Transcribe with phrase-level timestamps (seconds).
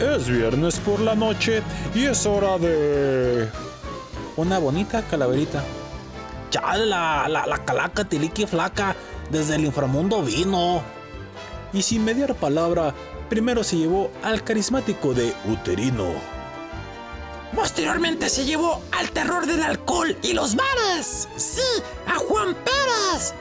[0.00, 1.62] Es viernes por la noche
[1.94, 3.48] y es hora de...
[4.36, 5.64] Una bonita calaverita.
[6.50, 8.94] Chale, la, la, la calaca tiliqui flaca
[9.30, 10.80] desde el inframundo vino.
[11.72, 12.94] Y sin mediar palabra,
[13.28, 16.06] primero se llevó al carismático de Uterino.
[17.54, 21.28] Posteriormente se llevó al terror del alcohol y los bares.
[21.36, 21.60] Sí,
[22.06, 23.34] a Juan Pérez.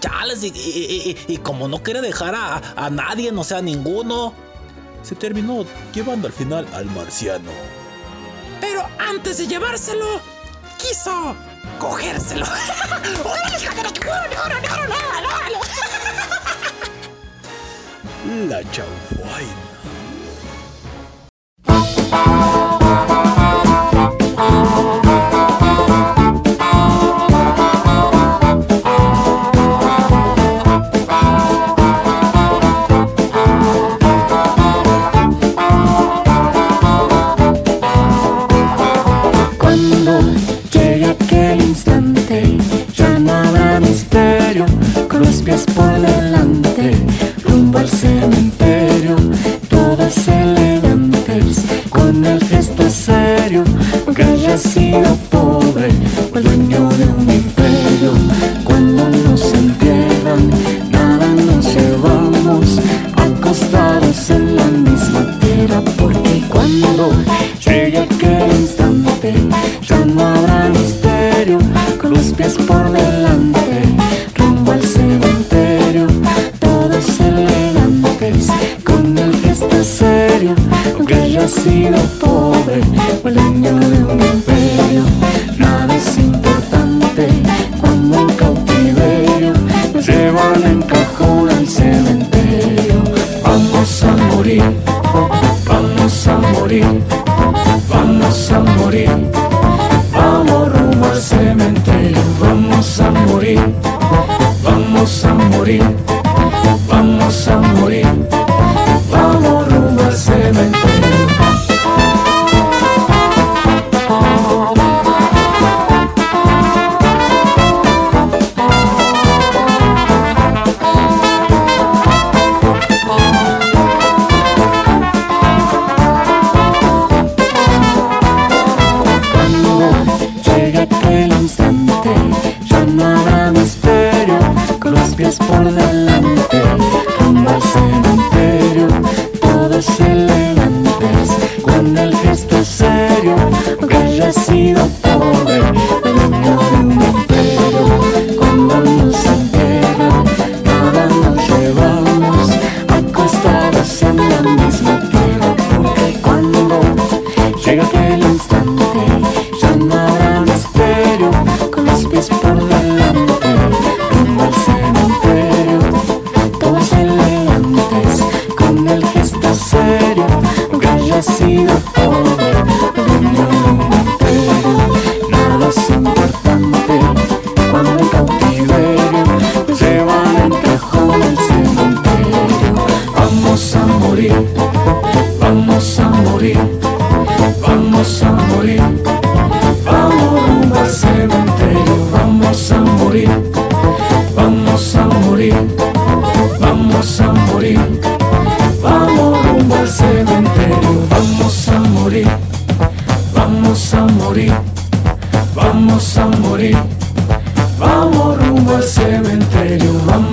[0.00, 4.34] Chales, y, y- y- y como no quiere dejar a, a nadie, no sea ninguno.
[5.02, 7.50] Se terminó llevando al final al marciano.
[8.60, 10.20] Pero antes de llevárselo,
[10.78, 11.34] quiso
[11.78, 12.46] cogérselo.
[13.24, 14.00] ¡Una hija de la que-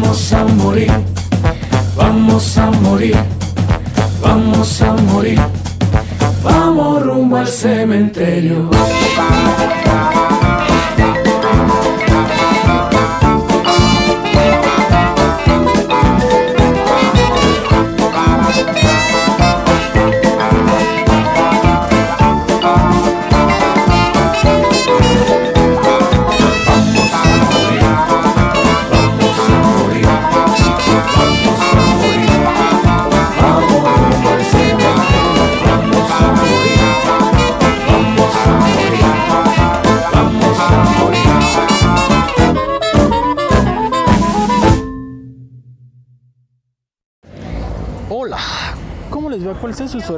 [0.08, 0.92] vamos a morir,
[1.98, 3.18] vamos a morir,
[4.22, 5.40] vamos a morir.
[6.42, 8.70] Vamos rumbo al cementerio.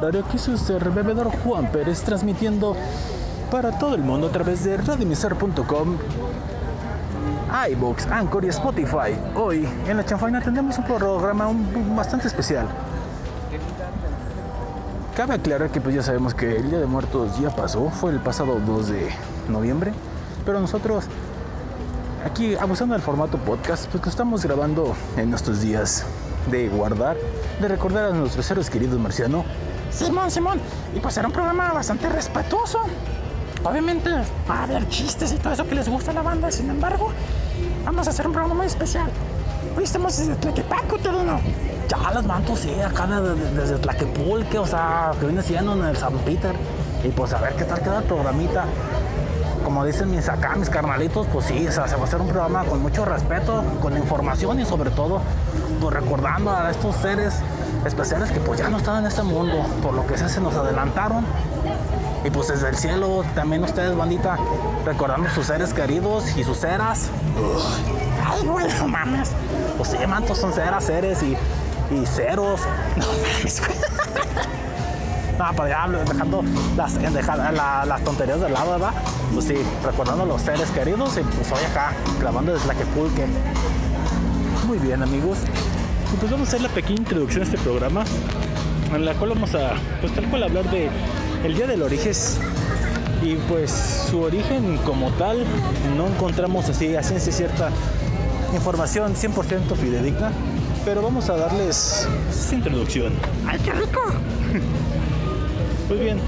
[0.00, 0.24] Horario?
[0.26, 0.52] Aquí su
[0.94, 2.74] bebedor Juan Pérez transmitiendo
[3.50, 5.96] para todo el mundo a través de radiomisar.com,
[7.70, 9.14] iBooks, Anchor y Spotify.
[9.34, 11.50] Hoy en la chanfaina tendremos un programa
[11.94, 12.66] bastante especial.
[15.14, 18.20] cabe aclarar que pues ya sabemos que el Día de Muertos ya pasó, fue el
[18.20, 19.08] pasado 2 de
[19.48, 19.92] noviembre,
[20.46, 21.04] pero nosotros
[22.24, 26.06] aquí abusando del formato podcast, pues lo estamos grabando en estos días
[26.50, 27.18] de guardar,
[27.60, 29.44] de recordar a nuestros seres queridos Marciano.
[29.90, 30.60] Simón, Simón.
[30.94, 32.80] Y pues era un programa bastante respetuoso.
[33.64, 34.10] Obviamente
[34.48, 36.50] va a haber chistes y todo eso que les gusta a la banda.
[36.50, 37.08] Sin embargo,
[37.84, 39.10] vamos a hacer un programa muy especial.
[39.76, 41.38] Hoy estamos desde Tlaquepaco, todo no.
[41.88, 45.84] Ya las mantos, sí, acá de- de- desde Tlaquepulque, o sea, que viene siendo en
[45.84, 46.54] el San Peter.
[47.04, 48.64] Y pues a ver qué tal queda el programita.
[49.64, 52.28] Como dicen mis acá, mis carnalitos, pues sí, o sea, se va a hacer un
[52.28, 55.20] programa con mucho respeto, con información y sobre todo,
[55.80, 57.34] pues recordando a estos seres
[57.86, 60.54] especiales que pues ya no están en este mundo, por lo que se, se nos
[60.54, 61.24] adelantaron.
[62.24, 64.36] Y pues desde el cielo, también ustedes, bandita,
[64.84, 67.08] recordando sus seres queridos y sus ceras.
[68.26, 69.30] Ay, güey, no mames.
[69.78, 71.36] Pues sí, mantos son ceras, seres y,
[71.94, 72.60] y ceros.
[72.96, 73.78] No mames, güey.
[75.38, 76.44] No, pero ya dejando
[76.76, 76.94] las,
[77.54, 78.92] la- las tonterías de lado, ¿verdad?
[79.32, 83.26] Pues sí, recordando los seres queridos y pues hoy acá, grabando desde la que pulque.
[84.66, 85.38] Muy bien amigos,
[86.18, 88.04] pues vamos a hacer la pequeña introducción a este programa,
[88.94, 90.88] en la cual vamos a, pues tal cual hablar de
[91.44, 92.38] el Día del Origes
[93.22, 93.70] y pues
[94.10, 95.44] su origen como tal
[95.96, 97.70] no encontramos así a ciencia cierta
[98.54, 100.32] información 100% fidedigna,
[100.84, 103.12] pero vamos a darles esta introducción.
[103.46, 104.00] Ay, qué rico.
[105.88, 106.18] Muy bien,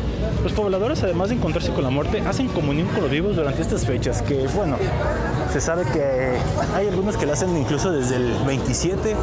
[0.42, 3.84] los pobladores además de encontrarse con la muerte hacen comunión con los vivos durante estas
[3.84, 4.76] fechas, que bueno,
[5.52, 6.36] se sabe que
[6.76, 9.16] hay algunos que lo hacen incluso desde el 27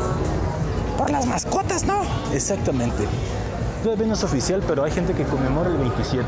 [1.00, 2.02] Por las mascotas, ¿no?
[2.34, 3.06] Exactamente.
[3.84, 6.26] Todavía no es oficial, pero hay gente que conmemora el 27.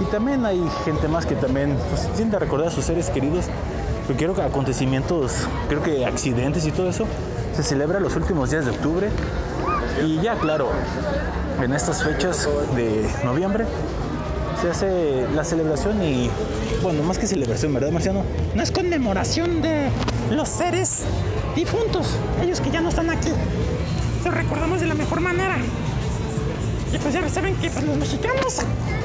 [0.00, 3.46] Y también hay gente más que también pues, tiende a recordar a sus seres queridos.
[4.06, 7.04] Pero creo que acontecimientos, creo que accidentes y todo eso
[7.56, 9.10] se celebra los últimos días de octubre.
[10.06, 10.68] Y ya, claro,
[11.60, 13.64] en estas fechas de noviembre
[14.62, 16.30] se hace la celebración y,
[16.80, 18.22] bueno, más que celebración, ¿verdad, Marciano?
[18.54, 19.88] No es conmemoración de
[20.30, 21.06] los seres
[21.54, 23.30] difuntos, ellos que ya no están aquí.
[24.24, 25.56] Los recordamos de la mejor manera.
[26.92, 28.60] Y pues ya saben que pues, los mexicanos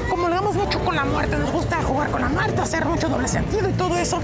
[0.08, 3.68] comulgamos mucho con la muerte, nos gusta jugar con la muerte, hacer mucho doble sentido
[3.68, 4.20] y todo eso.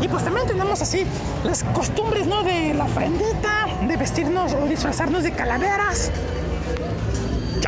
[0.00, 1.04] Y pues también tenemos así
[1.44, 2.42] las costumbres, ¿no?
[2.42, 6.10] De la ofrendita, de vestirnos o disfrazarnos de calaveras.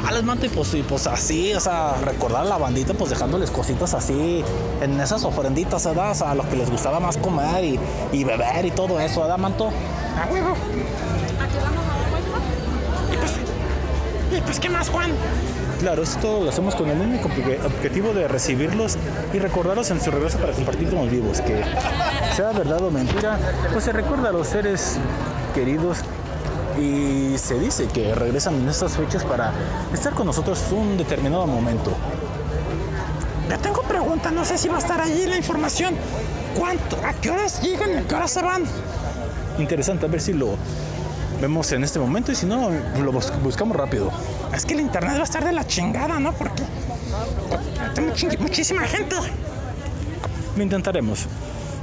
[0.05, 3.51] Ya les mante, pues, y pues así, o sea, recordar a la bandita, pues dejándoles
[3.51, 4.43] cositas así
[4.81, 6.11] en esas ofrenditas, ¿verdad?
[6.11, 7.79] O sea, a los que les gustaba más comer y,
[8.13, 9.69] y beber y todo eso, ¿verdad, manto?
[9.69, 10.55] A huevo.
[13.13, 13.33] Y pues,
[14.37, 15.11] y pues, ¿qué más, Juan?
[15.79, 18.99] Claro, esto lo hacemos con el único obje- objetivo de recibirlos
[19.33, 21.63] y recordarlos en su regreso para compartir con los vivos, que
[22.37, 23.39] sea verdad o mentira,
[23.73, 24.99] pues se recuerda a los seres
[25.55, 25.99] queridos
[26.81, 29.53] y se dice que regresan en estas fechas para
[29.93, 31.93] estar con nosotros un determinado momento.
[33.51, 35.95] Yo tengo pregunta, no sé si va a estar allí la información.
[36.59, 36.97] ¿Cuánto?
[37.05, 38.63] ¿A qué horas llegan y a qué horas se van?
[39.59, 40.57] Interesante, a ver si lo
[41.41, 44.11] vemos en este momento y si no, lo bus- buscamos rápido.
[44.55, 46.33] Es que el internet va a estar de la chingada, ¿no?
[46.33, 46.63] Porque
[48.41, 49.17] muchísima gente.
[50.57, 51.27] Lo intentaremos.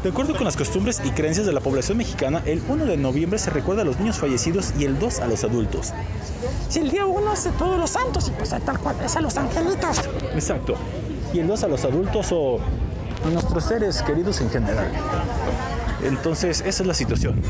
[0.04, 3.40] De acuerdo con las costumbres y creencias de la población mexicana, el 1 de noviembre
[3.40, 5.92] se recuerda a los niños fallecidos y el 2 a los adultos.
[6.70, 9.22] Si el día uno es de todos los santos y pues tal cual es a
[9.22, 10.02] los angelitos.
[10.34, 10.76] Exacto.
[11.34, 12.60] Y el 2 a los adultos o
[13.26, 14.88] a nuestros seres queridos en general.
[16.04, 17.42] Entonces, esa es la situación.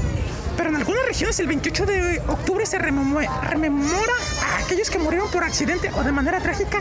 [0.55, 5.29] Pero en algunas regiones el 28 de octubre se rememo- rememora a aquellos que murieron
[5.29, 6.79] por accidente o de manera trágica.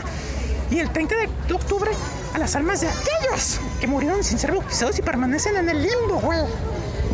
[0.71, 1.13] Y el 30
[1.47, 1.91] de octubre
[2.37, 6.19] a las almas de aquellos que murieron sin ser bautizados y permanecen en el limbo,
[6.21, 6.39] güey.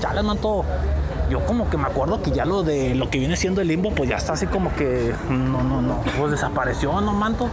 [0.01, 0.65] Ya les manto.
[1.30, 3.92] Yo como que me acuerdo que ya lo de lo que viene siendo el limbo,
[3.92, 7.48] pues ya está así como que no, no, no, pues desapareció, ¿no, manto?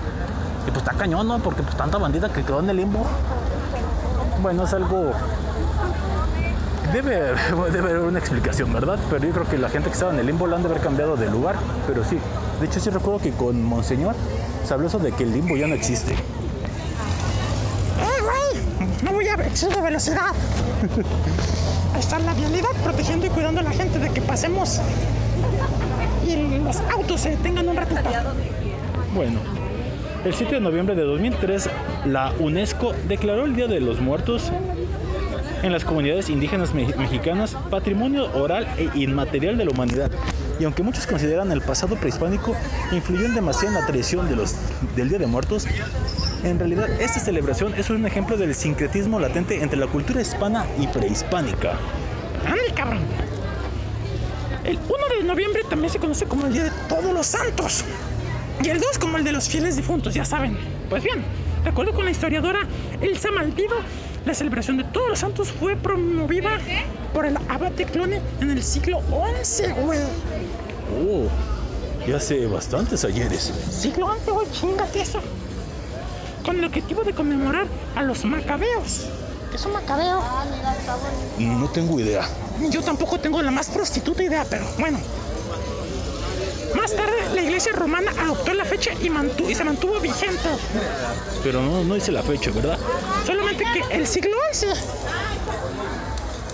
[0.66, 1.38] Y pues está cañón, ¿no?
[1.38, 3.06] Porque pues tanta bandita que quedó en el limbo.
[4.42, 5.12] Bueno, es algo...
[6.92, 7.34] Debe,
[7.72, 8.98] debe haber una explicación, ¿verdad?
[9.10, 10.82] Pero yo creo que la gente que estaba en el limbo lo han de haber
[10.82, 11.54] cambiado de lugar.
[11.86, 12.18] Pero sí,
[12.58, 14.16] de hecho sí recuerdo que con Monseñor
[14.64, 16.16] se habló eso de que el limbo ya no existe.
[19.30, 19.36] ¡Eh, güey!
[19.36, 20.26] No voy a exceso de velocidad.
[21.94, 24.80] Ahí está la vialidad protegiendo y cuidando a la gente de que pasemos
[26.26, 28.00] y los autos se detengan un ratito.
[29.14, 29.40] Bueno,
[30.24, 31.68] el 7 de noviembre de 2003,
[32.06, 34.52] la UNESCO declaró el Día de los Muertos
[35.62, 40.10] en las comunidades indígenas me- mexicanas patrimonio oral e inmaterial de la humanidad.
[40.58, 42.54] Y aunque muchos consideran el pasado prehispánico
[42.92, 44.54] influyó en demasiado en la tradición de los,
[44.94, 45.66] del Día de Muertos,
[46.44, 50.86] en realidad esta celebración es un ejemplo del sincretismo latente entre la cultura hispana y
[50.86, 51.72] prehispánica.
[52.46, 53.00] ¡Ande, cabrón!
[54.64, 57.84] El 1 de noviembre también se conoce como el Día de Todos los Santos.
[58.62, 60.56] Y el 2 como el de los fieles difuntos, ya saben.
[60.88, 61.22] Pues bien,
[61.64, 62.60] de acuerdo con la historiadora
[63.00, 63.76] Elsa Malvido,
[64.26, 66.58] la celebración de todos los santos fue promovida
[67.14, 69.02] por el abate Clone en el siglo
[69.42, 69.98] XI, güey.
[71.06, 71.26] Oh,
[72.06, 73.52] ya hace bastantes ayeres.
[73.70, 75.20] Siglo XI, güey, chingate eso.
[76.44, 79.02] Con el objetivo de conmemorar a los macabeos.
[79.50, 80.22] ¿Qué es un macabeo?
[81.38, 82.26] No tengo idea.
[82.70, 84.98] Yo tampoco tengo la más prostituta idea, pero bueno.
[86.76, 90.48] Más tarde, la iglesia romana adoptó la fecha y, mantu- y se mantuvo vigente.
[91.42, 92.78] Pero no, no dice la fecha, ¿verdad?
[93.26, 94.66] Solamente que el siglo XI.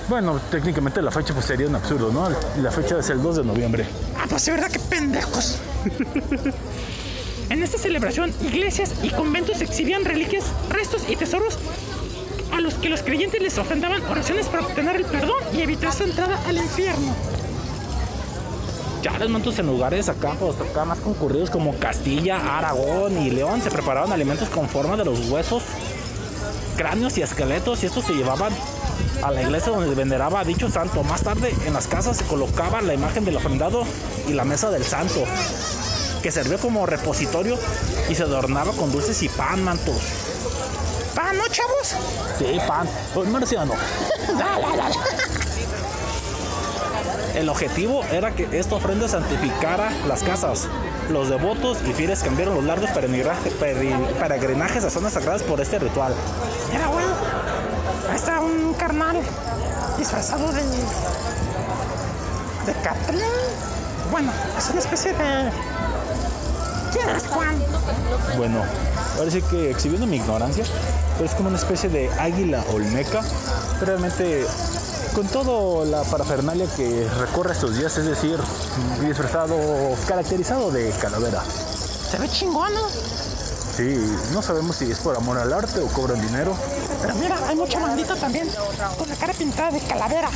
[0.09, 2.31] Bueno, técnicamente la fecha pues sería un absurdo, ¿no?
[2.63, 3.87] La fecha es el 2 de noviembre.
[4.19, 5.59] Ah, pues es verdad que pendejos.
[7.51, 11.59] en esta celebración, iglesias y conventos exhibían reliquias, restos y tesoros
[12.53, 16.05] a los que los creyentes les ofrendaban oraciones para obtener el perdón y evitar su
[16.05, 17.15] entrada al infierno.
[19.03, 23.63] Ya los mantos en lugares acá, pues acá más concurridos como Castilla, Aragón y León
[23.63, 25.63] se preparaban alimentos con forma de los huesos,
[26.77, 28.53] cráneos y esqueletos y estos se llevaban
[29.23, 31.05] a la iglesia donde veneraba a dicho santo.
[31.05, 33.85] Más tarde en las casas se colocaba la imagen del ofrendado
[34.29, 35.25] y la mesa del santo,
[36.27, 37.57] que servía como repositorio
[38.09, 40.03] y se adornaba con dulces y pan, mantos.
[41.15, 41.95] ¿Pa, no, chavos?
[42.37, 42.89] Sí, pan.
[43.15, 43.75] Oh, marciano.
[47.37, 50.67] El objetivo era que esta ofrenda santificara las casas.
[51.11, 56.13] Los devotos y fieles cambiaron los largos peregrinajes a zonas sagradas por este ritual.
[56.73, 57.07] Mira, güey.
[58.11, 59.21] Ahí está un carnal
[59.97, 60.65] disfrazado de.
[62.67, 63.23] de Catlin.
[64.11, 65.53] Bueno, es una especie de.
[68.37, 68.63] Bueno,
[69.31, 70.65] sí que exhibiendo mi ignorancia,
[71.15, 73.23] pero es como una especie de águila olmeca,
[73.81, 74.47] pero realmente
[75.15, 78.39] con toda la parafernalia que recorre estos días, es decir,
[79.01, 79.57] disfrazado,
[80.07, 81.43] caracterizado de calavera.
[82.11, 82.73] Se ve chingón.
[83.77, 83.97] Sí,
[84.33, 86.55] no sabemos si es por amor al arte o cobran dinero.
[87.03, 88.49] Pero mira, hay mucha bandita también
[88.99, 90.31] con la cara pintada de calavera.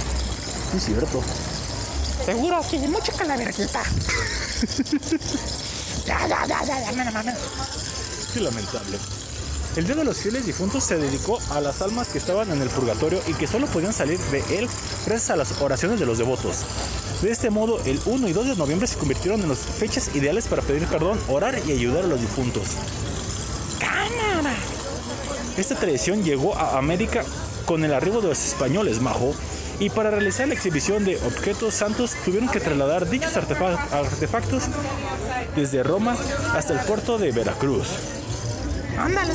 [0.73, 1.23] Sí, cierto.
[2.25, 3.83] Seguro que hay mucha calaverita.
[8.33, 8.99] Qué lamentable.
[9.77, 12.69] El Día de los Fieles Difuntos se dedicó a las almas que estaban en el
[12.69, 14.69] purgatorio y que solo podían salir de él
[15.07, 16.65] gracias a las oraciones de los devotos.
[17.23, 20.49] De este modo, el 1 y 2 de noviembre se convirtieron en las fechas ideales
[20.49, 22.65] para pedir perdón, orar y ayudar a los difuntos.
[23.79, 24.57] ¡Cámara!
[25.57, 27.25] Esta tradición llegó a América
[27.65, 29.35] con el arribo de los españoles, Majo,
[29.81, 34.65] y para realizar la exhibición de objetos santos tuvieron que trasladar dichos artefa- artefactos
[35.57, 36.17] desde Roma
[36.55, 37.89] hasta el puerto de Veracruz.
[38.99, 39.33] Ándale.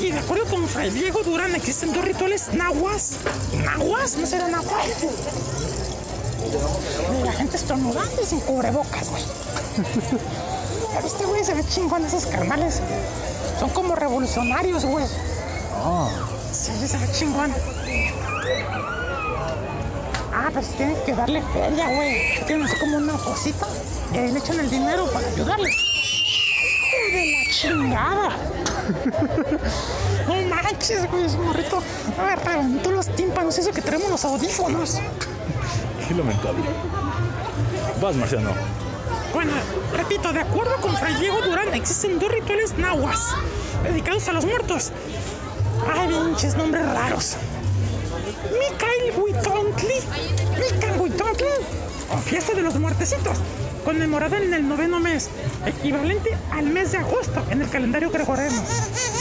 [0.00, 3.12] Y de acuerdo con Fray Diego Durán, existen dos rituales nahuas.
[3.64, 4.16] ¿Nahuas?
[4.16, 4.86] ¿No será nahuas?
[7.24, 9.22] La gente estornudando y sin cubrebocas, güey.
[10.94, 11.44] ¿Ya viste, güey?
[11.44, 12.80] Se ve chingón esos carnales.
[13.60, 15.06] Son como revolucionarios, güey.
[15.06, 15.14] Sí,
[16.64, 17.52] se ve chingón.
[20.32, 22.44] Ah, pero si tienen que darle feria, güey.
[22.46, 23.66] Tienen así como una cosita
[24.12, 25.74] y ahí le echan el dinero para ayudarles.
[25.76, 28.28] ¡Hijo de la chingada!
[30.26, 31.82] No manches, güey, ese morrito.
[32.16, 35.00] Me reventó los tímpanos, eso que traemos los audífonos.
[36.08, 36.64] Qué lamentable.
[38.00, 38.50] Vas, Marciano.
[39.34, 39.52] Bueno,
[39.94, 43.34] repito, de acuerdo con Fray Diego Durán, existen dos rituales nahuas
[43.82, 44.92] dedicados a los muertos.
[45.92, 47.36] Ay, pinches nombres raros.
[48.52, 49.94] Mikael Huitontli,
[50.58, 51.46] Mikan Huitontli,
[52.10, 53.38] o fiesta de los muertecitos,
[53.84, 55.30] conmemorada en el noveno mes,
[55.66, 58.62] equivalente al mes de agosto en el calendario gregoriano.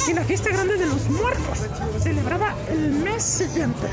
[0.08, 1.68] Y la fiesta grande de los muertos,
[2.02, 3.88] celebrada el mes siguiente.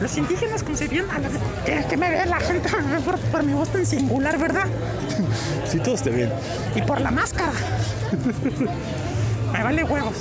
[0.00, 1.28] Los indígenas concebían a la...
[1.64, 2.68] Que, que me ve la gente
[3.04, 4.66] por, por mi voz tan singular, ¿verdad?
[5.70, 6.32] Si todo esté bien.
[6.74, 7.52] y por la máscara.
[9.52, 10.16] Me vale huevos.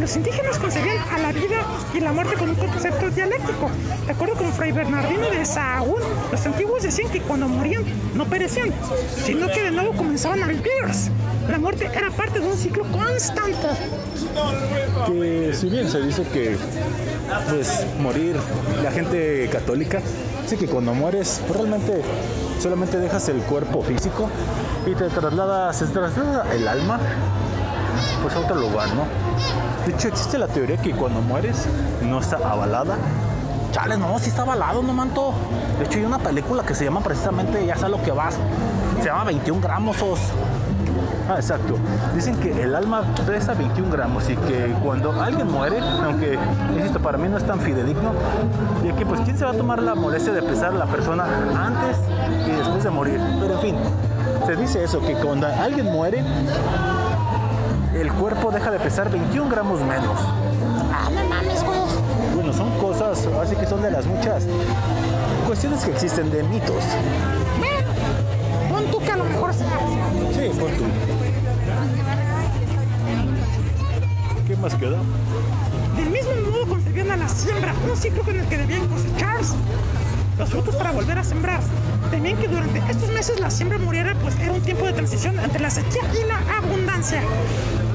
[0.00, 1.62] Los indígenas concebían a la vida
[1.94, 3.70] y la muerte con un concepto dialéctico.
[4.06, 7.84] De acuerdo con Fray Bernardino de Sahagún, los antiguos decían que cuando morían
[8.14, 8.70] no perecían,
[9.24, 10.64] sino que de nuevo comenzaban a vivir.
[11.48, 13.68] La muerte era parte de un ciclo constante.
[15.52, 16.56] Si bien se dice que
[17.48, 18.36] pues morir,
[18.82, 20.00] la gente católica
[20.42, 22.02] dice que cuando mueres pues, realmente
[22.60, 24.28] solamente dejas el cuerpo físico
[24.86, 26.98] y te trasladas, se traslada el alma
[28.22, 29.04] pues a otro lugar, ¿no?
[29.86, 31.66] De hecho existe la teoría que cuando mueres
[32.02, 32.96] no está avalada.
[33.72, 35.34] Chale, no, sí está avalado, no manto.
[35.78, 38.36] De hecho hay una película que se llama precisamente Ya a lo que vas.
[39.00, 40.00] Se llama 21 gramos.
[40.00, 40.20] os.
[41.28, 41.76] Ah, exacto.
[42.14, 46.38] Dicen que el alma pesa 21 gramos y que cuando alguien muere, aunque,
[46.76, 48.12] insisto, para mí no es tan fidedigno,
[48.84, 51.24] y que pues quién se va a tomar la molestia de pesar a la persona
[51.56, 51.96] antes
[52.46, 53.20] y después de morir.
[53.40, 53.76] Pero en fin,
[54.46, 56.22] se dice eso, que cuando alguien muere,
[57.94, 60.20] el cuerpo deja de pesar 21 gramos menos.
[60.92, 61.78] Ah, no mames, güey.
[62.34, 64.44] Bueno, son cosas, así que son de las muchas
[65.46, 66.82] cuestiones que existen de mitos.
[67.58, 67.88] Bueno,
[68.68, 69.78] pon tú que a lo mejor sea.
[70.32, 70.84] Sí, por tú.
[74.46, 74.98] ¿Qué más queda?
[75.96, 79.54] Del mismo modo concebían a la siembra, un ciclo con el que debían cosecharse
[80.38, 81.60] los frutos para volver a sembrar.
[82.10, 85.60] Temían que durante estos meses la siembra muriera, pues era un tiempo de transición entre
[85.60, 87.22] la sequía y la abundancia.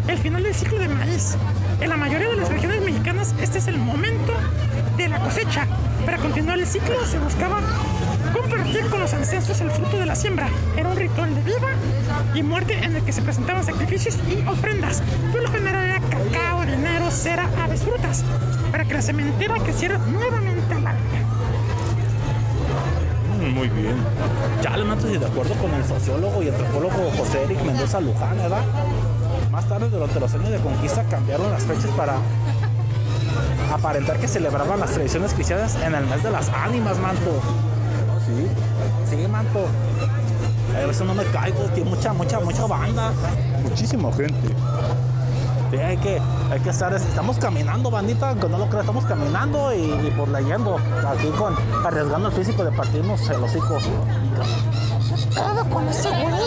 [0.07, 1.37] El final del ciclo de maíz.
[1.81, 4.33] En la mayoría de las regiones mexicanas este es el momento
[4.97, 5.67] de la cosecha.
[6.05, 7.59] Para continuar el ciclo se buscaba
[8.33, 10.49] compartir con los ancestros el fruto de la siembra.
[10.75, 11.67] Era un ritual de vida
[12.33, 15.01] y muerte en el que se presentaban sacrificios y ofrendas.
[15.31, 18.23] Por lo general era cacao, dinero, cera, aves, frutas,
[18.71, 21.25] para que la cementera creciera nuevamente al aire.
[23.39, 23.95] Mm, Muy bien.
[24.61, 28.63] Ya le mato de acuerdo con el sociólogo y antropólogo José Eric Mendoza Luján, ¿verdad?
[29.51, 32.17] Más tarde, durante los años de conquista, cambiaron las fechas para
[33.73, 37.41] aparentar que celebraban las tradiciones cristianas en el mes de las ánimas, manto.
[38.25, 38.47] Sí,
[39.09, 39.65] sí, manto.
[40.75, 43.11] A veces no me caigo, tiene mucha, mucha, mucha banda.
[43.63, 44.49] Muchísima gente.
[45.71, 46.19] Sí, hay que,
[46.51, 50.29] hay que estar, estamos caminando, bandita, aunque no lo creas, estamos caminando y, y por
[50.29, 50.77] leyendo,
[51.07, 53.77] aquí con, arriesgando el físico de partirnos el hocico.
[53.77, 56.38] ¿Qué pedo con ese güey?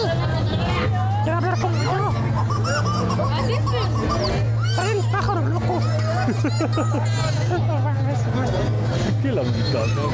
[6.42, 6.50] No.
[9.22, 10.10] Qué lamentable, ¿no?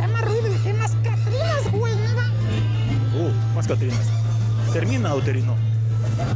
[0.00, 2.30] Hay más ruido y más catrinas, güey, nada.
[3.14, 4.10] Uh, más Catrinas.
[4.72, 5.54] Termina, uterino.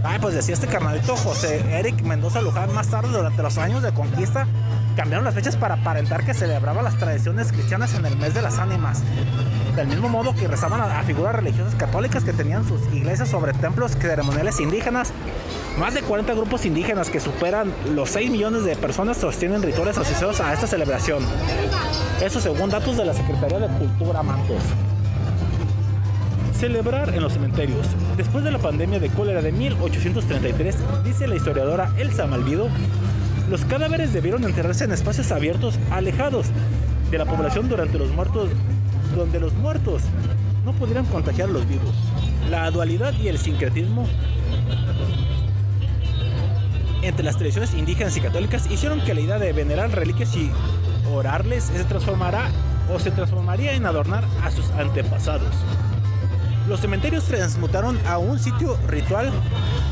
[0.04, 3.92] Ay, pues decía este carnalito José Eric Mendoza Luján, más tarde, durante los años de
[3.92, 4.46] conquista,
[4.96, 8.58] cambiaron las fechas para aparentar que celebraba las tradiciones cristianas en el mes de las
[8.58, 9.02] ánimas.
[9.74, 13.92] Del mismo modo que rezaban a figuras religiosas católicas que tenían sus iglesias sobre templos
[13.92, 15.12] ceremoniales indígenas,
[15.78, 20.40] más de 40 grupos indígenas que superan los 6 millones de personas sostienen rituales asociados
[20.40, 21.22] a esta celebración.
[22.22, 24.62] Eso según datos de la Secretaría de Cultura Mantos.
[26.58, 27.86] Celebrar en los cementerios.
[28.16, 32.68] Después de la pandemia de cólera de 1833, dice la historiadora Elsa Malvido,
[33.50, 36.46] los cadáveres debieron enterrarse en espacios abiertos, alejados
[37.10, 38.48] de la población durante los muertos,
[39.14, 40.02] donde los muertos
[40.64, 41.94] no pudieran contagiar a los vivos.
[42.50, 44.06] La dualidad y el sincretismo
[47.02, 50.50] entre las tradiciones indígenas y católicas hicieron que la idea de venerar reliquias y
[51.12, 52.50] orarles se transformará
[52.92, 55.54] o se transformaría en adornar a sus antepasados.
[56.68, 59.30] Los cementerios transmutaron a un sitio ritual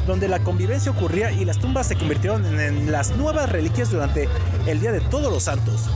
[0.06, 4.28] donde la convivencia ocurría y las tumbas se convirtieron en, en las nuevas reliquias durante
[4.66, 5.88] el Día de Todos los Santos.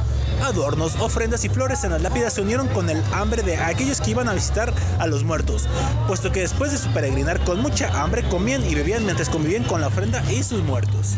[0.42, 4.10] Adornos, ofrendas y flores en las lápidas se unieron con el hambre de aquellos que
[4.10, 5.68] iban a visitar a los muertos,
[6.06, 9.80] puesto que después de su peregrinar con mucha hambre comían y bebían mientras convivían con
[9.80, 11.16] la ofrenda y sus muertos.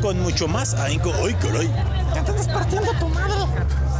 [0.00, 1.70] Con mucho más ahínco, ¡ay caray!
[2.14, 3.34] Ya te estás partiendo tu madre.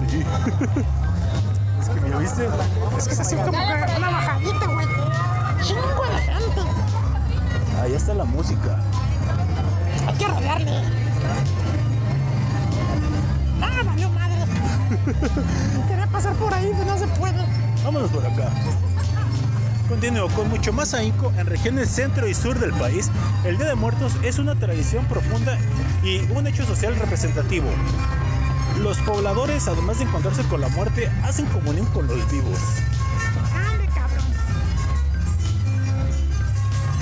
[0.08, 0.18] Sí.
[1.80, 2.48] es que mira, ¿viste?
[2.96, 4.86] Es que es así como que una bajadita, güey.
[5.62, 6.60] Chingo de gente.
[7.82, 8.78] Ahí está la música.
[10.06, 10.82] Hay que rodearle.
[15.88, 17.44] Quería pasar por ahí, pero no se puede.
[17.84, 18.50] Vámonos por acá.
[19.88, 23.10] Continúo con mucho más ahínco en regiones centro y sur del país.
[23.44, 25.58] El Día de Muertos es una tradición profunda
[26.04, 27.66] y un hecho social representativo.
[28.78, 32.58] Los pobladores, además de encontrarse con la muerte, hacen comunión con los vivos.
[33.52, 34.24] Ande, cabrón.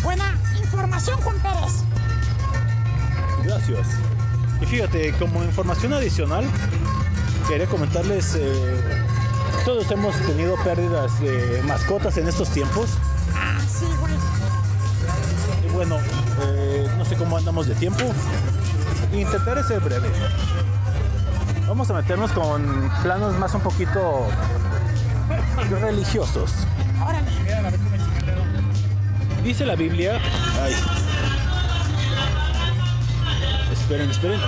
[0.03, 1.85] Buena información, Juan Pérez.
[3.45, 3.87] Gracias.
[4.63, 6.45] Y fíjate, como información adicional,
[7.49, 8.83] quería comentarles, eh,
[9.65, 12.91] todos hemos tenido pérdidas de mascotas en estos tiempos.
[13.35, 14.13] Ah, sí, güey.
[15.67, 15.97] Y bueno,
[16.43, 18.05] eh, no sé cómo andamos de tiempo.
[19.15, 20.09] Intentaré ser breve.
[21.67, 24.27] Vamos a meternos con planos más un poquito
[25.81, 26.53] religiosos.
[29.43, 30.21] Dice la Biblia.
[30.63, 30.75] Ay.
[33.73, 34.41] Esperen, esperen.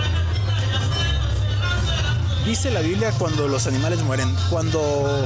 [2.51, 4.29] Dice la Biblia cuando los animales mueren.
[4.51, 5.25] Cuando.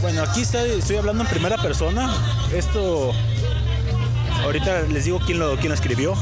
[0.00, 2.10] Bueno, aquí estoy hablando en primera persona.
[2.54, 3.12] Esto.
[4.44, 6.14] Ahorita les digo quién lo, quién lo escribió.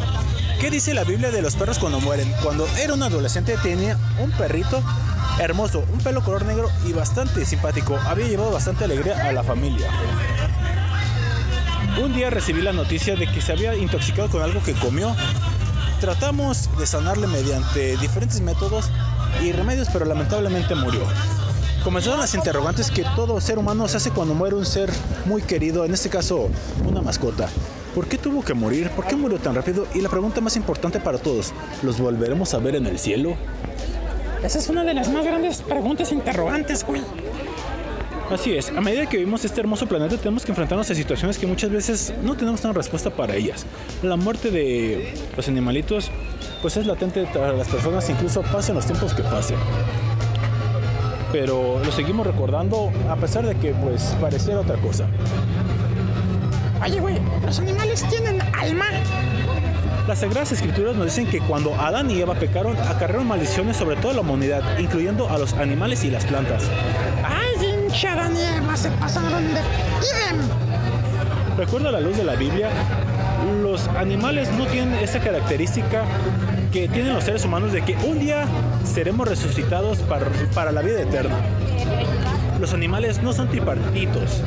[0.60, 2.34] ¿Qué dice la Biblia de los perros cuando mueren?
[2.42, 4.82] Cuando era un adolescente tenía un perrito
[5.38, 7.96] hermoso, un pelo color negro y bastante simpático.
[8.04, 9.88] Había llevado bastante alegría a la familia.
[12.02, 15.14] Un día recibí la noticia de que se había intoxicado con algo que comió.
[16.00, 18.90] Tratamos de sanarle mediante diferentes métodos
[19.42, 21.02] y remedios, pero lamentablemente murió.
[21.84, 24.90] Comenzaron las interrogantes que todo ser humano se hace cuando muere un ser
[25.26, 26.48] muy querido, en este caso
[26.86, 27.48] una mascota.
[27.94, 28.88] ¿Por qué tuvo que morir?
[28.90, 29.86] ¿Por qué murió tan rápido?
[29.94, 33.36] Y la pregunta más importante para todos, ¿los volveremos a ver en el cielo?
[34.42, 37.02] Esa es una de las más grandes preguntas interrogantes, güey.
[38.30, 41.48] Así es, a medida que vivimos este hermoso planeta tenemos que enfrentarnos a situaciones que
[41.48, 43.66] muchas veces no tenemos una respuesta para ellas.
[44.04, 46.12] La muerte de los animalitos
[46.62, 49.56] pues es latente para las personas incluso pasen los tiempos que pasen.
[51.32, 55.06] Pero lo seguimos recordando a pesar de que pues pareciera otra cosa.
[56.84, 58.86] Oye, güey, ¿los animales tienen alma?
[60.06, 64.14] Las Sagradas Escrituras nos dicen que cuando Adán y Eva pecaron, acarrearon maldiciones sobre toda
[64.14, 66.64] la humanidad, incluyendo a los animales y las plantas.
[67.24, 67.49] Ay,
[67.92, 70.38] Eva se pasaron de idem.
[71.56, 72.70] Recuerda la luz de la Biblia,
[73.62, 76.04] los animales no tienen esa característica
[76.72, 78.44] que tienen los seres humanos de que un día
[78.84, 81.34] seremos resucitados para, para la vida eterna.
[82.60, 84.40] Los animales no son tripartitos.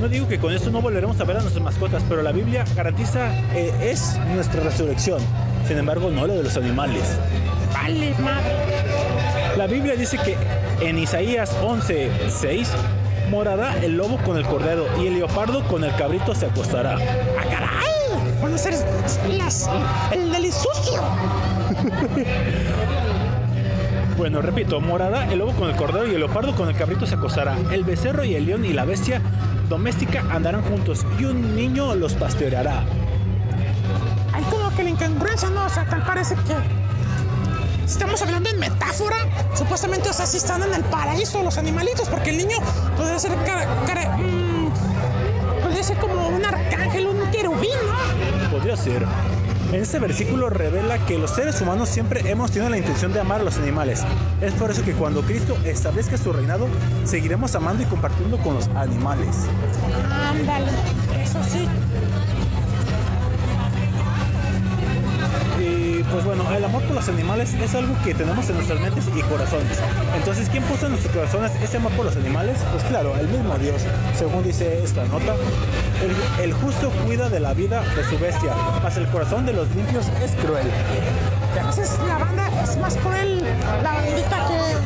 [0.00, 2.64] No digo que con esto no volveremos a ver a nuestras mascotas, pero la Biblia
[2.76, 5.20] garantiza eh, es nuestra resurrección.
[5.66, 7.02] Sin embargo, no lo de los animales.
[7.72, 8.54] Vale, madre.
[9.56, 10.36] La Biblia dice que
[10.80, 12.70] en Isaías 11, 6,
[13.30, 16.96] morará el lobo con el cordero y el leopardo con el cabrito se acostará.
[17.38, 18.40] ¡Ah, caray!
[18.42, 18.74] Van a ser
[19.36, 19.68] las,
[20.12, 21.02] el del sucio.
[24.16, 27.16] Bueno, repito, morará el lobo con el cordero y el leopardo con el cabrito se
[27.16, 27.54] acostará.
[27.70, 29.20] El becerro y el león y la bestia
[29.68, 32.82] doméstica andarán juntos y un niño los pastoreará.
[34.32, 35.66] Hay como que la incongruencia, ¿no?
[35.66, 36.85] O sea, tal parece que
[37.86, 39.16] estamos hablando en metáfora.
[39.54, 42.58] Supuestamente, o sea, si están en el paraíso los animalitos, porque el niño
[42.96, 44.72] podría ser mm,
[45.82, 48.50] ser como un arcángel, un querubín, ¿no?
[48.50, 49.06] Podría ser.
[49.72, 53.40] En este versículo revela que los seres humanos siempre hemos tenido la intención de amar
[53.40, 54.04] a los animales.
[54.40, 56.68] Es por eso que cuando Cristo establezca su reinado,
[57.04, 59.36] seguiremos amando y compartiendo con los animales.
[60.10, 60.70] Ándale,
[61.20, 61.68] eso sí.
[66.12, 69.22] Pues bueno, el amor por los animales es algo que tenemos en nuestras mentes y
[69.22, 69.78] corazones.
[70.16, 72.58] Entonces, ¿quién puso en nuestros corazones ese amor por los animales?
[72.72, 73.82] Pues claro, el mismo Dios,
[74.16, 75.34] según dice esta nota.
[76.02, 79.68] El, el justo cuida de la vida de su bestia, mas el corazón de los
[79.74, 80.70] limpios es cruel.
[81.66, 83.42] Veces la banda es más cruel,
[83.82, 84.76] la bandita que.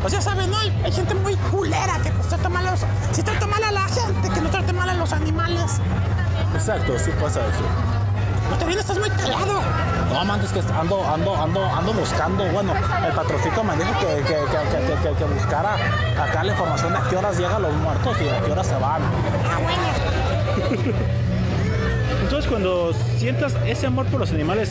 [0.00, 0.58] Pues ya saben, ¿no?
[0.58, 2.80] Hay, hay gente muy culera que pues, trata mal a los.
[3.12, 5.80] Si trata mal a la gente, que no trate mal a los animales.
[6.54, 8.01] Exacto, sí pasa eso.
[8.52, 9.62] Pues también estás muy callado.
[10.12, 12.44] No, man, es que ando, ando, ando, ando buscando.
[12.52, 12.74] Bueno,
[13.06, 15.74] el patrocito me dijo que, que, que, que, que- que buscara
[16.22, 18.74] acá la información de a qué horas llegan los muertos y a qué horas se
[18.74, 19.00] van.
[19.50, 20.92] Ah, bueno.
[22.24, 24.70] Entonces, cuando sientas ese amor por los animales,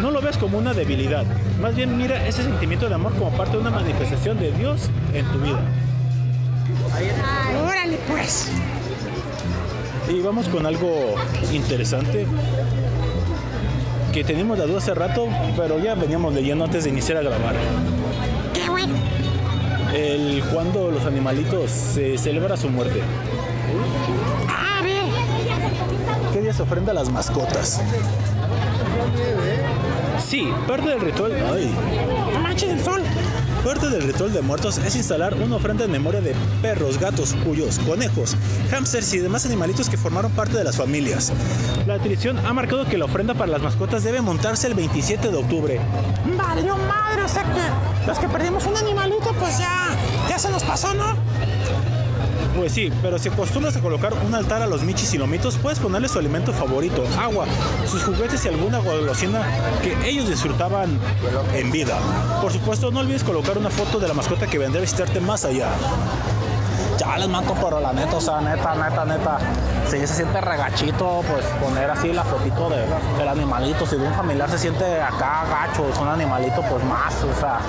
[0.00, 1.24] no lo ves como una debilidad.
[1.60, 5.24] Más bien, mira ese sentimiento de amor como parte de una manifestación de Dios en
[5.26, 5.60] tu vida.
[7.64, 8.50] Órale, pues.
[10.08, 11.14] Y vamos con algo
[11.52, 12.26] interesante
[14.12, 17.54] que teníamos la duda hace rato, pero ya veníamos leyendo antes de iniciar a grabar.
[18.52, 18.86] ¿Qué, güey?
[19.94, 23.00] El cuando los animalitos se celebra su muerte.
[24.48, 24.80] Ah.
[26.32, 27.80] ¿Qué día se ofrenda a las mascotas?
[30.24, 31.32] Sí, parte del ritual.
[31.52, 31.74] Ay,
[32.32, 33.02] No manches el sol.
[33.64, 37.78] Parte del ritual de muertos es instalar una ofrenda en memoria de perros, gatos, cuyos,
[37.80, 38.34] conejos,
[38.72, 41.30] hámsters y demás animalitos que formaron parte de las familias.
[41.86, 45.36] La tradición ha marcado que la ofrenda para las mascotas debe montarse el 27 de
[45.36, 45.80] octubre.
[46.38, 49.90] Valió madre, o sea que los que perdimos un animalito, pues ya,
[50.28, 51.14] ya se nos pasó, ¿no?
[52.56, 55.78] Pues sí, pero si acostumbras a colocar un altar a los michis y lomitos, puedes
[55.78, 57.46] ponerle su alimento favorito, agua,
[57.86, 59.42] sus juguetes y alguna golosina
[59.82, 60.98] que ellos disfrutaban
[61.54, 61.96] en vida.
[62.42, 65.44] Por supuesto, no olvides colocar una foto de la mascota que vendrá a visitarte más
[65.44, 65.68] allá.
[66.98, 69.38] Ya les manco, pero la neta, o sea, neta, neta, neta.
[69.88, 72.84] Si se siente regachito, pues poner así la fotito de,
[73.16, 73.86] del animalito.
[73.86, 77.60] Si de un familiar se siente acá gacho, es un animalito, pues más, o sea.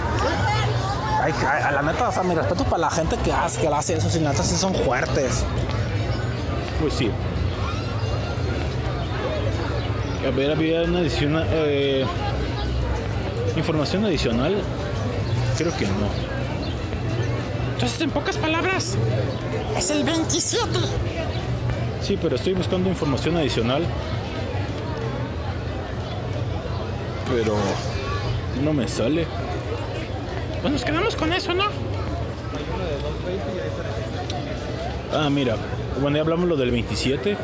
[1.21, 3.95] Ay, ay, la neta, o sea, mi respeto para la gente que hace, que hace
[3.97, 5.43] eso, si neta sí son fuertes.
[6.79, 7.11] Pues sí.
[10.27, 11.47] A ver, había una adicional.
[11.51, 12.05] eh,
[13.55, 14.55] información adicional.
[15.57, 16.09] Creo que no.
[17.73, 18.95] Entonces, en pocas palabras,
[19.77, 20.65] es el 27.
[22.01, 23.83] Sí, pero estoy buscando información adicional.
[27.29, 27.55] Pero
[28.63, 29.27] no me sale.
[30.61, 31.63] Pues nos quedamos con eso, ¿no?
[35.13, 35.55] Ah, mira,
[35.99, 37.35] bueno, ya hablamos lo del 27.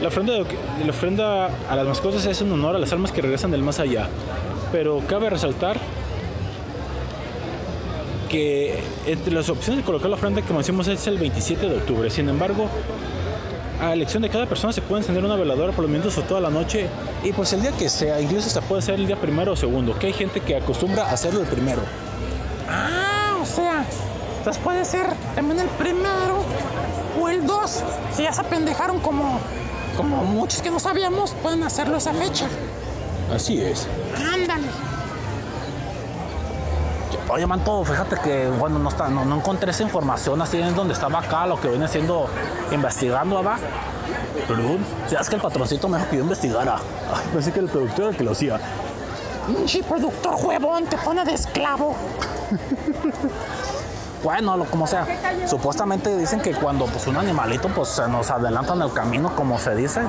[0.00, 3.50] La ofrenda, la ofrenda a las mascotas es un honor a las almas que regresan
[3.50, 4.08] del más allá.
[4.72, 5.78] Pero cabe resaltar
[8.30, 12.08] que entre las opciones de colocar la ofrenda que mencionamos es el 27 de octubre.
[12.08, 12.68] Sin embargo,
[13.80, 16.40] a elección de cada persona se puede encender una veladora por los minutos o toda
[16.40, 16.88] la noche
[17.24, 19.98] y pues el día que sea, incluso hasta puede ser el día primero o segundo,
[19.98, 21.80] que hay gente que acostumbra a hacerlo el primero.
[22.68, 23.84] Ah, o sea,
[24.38, 26.44] entonces puede ser también el primero
[27.20, 27.82] o el 2.
[28.14, 29.38] Si ya se apendejaron como,
[29.96, 32.46] como muchos que no sabíamos, pueden hacerlo esa fecha.
[33.32, 33.86] Así es.
[34.16, 34.39] Ándale.
[37.32, 40.94] Oye, manto, fíjate que, bueno, no, está, no, no encontré esa información así en donde
[40.94, 42.26] estaba acá, lo que viene siendo
[42.72, 43.58] investigando, ¿verdad?
[44.48, 46.76] Perdón, si es que el patroncito me dijo que yo investigara.
[47.14, 48.58] Ay, pensé que era el productor el que lo hacía.
[49.46, 51.94] Pinche productor huevón, te pone de esclavo.
[54.22, 55.06] Bueno, lo como sea.
[55.46, 59.58] Supuestamente dicen que cuando pues un animalito pues se nos adelanta en el camino, como
[59.58, 60.02] se dice,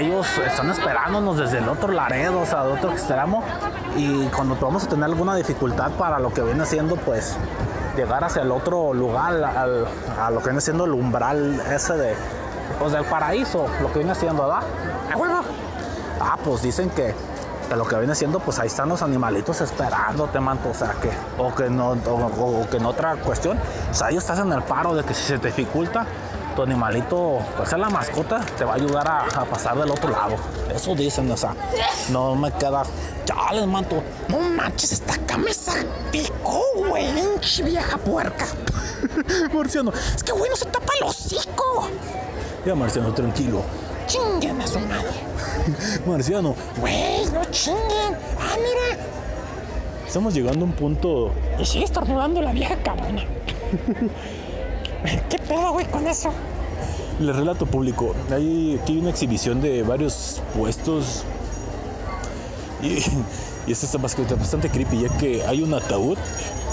[0.00, 3.42] ellos están esperándonos desde el otro laredo, o sea, de otro extremo,
[3.96, 7.36] y cuando vamos a tener alguna dificultad para lo que viene siendo pues
[7.96, 9.86] llegar hacia el otro lugar, al-
[10.20, 12.14] a lo que viene siendo el umbral ese de
[12.78, 14.62] pues del paraíso, lo que viene siendo, ¿verdad?
[15.12, 15.40] A huevo.
[16.20, 17.14] Ah, pues dicen que,
[17.68, 20.70] que lo que viene siendo, pues ahí están los animalitos esperándote, manto.
[20.70, 23.58] O sea, que, o que no, o que en otra cuestión,
[23.90, 26.06] o sea, ellos estás en el paro de que si se te dificulta,
[26.62, 30.36] animalito, pues es la mascota, te va a ayudar a, pasar del otro lado.
[30.74, 31.54] Eso dicen, o sea,
[32.10, 32.82] no me queda.
[33.24, 34.02] Chales, manto.
[34.28, 35.72] No manches, esta camisa
[36.10, 37.12] picó, güey.
[37.14, 38.46] Pinche vieja puerca.
[39.54, 41.88] Marciano, Es que, güey, no se tapa el hocico.
[42.64, 43.62] ya Marciano, tranquilo.
[44.06, 45.08] Chinguen a su madre.
[46.06, 48.16] Marciano, Güey, no chinguen.
[48.40, 49.02] Ah, mira.
[50.06, 53.22] estamos llegando a un punto Y sigue estornudando la vieja cabrona.
[55.30, 56.30] ¿Qué pedo, güey, con eso?
[57.20, 58.14] Les relato público.
[58.32, 61.24] Hay aquí una exhibición de varios puestos.
[62.82, 62.94] Y,
[63.66, 66.16] y esto está bastante, bastante creepy, ya que hay un ataúd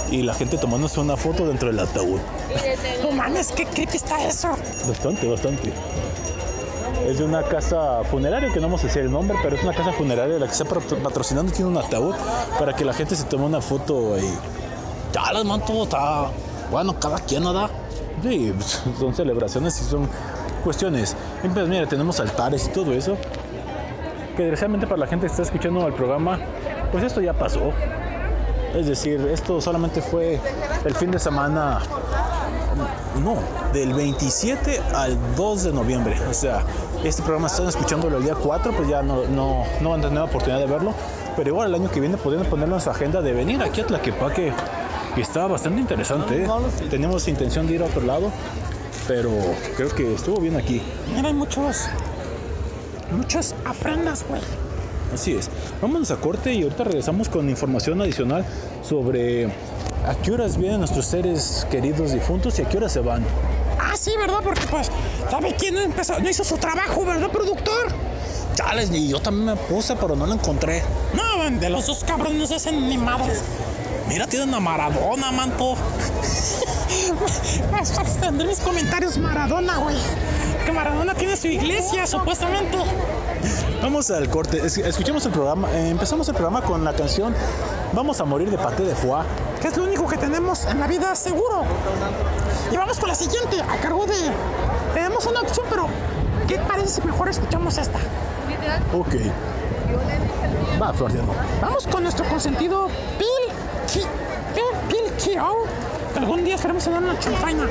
[0.10, 2.20] y la gente tomándose una foto dentro del ataúd.
[3.04, 4.50] No mames, qué creepy está eso.
[4.88, 5.74] Bastante, bastante.
[7.06, 9.74] Es de una casa funeraria, que no vamos a decir el nombre, pero es una
[9.74, 12.16] casa funeraria la que está patro- patrocinando, tiene un ataúd
[12.58, 14.34] para que la gente se tome una foto ahí.
[15.12, 16.30] Chales, manto, está.
[16.72, 17.70] Bueno, cada quien, ¿verdad?
[18.24, 18.54] Sí,
[19.00, 20.10] son celebraciones y son
[20.68, 21.16] cuestiones.
[21.46, 23.16] Y pues mira, tenemos altares y todo eso.
[24.36, 26.38] Que desgraciadamente para la gente que está escuchando el programa,
[26.92, 27.72] pues esto ya pasó.
[28.76, 30.42] Es decir, esto solamente fue
[30.84, 31.80] el fin de semana,
[33.24, 33.38] no,
[33.72, 36.18] del 27 al 2 de noviembre.
[36.30, 36.64] O sea,
[37.02, 40.20] este programa están escuchándolo el día 4, pues ya no, no, no van a tener
[40.20, 40.94] la oportunidad de verlo.
[41.38, 43.88] Pero igual el año que viene podrían ponerlo en su agenda de venir aquí a
[43.88, 44.52] Tlaquepaque,
[45.16, 46.44] que está bastante interesante.
[46.44, 46.48] ¿eh?
[46.90, 48.32] Tenemos intención de ir a otro lado,
[49.08, 49.32] pero
[49.76, 50.82] creo que estuvo bien aquí.
[51.16, 51.88] Mira, hay muchos.
[53.12, 54.42] Muchas ofrendas, güey.
[55.14, 55.50] Así es.
[55.82, 58.46] Vámonos a corte y ahorita regresamos con información adicional
[58.84, 63.24] sobre a qué horas vienen nuestros seres queridos difuntos y a qué horas se van.
[63.80, 64.40] Ah, sí, ¿verdad?
[64.44, 64.92] Porque, pues,
[65.32, 66.20] ¿sabe quién no empezó?
[66.20, 67.88] No hizo su trabajo, ¿verdad, productor?
[68.56, 70.84] Chales, y yo también me puse, pero no lo encontré.
[71.14, 73.44] No, de los dos cabrones no se hacen ni madres.
[74.08, 75.76] Mira, tienen a Maradona, manto.
[78.22, 79.96] Tendré mis comentarios Maradona, güey.
[80.66, 82.78] Que Maradona tiene su iglesia, supuestamente.
[83.82, 84.66] Vamos al corte.
[84.66, 85.70] Es- Escuchemos el programa.
[85.72, 87.34] eh, empezamos el programa con la canción
[87.94, 89.24] Vamos a morir de paté de foie.
[89.62, 91.64] Que es lo único que tenemos en la vida seguro.
[92.72, 94.16] Y vamos con la siguiente, a cargo de.
[94.94, 95.88] Tenemos una opción, pero.
[96.48, 98.00] ¿Qué parece si mejor escuchamos esta?
[98.94, 99.16] Ok.
[100.82, 101.34] Va, Floriano.
[101.62, 103.47] Vamos con nuestro consentido Bill
[103.98, 104.62] ¿qué?
[106.14, 107.66] Que algún día esperemos tener una champaña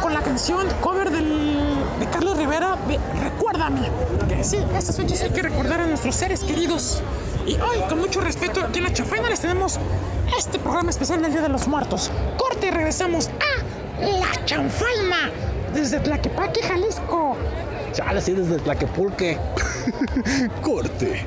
[0.00, 3.90] con la canción cover del, de Carlos Rivera de Recuérdame.
[4.28, 7.02] Que sí, estas fechas hay que recordar a nuestros seres queridos.
[7.46, 9.78] Y hoy, con mucho respeto, aquí en la champaña les tenemos
[10.38, 12.10] este programa especial del Día de los Muertos.
[12.38, 15.30] Corte y regresamos a la chanfaina
[15.74, 17.36] desde Tlaquepaque, Jalisco.
[17.92, 19.38] Chales, sí, desde Tlaquepulque.
[20.62, 21.26] Corte.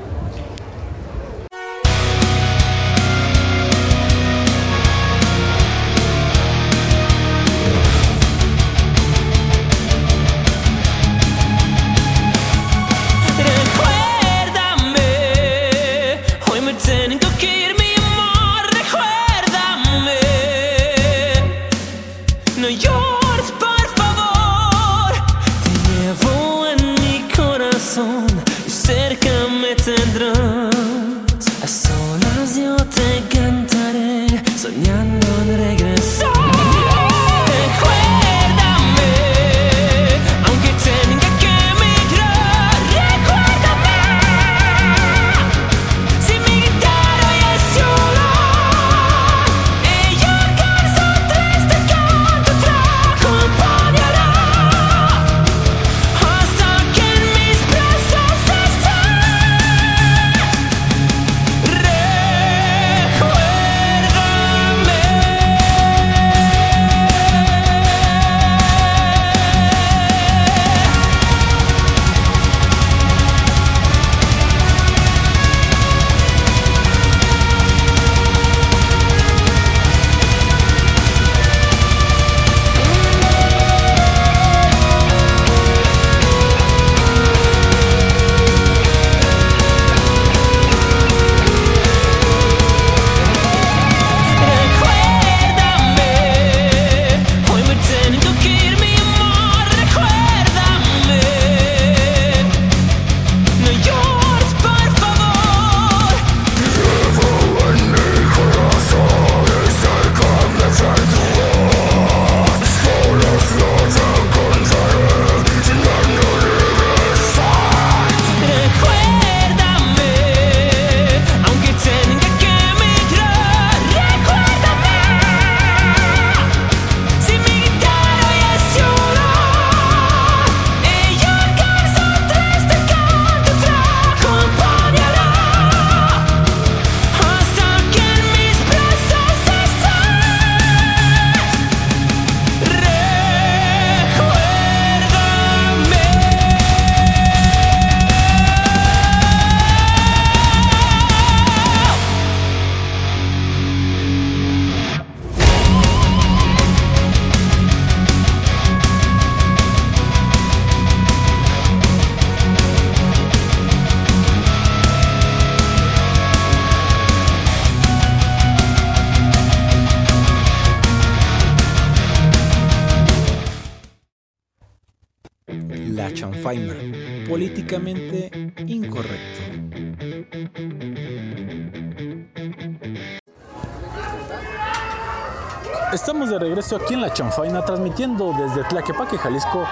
[186.46, 189.64] Regreso aquí en La Chanfaina, transmitiendo desde Tlaquepaque, Jalisco,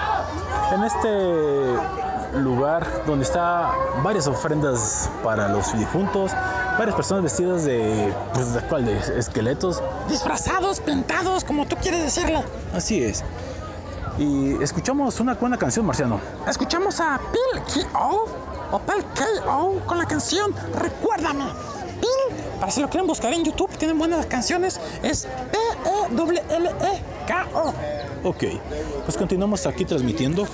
[0.73, 3.71] en este lugar donde está
[4.03, 6.31] varias ofrendas para los difuntos,
[6.77, 8.85] varias personas vestidas de, pues, ¿de cuál?
[8.85, 9.81] De esqueletos.
[10.09, 12.43] Disfrazados, pintados, como tú quieres decirlo.
[12.73, 13.23] Así es.
[14.17, 16.19] Y escuchamos una buena canción, Marciano.
[16.45, 18.25] Escuchamos a Bill K.O.
[18.71, 19.79] o Pal K.O.
[19.85, 21.45] con la canción Recuérdame.
[22.01, 24.79] Bill, para si lo quieren buscar en YouTube, tienen buenas canciones.
[25.03, 26.43] Es P-E-L-L-E-K-O.
[28.23, 28.43] Ok,
[29.05, 30.47] pues continuamos aquí transmitiendo.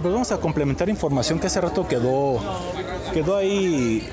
[0.00, 2.40] Pues vamos a complementar información que hace rato quedó,
[3.12, 4.08] quedó ahí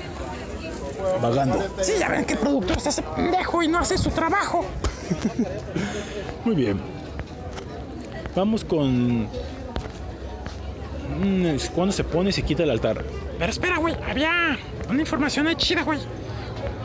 [1.20, 1.58] vagando.
[1.80, 4.64] Sí, ya ven que el productor se hace pendejo y no hace su trabajo.
[6.44, 6.80] Muy bien.
[8.36, 9.24] Vamos con...
[11.18, 13.04] mm, ¿Cuándo se pone y se quita el altar?
[13.38, 14.56] Pero espera, güey, había
[14.88, 15.98] una información ahí chida, güey.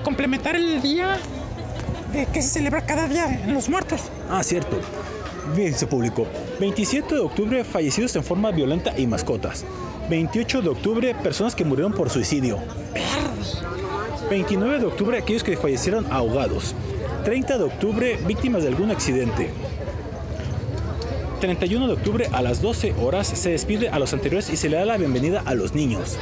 [0.05, 1.17] Complementar el día
[2.13, 4.01] de que se celebra cada día en los muertos.
[4.29, 4.77] Ah, cierto.
[5.55, 6.27] Bien, se publicó.
[6.59, 9.65] 27 de octubre, fallecidos en forma violenta y mascotas.
[10.07, 12.59] 28 de octubre, personas que murieron por suicidio.
[14.29, 16.75] 29 de octubre, aquellos que fallecieron ahogados.
[17.23, 19.49] 30 de octubre, víctimas de algún accidente.
[21.41, 24.77] 31 de octubre a las 12 horas se despide a los anteriores y se le
[24.77, 26.19] da la bienvenida a los niños.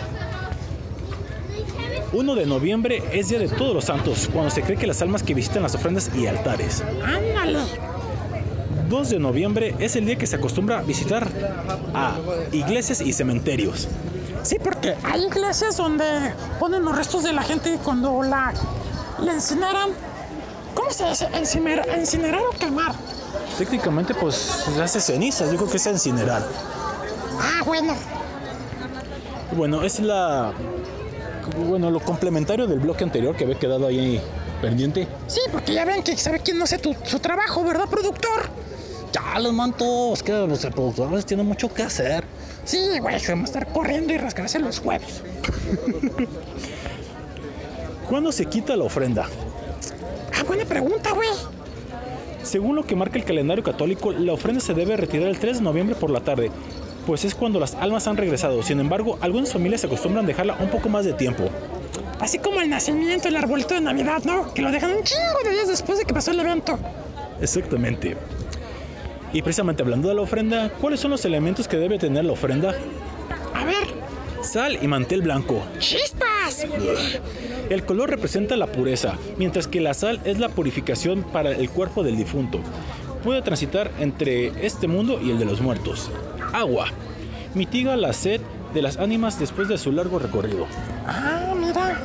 [2.14, 5.24] 1 de noviembre es Día de Todos los Santos, cuando se cree que las almas
[5.24, 6.84] que visitan las ofrendas y altares.
[7.04, 7.60] Ándale.
[8.88, 11.28] 2 de noviembre es el día que se acostumbra a visitar
[11.96, 12.16] a
[12.52, 13.88] iglesias y cementerios.
[14.44, 16.06] Sí, porque hay iglesias donde
[16.60, 18.54] ponen los restos de la gente cuando la,
[19.20, 19.90] la incineran.
[20.76, 21.28] ¿Cómo se dice?
[21.34, 22.94] Encinerar, incinerar o quemar.
[23.58, 26.44] Técnicamente, pues se hace cenizas, yo creo que es incinerar.
[27.40, 27.96] Ah, bueno.
[29.56, 30.52] Bueno, es la.
[31.68, 34.22] Bueno, lo complementario del bloque anterior que había quedado ahí
[34.62, 35.08] pendiente.
[35.28, 38.50] Sí, porque ya ven que sabe quién no hace tu- su trabajo, ¿verdad, productor?
[39.12, 42.24] Ya, los mantos, que los productores tienen mucho que hacer.
[42.66, 45.22] Sí, güey, se va a estar corriendo y rascarse los huevos.
[48.10, 49.28] ¿Cuándo se quita la ofrenda?
[50.40, 51.30] Ah, buena pregunta, güey.
[52.44, 55.64] Según lo que marca el calendario católico, la ofrenda se debe retirar el 3 de
[55.64, 56.52] noviembre por la tarde,
[57.06, 58.62] pues es cuando las almas han regresado.
[58.64, 61.50] Sin embargo, algunas familias se acostumbran a dejarla un poco más de tiempo.
[62.20, 64.54] Así como el nacimiento, el arbolito de Navidad, ¿no?
[64.54, 66.80] Que lo dejan un chingo de días después de que pasó el evento.
[67.42, 68.16] Exactamente.
[69.34, 72.74] Y precisamente hablando de la ofrenda, ¿cuáles son los elementos que debe tener la ofrenda?
[73.54, 73.88] A ver,
[74.44, 75.64] Sal y mantel blanco.
[75.80, 76.68] chispas.
[77.70, 82.04] El color representa la pureza, mientras que la sal es la purificación para el cuerpo
[82.04, 82.60] del difunto.
[83.24, 86.12] Puede transitar entre este mundo y el de los muertos.
[86.54, 86.88] Agua.
[87.56, 88.42] Mitiga la sed
[88.74, 90.66] de las ánimas después de su largo recorrido.
[91.06, 92.00] Ah, mira.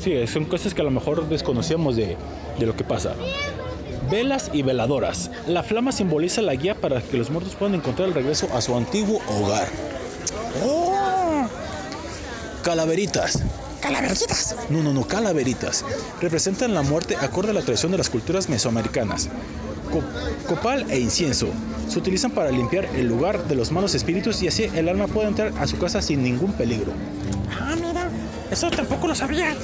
[0.00, 2.16] Sí, son cosas que a lo mejor desconocíamos de,
[2.58, 3.14] de lo que pasa.
[4.10, 5.30] Velas y veladoras.
[5.46, 8.76] La flama simboliza la guía para que los muertos puedan encontrar el regreso a su
[8.76, 9.68] antiguo hogar.
[10.64, 11.46] Oh,
[12.62, 13.42] Calaveritas.
[13.80, 14.56] calaveritas.
[14.70, 15.84] No, no, no, calaveritas.
[16.20, 19.28] Representan la muerte acorde a la tradición de las culturas mesoamericanas.
[19.94, 20.02] Co-
[20.48, 21.46] copal e incienso.
[21.88, 25.28] Se utilizan para limpiar el lugar de los malos espíritus y así el alma puede
[25.28, 26.92] entrar a su casa sin ningún peligro.
[27.60, 28.08] Ah, mira.
[28.50, 29.54] Eso tampoco lo sabía.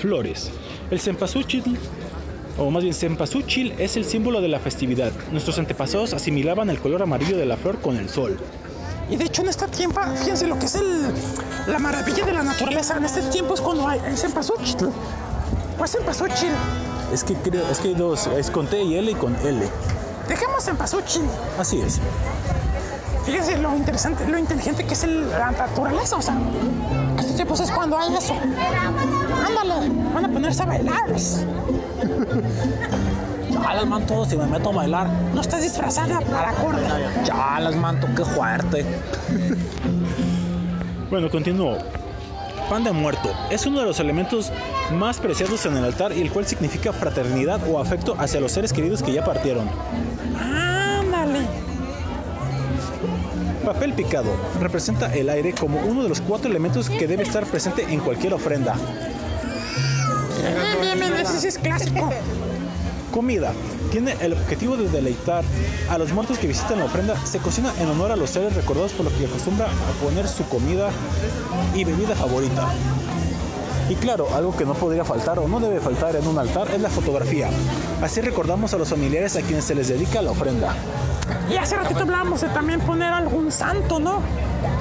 [0.00, 0.50] Flores.
[0.90, 1.76] El cempasúchil,
[2.58, 5.12] o más bien cempasúchil, es el símbolo de la festividad.
[5.32, 8.38] Nuestros antepasados asimilaban el color amarillo de la flor con el sol.
[9.10, 11.02] Y de hecho en este tiempo, fíjense lo que es el,
[11.68, 12.96] la maravilla de la naturaleza.
[12.96, 14.88] En este tiempo es cuando hay el cempasúchil.
[15.78, 16.50] Pues cempasúchil.
[17.12, 19.66] Es que creo, es que hay dos, es con T y L y con L.
[20.28, 21.22] Dejemos cempasúchil.
[21.58, 22.00] Así es.
[23.24, 26.16] Fíjense lo interesante, lo inteligente que es el- la naturaleza.
[26.16, 28.34] O sea, en estos tiempos es cuando hay eso.
[28.34, 31.00] Ándale, van a ponerse a bailar.
[33.48, 35.08] Ya las manto si me meto a bailar.
[35.34, 36.82] No estás disfrazada para acorde.
[37.24, 38.84] Ya las manto, qué fuerte.
[41.10, 41.78] Bueno, continúo.
[42.68, 44.52] Pan de muerto es uno de los elementos
[44.92, 48.72] más preciados en el altar y el cual significa fraternidad o afecto hacia los seres
[48.72, 49.68] queridos que ya partieron.
[50.40, 51.40] Ándale.
[53.64, 57.84] Papel picado representa el aire como uno de los cuatro elementos que debe estar presente
[57.88, 58.74] en cualquier ofrenda.
[60.80, 62.10] Bien, bien, bien, ese es clásico.
[63.16, 63.54] Comida.
[63.90, 65.42] Tiene el objetivo de deleitar
[65.88, 67.16] a los muertos que visitan la ofrenda.
[67.24, 70.46] Se cocina en honor a los seres recordados por lo que acostumbra a poner su
[70.50, 70.90] comida
[71.74, 72.68] y bebida favorita.
[73.88, 76.82] Y claro, algo que no podría faltar o no debe faltar en un altar es
[76.82, 77.48] la fotografía.
[78.02, 80.74] Así recordamos a los familiares a quienes se les dedica la ofrenda.
[81.50, 84.20] Y hace ratito hablábamos de también poner algún santo, ¿no?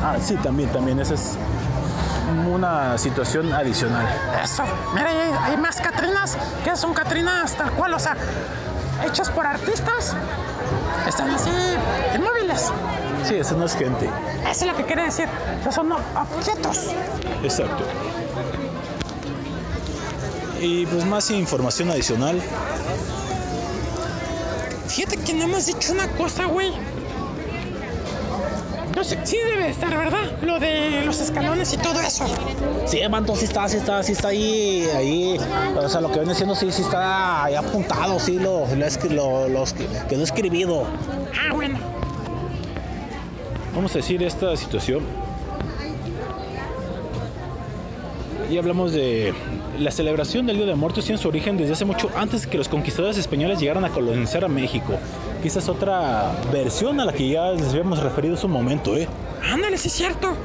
[0.03, 0.99] Ah, sí, también, también.
[0.99, 1.37] Esa es
[2.39, 4.05] una situación adicional.
[4.43, 4.63] Eso.
[4.93, 8.15] Mira, hay, hay más Catrinas que son Catrinas tal cual, o sea,
[9.05, 10.15] hechas por artistas.
[11.07, 11.49] Están así,
[12.15, 12.71] inmóviles.
[13.23, 14.09] Sí, eso no es gente.
[14.49, 15.27] Eso es lo que quiere decir.
[15.61, 16.91] Esos son objetos.
[17.43, 17.83] Exacto.
[20.59, 22.41] Y pues más información adicional.
[24.87, 26.73] Fíjate que no hemos dicho una cosa, güey.
[28.95, 30.23] No sé, sí debe estar, ¿verdad?
[30.41, 32.25] Lo de los escalones y todo eso.
[32.85, 35.37] Sí, manto, sí está, sí está, sí está ahí, ahí.
[35.75, 39.49] O sea, lo que viene siendo, sí, sí está ahí apuntado, sí, lo, lo, lo-
[39.49, 40.85] los que- quedó escribido.
[41.49, 41.77] Ah, bueno.
[43.75, 45.03] Vamos a decir esta situación.
[48.49, 49.33] Y hablamos de
[49.79, 52.69] la celebración del Día de Muertos tiene su origen desde hace mucho antes que los
[52.69, 54.93] conquistadores españoles llegaran a colonizar a México.
[55.41, 59.07] Quizás otra versión a la que ya les habíamos referido hace un momento, ¿eh?
[59.43, 60.35] Ándale, sí es cierto.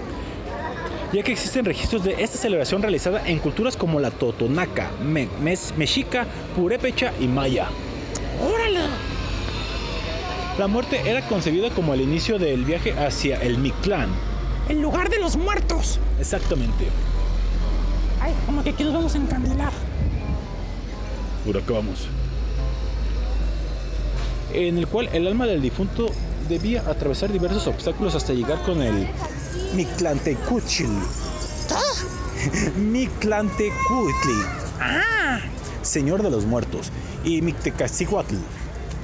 [1.12, 5.74] ya que existen registros de esta celebración realizada en culturas como la totonaca, me- mes-
[5.76, 6.24] mexica,
[6.54, 7.66] purépecha y maya.
[8.40, 8.78] Órale.
[10.56, 14.08] La muerte era concebida como el inicio del viaje hacia el Mictlán.
[14.68, 15.98] El lugar de los muertos.
[16.20, 16.86] Exactamente.
[18.20, 19.72] Ay, como que aquí nos vamos a encandilar.
[21.44, 22.06] Por acá vamos.
[24.52, 26.10] En el cual el alma del difunto
[26.48, 29.08] debía atravesar diversos obstáculos hasta llegar con el
[29.74, 30.86] Mictlantecuhtli.
[32.76, 34.42] Mictlantecuhtli,
[34.80, 35.38] Ah,
[35.82, 36.90] señor de los muertos,
[37.24, 38.34] y Mictecacihuatl,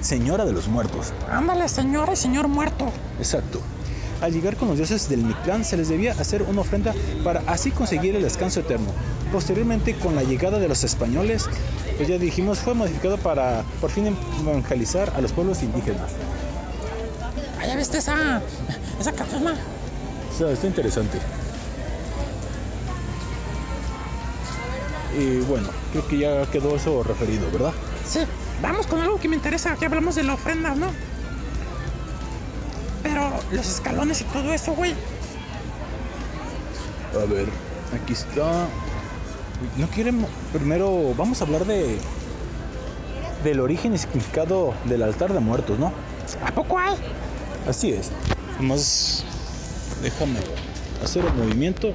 [0.01, 1.13] señora de los muertos.
[1.31, 2.87] ándale, señor y señor muerto.
[3.19, 3.61] Exacto.
[4.21, 7.71] Al llegar con los dioses del Mictlán se les debía hacer una ofrenda para así
[7.71, 8.89] conseguir el descanso eterno.
[9.31, 11.49] Posteriormente, con la llegada de los españoles,
[11.97, 16.13] pues ya dijimos, fue modificado para por fin evangelizar a los pueblos indígenas.
[17.67, 18.41] ¿ya viste esa,
[19.01, 19.55] esa Catrina?
[20.33, 21.19] O sea, está interesante.
[25.19, 27.73] Y bueno, creo que ya quedó eso referido, ¿verdad?
[28.07, 28.21] Sí,
[28.63, 30.89] vamos con algo que me interesa, que hablamos de la ofrenda, ¿no?
[33.07, 34.93] Pero los escalones y todo eso, güey.
[37.15, 37.47] A ver,
[37.95, 38.67] aquí está.
[39.77, 40.27] No quieren.
[40.53, 41.99] Primero, vamos a hablar de.
[43.45, 45.93] del origen y significado del altar de muertos, ¿no?
[46.45, 46.97] ¿A poco hay?
[47.69, 48.11] Así es.
[48.59, 49.25] Más.
[50.03, 50.41] Déjame
[51.03, 51.95] hacer el movimiento.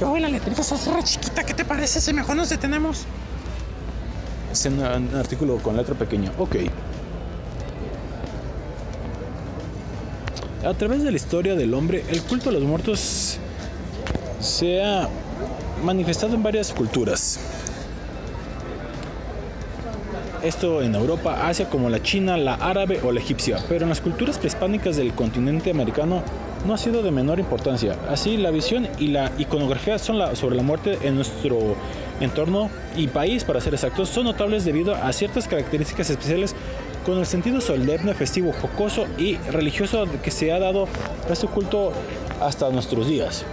[0.00, 1.44] Uy, la letrita está re chiquita.
[1.44, 3.04] ¿Qué te parece si mejor nos detenemos?
[4.50, 6.32] Es un, un artículo con letra pequeña.
[6.38, 6.56] Ok.
[10.64, 13.38] A través de la historia del hombre, el culto a los muertos
[14.38, 15.08] se ha
[15.82, 17.40] manifestado en varias culturas.
[20.44, 24.00] Esto en Europa, Asia como la china, la árabe o la egipcia, pero en las
[24.00, 26.22] culturas prehispánicas del continente americano
[26.64, 27.96] no ha sido de menor importancia.
[28.08, 31.76] Así, la visión y la iconografía sobre la muerte en nuestro
[32.20, 36.54] entorno y país, para ser exactos, son notables debido a ciertas características especiales
[37.04, 40.88] con el sentido solemne, festivo, jocoso y religioso que se ha dado
[41.28, 41.92] a este culto
[42.40, 43.44] hasta nuestros días.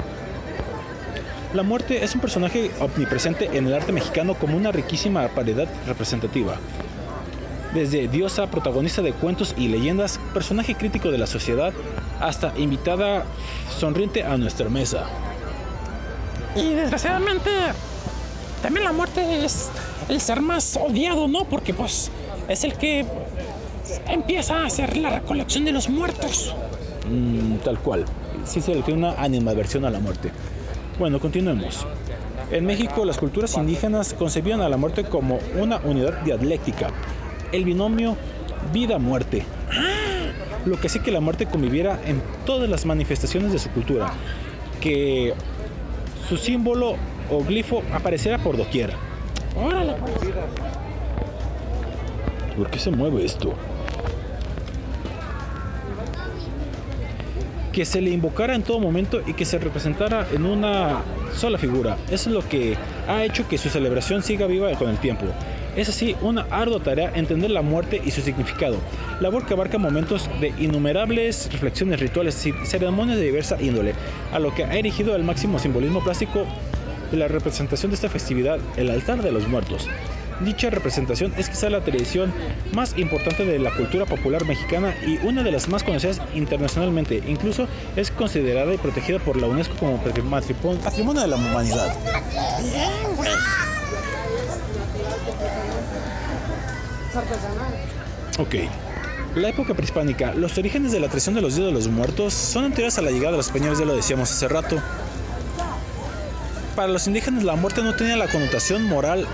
[1.53, 6.57] La muerte es un personaje omnipresente en el arte mexicano como una riquísima variedad representativa.
[7.73, 11.73] Desde diosa, protagonista de cuentos y leyendas, personaje crítico de la sociedad,
[12.19, 13.25] hasta invitada
[13.77, 15.05] sonriente a nuestra mesa.
[16.55, 17.49] Y desgraciadamente,
[18.61, 19.69] también la muerte es
[20.07, 21.45] el ser más odiado, ¿no?
[21.45, 22.11] Porque pues
[22.49, 23.05] es el que
[24.07, 26.53] empieza a hacer la recolección de los muertos.
[27.09, 28.05] Mm, tal cual.
[28.43, 30.31] Sí se le tiene una animadversión a la muerte.
[30.97, 31.85] Bueno, continuemos.
[32.51, 36.89] En México, las culturas indígenas concebían a la muerte como una unidad dialéctica,
[37.51, 38.17] el binomio
[38.73, 39.43] vida-muerte.
[40.65, 44.11] Lo que hace que la muerte conviviera en todas las manifestaciones de su cultura,
[44.81, 45.33] que
[46.27, 46.95] su símbolo
[47.31, 48.93] o glifo apareciera por doquier.
[52.55, 53.55] ¿Por qué se mueve esto?
[57.71, 61.01] Que se le invocara en todo momento y que se representara en una
[61.33, 61.97] sola figura.
[62.11, 62.75] Eso es lo que
[63.07, 65.25] ha hecho que su celebración siga viva con el tiempo.
[65.75, 68.77] Es así una ardua tarea entender la muerte y su significado,
[69.21, 73.93] labor que abarca momentos de innumerables reflexiones rituales y ceremonias de diversa índole,
[74.33, 76.45] a lo que ha erigido el máximo simbolismo plástico
[77.11, 79.87] de la representación de esta festividad, el altar de los muertos.
[80.39, 82.33] Dicha representación es quizá la tradición
[82.71, 87.21] más importante de la cultura popular mexicana y una de las más conocidas internacionalmente.
[87.27, 91.93] Incluso es considerada y protegida por la UNESCO como patri- patrimonio de la humanidad.
[98.37, 98.55] Ok.
[99.35, 102.65] La época prehispánica, los orígenes de la tradición de los días de los muertos son
[102.65, 104.81] anteriores a la llegada de los españoles, ya lo decíamos hace rato.
[106.75, 109.27] Para los indígenas la muerte no tenía la connotación moral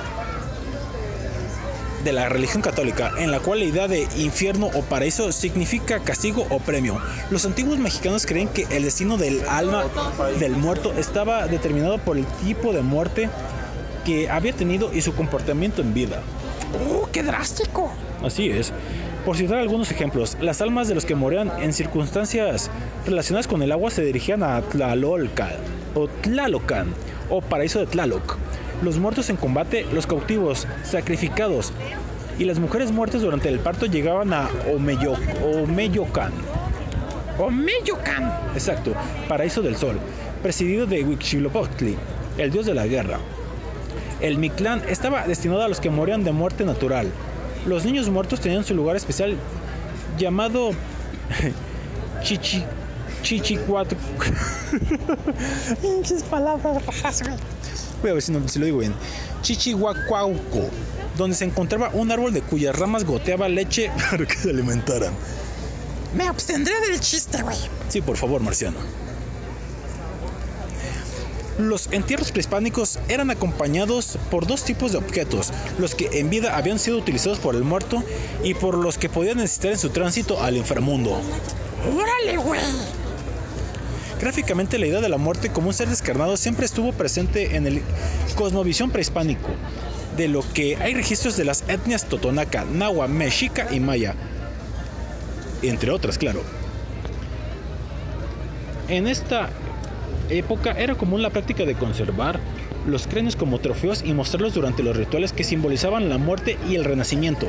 [2.06, 6.48] de la religión católica, en la cual la idea de infierno o paraíso significa castigo
[6.50, 7.02] o premio.
[7.32, 9.84] Los antiguos mexicanos creen que el destino del alma
[10.40, 13.28] del muerto estaba determinado por el tipo de muerte
[14.06, 16.22] que había tenido y su comportamiento en vida.
[16.90, 17.92] ¡Uh, qué drástico!
[18.24, 18.72] Así es.
[19.26, 22.70] Por citar algunos ejemplos, las almas de los que morían en circunstancias
[23.08, 25.56] relacionadas con el agua se dirigían a Tlalolcan
[25.96, 26.94] o Tlalocan
[27.32, 28.38] o paraíso de Tlaloc.
[28.82, 31.72] Los muertos en combate, los cautivos, sacrificados
[32.38, 35.14] y las mujeres muertas durante el parto llegaban a Omeyo,
[35.44, 36.32] Omeyocan.
[37.40, 38.32] Omeyocan.
[38.54, 38.94] Exacto,
[39.28, 39.98] paraíso del sol,
[40.44, 41.96] presidido de Huitzilopochtli,
[42.38, 43.20] el dios de la guerra.
[44.22, 47.08] El Mictlán estaba destinado a los que morían de muerte natural.
[47.66, 49.36] Los niños muertos tenían su lugar especial
[50.18, 50.72] llamado
[52.22, 52.64] Chichi
[53.22, 53.96] Chichicuatl.
[55.82, 56.84] Pinches palabras.
[58.06, 58.94] Voy a ver si, no- si lo digo bien.
[59.42, 60.70] Chichihuacuauco,
[61.18, 65.12] donde se encontraba un árbol de cuyas ramas goteaba leche para que se alimentaran.
[66.16, 67.58] Me abstendré del chiste, güey.
[67.90, 68.78] Sí, por favor, marciano.
[71.58, 76.78] Los entierros prehispánicos eran acompañados por dos tipos de objetos, los que en vida habían
[76.78, 78.04] sido utilizados por el muerto
[78.44, 81.20] y por los que podían necesitar en su tránsito al inframundo.
[81.92, 82.62] Órale, güey.
[84.20, 87.82] Gráficamente la idea de la muerte como un ser descarnado siempre estuvo presente en el
[88.36, 89.50] cosmovisión prehispánico,
[90.16, 94.16] de lo que hay registros de las etnias totonaca, nahua, mexica y maya,
[95.62, 96.42] entre otras, claro.
[98.88, 99.50] En esta
[100.30, 102.40] época era común la práctica de conservar
[102.88, 106.86] los cráneos como trofeos y mostrarlos durante los rituales que simbolizaban la muerte y el
[106.86, 107.48] renacimiento.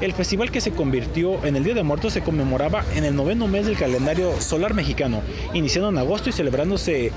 [0.00, 3.48] El festival que se convirtió en el Día de Muertos se conmemoraba en el noveno
[3.48, 5.22] mes del calendario solar mexicano,
[5.54, 7.12] iniciando en agosto y celebrándose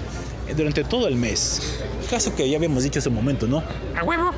[0.55, 1.81] durante todo el mes.
[2.09, 3.61] Caso que ya habíamos dicho hace un momento, ¿no?
[3.97, 4.31] A huevo.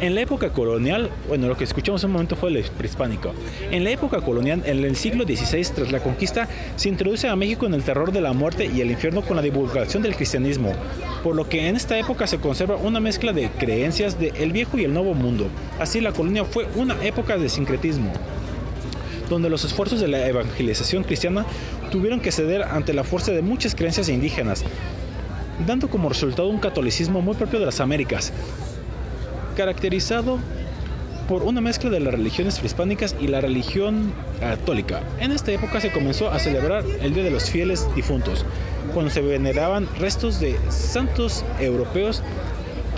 [0.00, 3.32] En la época colonial, bueno, lo que escuchamos un momento fue el prehispánico.
[3.70, 7.66] En la época colonial, en el siglo XVI, tras la conquista, se introduce a México
[7.66, 10.72] en el terror de la muerte y el infierno con la divulgación del cristianismo,
[11.24, 14.84] por lo que en esta época se conserva una mezcla de creencias del viejo y
[14.84, 15.48] el nuevo mundo.
[15.80, 18.12] Así, la colonia fue una época de sincretismo
[19.28, 21.44] donde los esfuerzos de la evangelización cristiana
[21.90, 24.64] tuvieron que ceder ante la fuerza de muchas creencias indígenas.
[25.66, 28.32] dando como resultado un catolicismo muy propio de las Américas,
[29.58, 30.38] caracterizado
[31.28, 35.02] por una mezcla de las religiones prehispánicas y la religión católica.
[35.18, 38.46] En esta época se comenzó a celebrar el Día de los Fieles Difuntos,
[38.94, 42.22] cuando se veneraban restos de santos europeos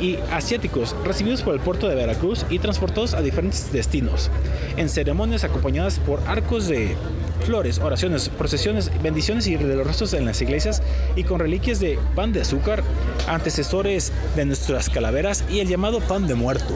[0.01, 4.31] y asiáticos recibidos por el puerto de Veracruz y transportados a diferentes destinos,
[4.77, 6.97] en ceremonias acompañadas por arcos de
[7.45, 10.83] flores, oraciones, procesiones, bendiciones y de los restos en las iglesias
[11.17, 12.83] y con reliquias de pan de azúcar,
[13.29, 16.75] antecesores de nuestras calaveras y el llamado pan de muerto.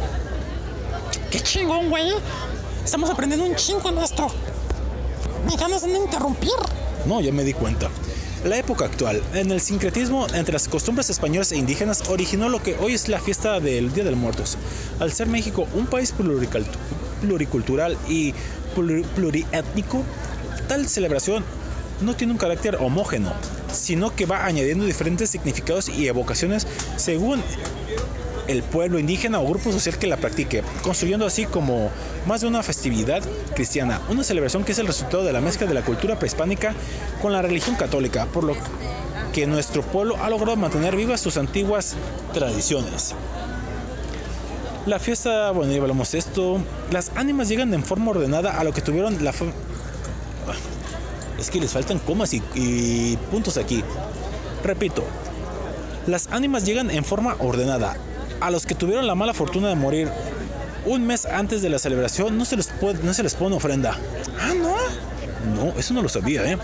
[1.30, 2.10] ¡Qué chingón, güey!
[2.84, 4.28] Estamos aprendiendo un chingo en esto.
[5.46, 6.52] Me ganas de interrumpir.
[7.06, 7.90] No, ya me di cuenta.
[8.44, 12.76] La época actual, en el sincretismo entre las costumbres españolas e indígenas, originó lo que
[12.78, 14.58] hoy es la fiesta del Día de los Muertos.
[15.00, 16.12] Al ser México un país
[17.22, 18.34] pluricultural y
[18.76, 20.04] pluri- pluriétnico,
[20.68, 21.42] tal celebración
[22.02, 23.32] no tiene un carácter homógeno,
[23.72, 26.66] sino que va añadiendo diferentes significados y evocaciones
[26.96, 27.42] según
[28.48, 31.90] el pueblo indígena o grupo social que la practique, construyendo así como
[32.26, 33.22] más de una festividad
[33.54, 36.74] cristiana, una celebración que es el resultado de la mezcla de la cultura prehispánica
[37.22, 38.56] con la religión católica, por lo
[39.32, 41.96] que nuestro pueblo ha logrado mantener vivas sus antiguas
[42.32, 43.14] tradiciones.
[44.86, 46.60] La fiesta, bueno, ya hablamos esto.
[46.90, 49.32] Las ánimas llegan en forma ordenada a lo que tuvieron la...
[51.38, 53.82] Es que les faltan comas y, y puntos aquí.
[54.62, 55.04] Repito,
[56.06, 57.96] las ánimas llegan en forma ordenada.
[58.40, 60.08] A los que tuvieron la mala fortuna de morir
[60.86, 63.98] un mes antes de la celebración no se les, puede- no se les pone ofrenda.
[64.40, 64.74] Ah, ¿no?
[65.54, 66.58] No, eso no lo sabía, ¿eh?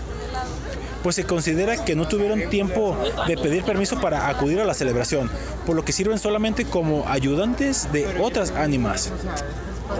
[1.03, 2.95] Pues se considera que no tuvieron tiempo
[3.27, 5.31] de pedir permiso para acudir a la celebración,
[5.65, 9.09] por lo que sirven solamente como ayudantes de otras ánimas.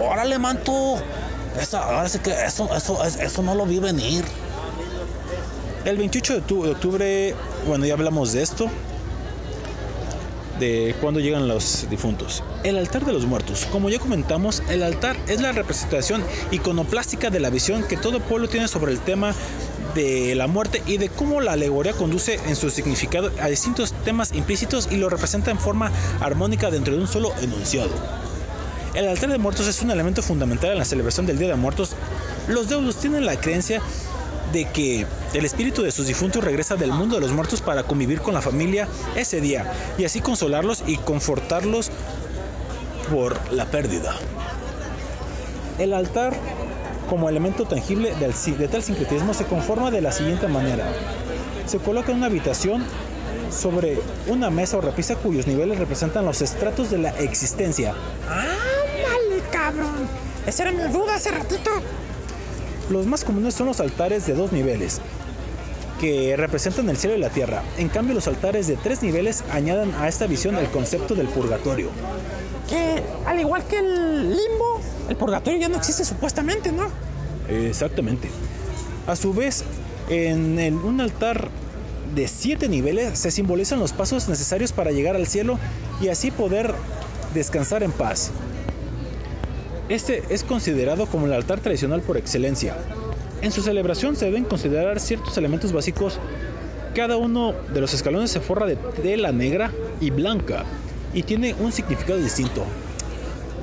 [0.00, 0.96] Órale, manto.
[1.60, 4.24] Eso, ahora sí que eso, eso, es- eso no lo vi venir.
[5.84, 7.34] El 28 de octu- de octubre,
[7.66, 8.70] bueno, ya hablamos de esto,
[10.58, 12.42] de cuándo llegan los difuntos.
[12.64, 13.66] El altar de los muertos.
[13.70, 18.48] Como ya comentamos, el altar es la representación iconoplástica de la visión que todo pueblo
[18.48, 19.34] tiene sobre el tema
[19.94, 24.32] de la muerte y de cómo la alegoría conduce en su significado a distintos temas
[24.32, 25.90] implícitos y lo representa en forma
[26.20, 27.90] armónica dentro de un solo enunciado.
[28.94, 31.92] El altar de muertos es un elemento fundamental en la celebración del Día de Muertos.
[32.48, 33.80] Los deudos tienen la creencia
[34.52, 38.20] de que el espíritu de sus difuntos regresa del mundo de los muertos para convivir
[38.20, 38.86] con la familia
[39.16, 41.90] ese día y así consolarlos y confortarlos
[43.10, 44.14] por la pérdida.
[45.78, 46.34] El altar,
[47.08, 50.86] como elemento tangible del de tal sincretismo, se conforma de la siguiente manera.
[51.66, 52.84] Se coloca en una habitación
[53.50, 57.94] sobre una mesa o repisa cuyos niveles representan los estratos de la existencia.
[58.28, 60.08] ¡Ándale, cabrón!
[60.46, 61.70] Esa era mi duda hace ratito.
[62.92, 65.00] Los más comunes son los altares de dos niveles,
[65.98, 67.62] que representan el cielo y la tierra.
[67.78, 71.88] En cambio, los altares de tres niveles añaden a esta visión el concepto del purgatorio.
[72.68, 76.84] Que al igual que el limbo, el purgatorio ya no existe supuestamente, ¿no?
[77.48, 78.28] Exactamente.
[79.06, 79.64] A su vez,
[80.10, 81.48] en el- un altar
[82.14, 85.58] de siete niveles se simbolizan los pasos necesarios para llegar al cielo
[86.02, 86.74] y así poder
[87.32, 88.32] descansar en paz.
[89.92, 92.74] Este es considerado como el altar tradicional por excelencia.
[93.42, 96.18] En su celebración se deben considerar ciertos elementos básicos.
[96.94, 99.70] Cada uno de los escalones se forra de tela negra
[100.00, 100.64] y blanca
[101.12, 102.64] y tiene un significado distinto.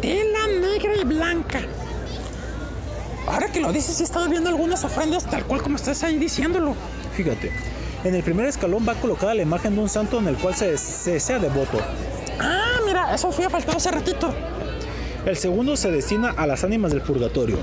[0.03, 1.61] Tela negra y blanca.
[3.25, 6.75] Ahora que lo dices, he estado viendo algunas ofrendas tal cual como estás ahí diciéndolo.
[7.15, 7.51] Fíjate,
[8.03, 10.77] en el primer escalón va colocada la imagen de un santo en el cual se,
[10.77, 11.79] se sea devoto.
[12.39, 14.31] Ah, mira, eso fue faltado hace ratito.
[15.25, 17.57] El segundo se destina a las ánimas del purgatorio.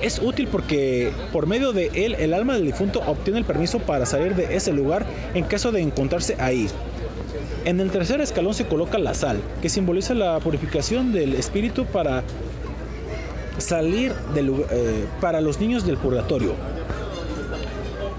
[0.00, 4.06] Es útil porque por medio de él el alma del difunto obtiene el permiso para
[4.06, 6.68] salir de ese lugar en caso de encontrarse ahí.
[7.64, 12.22] En el tercer escalón se coloca la sal, que simboliza la purificación del espíritu para
[13.58, 16.54] salir del eh, para los niños del purgatorio.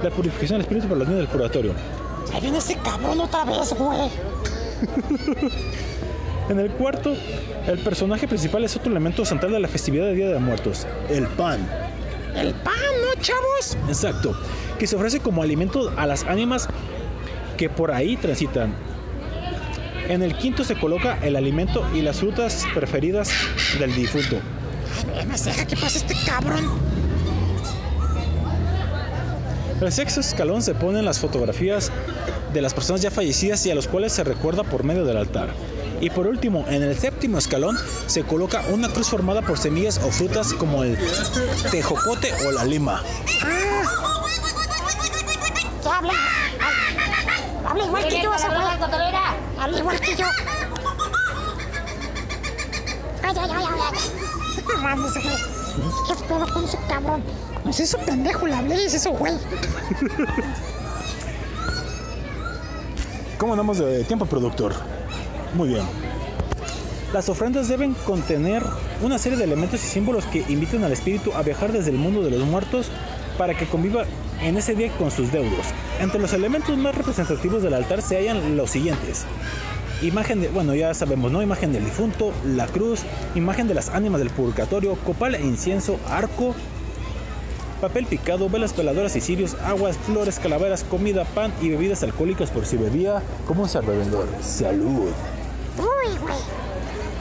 [0.04, 1.74] La purificación del espíritu para los niños del purgatorio.
[2.34, 4.10] Ahí viene ese cabrón otra vez, güey.
[6.50, 7.16] En el cuarto,
[7.68, 11.28] el personaje principal es otro elemento central de la festividad del Día de Muertos, el
[11.28, 11.60] pan.
[12.36, 13.78] El pan, ¿no, chavos?
[13.88, 14.36] Exacto,
[14.80, 16.68] que se ofrece como alimento a las ánimas
[17.56, 18.74] que por ahí transitan.
[20.08, 23.32] En el quinto se coloca el alimento y las frutas preferidas
[23.78, 24.38] del difunto.
[25.16, 26.68] Ay, me deja que pase este cabrón.
[29.80, 31.92] El sexto escalón se ponen las fotografías
[32.54, 35.50] de las personas ya fallecidas y a los cuales se recuerda por medio del altar.
[36.02, 37.78] Y por último, en el séptimo escalón
[38.08, 40.98] se coloca una cruz formada por semillas o frutas como el
[41.72, 43.04] tejocote o la lima.
[45.86, 46.14] Habla.
[47.68, 48.32] Habla igual que yo.
[49.60, 50.26] Habla igual que yo.
[53.24, 54.00] Ay, ay, ay, ay, ay.
[56.08, 57.24] ¿Qué pedo con ese cabrón?
[57.66, 59.34] No es eso pendejo, le hablé, es eso, güey.
[63.38, 64.74] ¿Cómo andamos de tiempo, productor?
[65.56, 65.84] Muy bien.
[67.14, 68.64] Las ofrendas deben contener
[69.02, 72.22] una serie de elementos y símbolos que invitan al espíritu a viajar desde el mundo
[72.22, 72.92] de los muertos
[73.38, 74.04] para que conviva
[74.44, 75.66] en ese día con sus deudos.
[76.00, 79.26] Entre los elementos más representativos del altar se hallan los siguientes.
[80.04, 81.42] Imagen de, bueno, ya sabemos, ¿no?
[81.42, 83.02] Imagen del difunto, la cruz,
[83.34, 86.54] imagen de las ánimas del purgatorio, copal e incienso, arco,
[87.82, 92.66] papel picado, velas peladoras y cirios, aguas, flores, calaveras, comida, pan y bebidas alcohólicas por
[92.66, 94.28] si bebía como un bebedor.
[94.42, 95.10] Salud.
[95.80, 96.36] Uy, güey.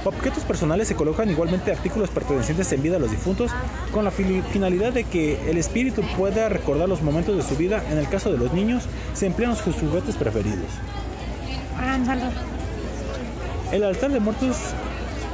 [0.05, 3.51] Objetos personales se colocan igualmente artículos pertenecientes en vida a los difuntos
[3.93, 7.83] con la finalidad de que el espíritu pueda recordar los momentos de su vida.
[7.91, 10.71] En el caso de los niños, se emplean sus juguetes preferidos.
[11.77, 12.23] Ándale.
[13.73, 14.57] El altar de muertos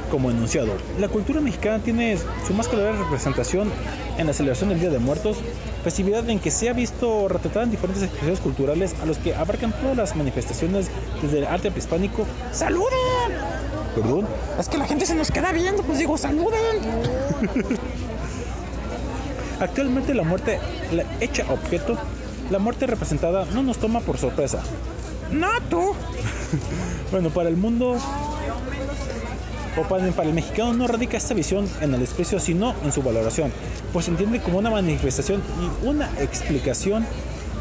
[0.09, 0.73] como enunciado.
[0.99, 3.71] La cultura mexicana tiene su más clara representación
[4.17, 5.37] en la celebración del Día de Muertos,
[5.85, 9.71] festividad en que se ha visto retratada en diferentes expresiones culturales a los que abarcan
[9.71, 10.87] todas las manifestaciones
[11.21, 12.25] desde el arte prehispánico.
[12.51, 12.89] ¡Saluden!
[13.93, 14.27] Perdón.
[14.59, 16.79] Es que la gente se nos queda viendo, pues digo, saluden.
[19.59, 20.59] Actualmente la muerte
[20.91, 21.95] la hecha objeto,
[22.49, 24.63] la muerte representada no nos toma por sorpresa.
[25.31, 25.93] No, tú.
[27.11, 27.97] Bueno, para el mundo
[29.77, 33.51] o para, el mexicano no radica esta visión en el desprecio, sino en su valoración,
[33.91, 37.05] pues se entiende como una manifestación y una explicación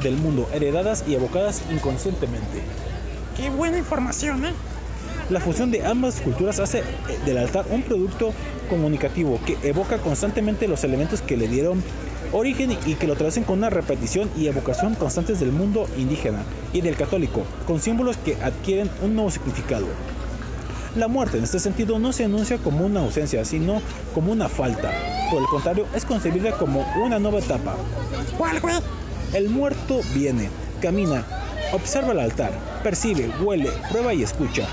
[0.03, 2.63] del mundo, heredadas y evocadas inconscientemente.
[3.37, 4.53] Qué buena información, ¿eh?
[5.31, 6.83] La fusión de ambas culturas hace
[7.25, 8.35] del altar un producto
[8.69, 11.83] comunicativo que evoca constantemente los elementos que le dieron
[12.33, 16.43] origen y que lo traducen con una repetición y evocación constantes del mundo indígena
[16.73, 19.87] y del católico, con símbolos que adquieren un nuevo significado.
[20.97, 23.83] La muerte en este sentido no se anuncia como una ausencia, sino
[24.15, 24.93] como una falta.
[25.29, 27.75] Por el contrario, es concebida como una nueva etapa.
[29.33, 30.49] El muerto viene,
[30.81, 31.25] camina,
[31.73, 32.53] observa el altar,
[32.85, 34.69] percibe, huele, prueba y escucha.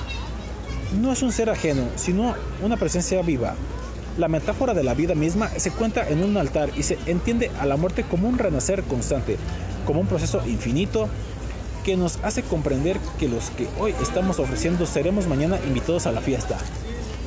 [1.01, 3.55] No es un ser ajeno, sino una presencia viva.
[4.19, 7.65] La metáfora de la vida misma se cuenta en un altar y se entiende a
[7.65, 9.37] la muerte como un renacer constante,
[9.87, 11.09] como un proceso infinito
[11.83, 16.21] que nos hace comprender que los que hoy estamos ofreciendo seremos mañana invitados a la
[16.21, 16.57] fiesta.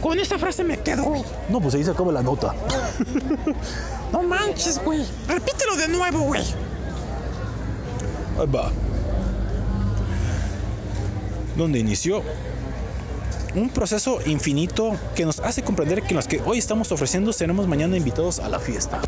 [0.00, 1.24] Con esta frase me quedo, güey.
[1.48, 2.55] No, pues ahí se acaba la nota.
[4.12, 5.05] No manches, güey.
[5.26, 6.44] Repítelo de nuevo, güey.
[8.38, 8.70] Ahí va.
[11.57, 12.22] Donde inició
[13.57, 17.96] un proceso infinito que nos hace comprender que los que hoy estamos ofreciendo seremos mañana
[17.96, 19.00] invitados a la fiesta.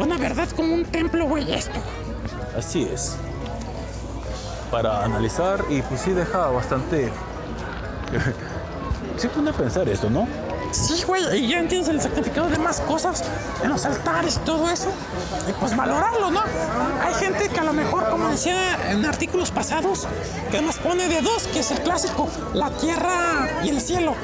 [0.00, 1.78] Una verdad como un templo, güey, esto.
[2.56, 3.16] Así es.
[4.74, 7.12] Para analizar y pues sí deja bastante...
[9.16, 10.26] sí pone a pensar esto, ¿no?
[10.72, 13.22] Sí, güey, y ya entiendes el significado de más cosas
[13.62, 14.88] en los altares y todo eso.
[15.48, 16.40] Y pues valorarlo, ¿no?
[17.00, 20.08] Hay gente que a lo mejor, como decía en artículos pasados,
[20.50, 24.14] que más pone de dos, que es el clásico, la tierra y el cielo.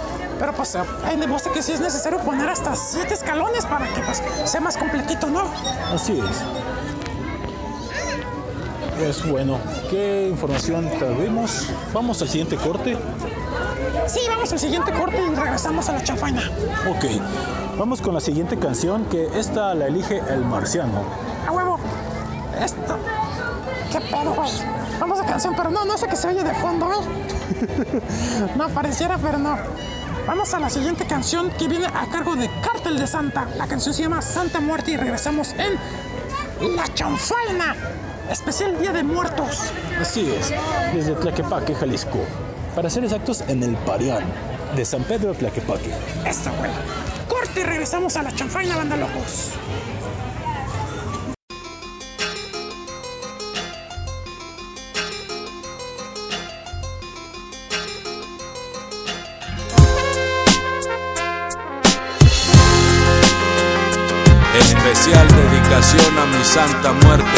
[0.41, 4.21] Pero pues ahí demuestra que sí es necesario poner hasta siete escalones para que pues
[4.47, 5.45] sea más completito, ¿no?
[5.95, 6.43] Así es.
[9.01, 11.69] Pues bueno, ¿qué información tuvimos?
[11.95, 12.99] Vamos al siguiente corte.
[14.07, 16.43] Sí, vamos al siguiente corte y regresamos a la chafaina.
[16.87, 17.07] Ok,
[17.79, 21.03] vamos con la siguiente canción que esta la elige el marciano.
[21.49, 21.79] A huevo.
[22.63, 22.99] Esto.
[23.91, 24.51] ¿Qué pedo, güey?
[25.01, 27.01] Vamos a canción, pero no, no sé qué se oye de fondo, güey.
[28.57, 29.57] no pareciera, pero no.
[30.27, 33.49] Vamos a la siguiente canción que viene a cargo de Cártel de Santa.
[33.57, 37.75] La canción se llama Santa Muerte y regresamos en La Chanfaina.
[38.31, 39.73] Especial Día de Muertos.
[40.01, 40.55] Así es,
[40.95, 42.21] desde Tlaquepaque, Jalisco.
[42.77, 44.23] Para ser exactos, en el Parián
[44.77, 45.91] de San Pedro Tlaquepaque.
[46.25, 46.71] Esto, güey.
[47.29, 49.51] Corte y regresamos a La Chanfaina, banda locos.
[64.55, 67.30] Especial dedicación a mi santa muerte,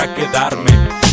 [0.00, 0.70] para quedarme.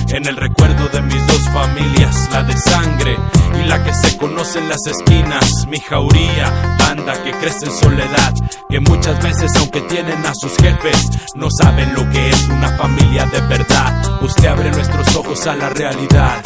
[0.09, 3.17] En el recuerdo de mis dos familias, la de sangre
[3.61, 8.33] y la que se conoce en las esquinas, mi jauría, banda que crece en soledad,
[8.69, 13.25] que muchas veces aunque tienen a sus jefes, no saben lo que es una familia
[13.25, 14.21] de verdad.
[14.21, 16.41] Usted abre nuestros ojos a la realidad.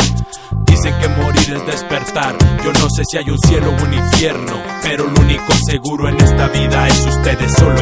[0.66, 2.36] Dicen que morir es despertar.
[2.64, 6.20] Yo no sé si hay un cielo o un infierno, pero lo único seguro en
[6.20, 7.81] esta vida es ustedes, solo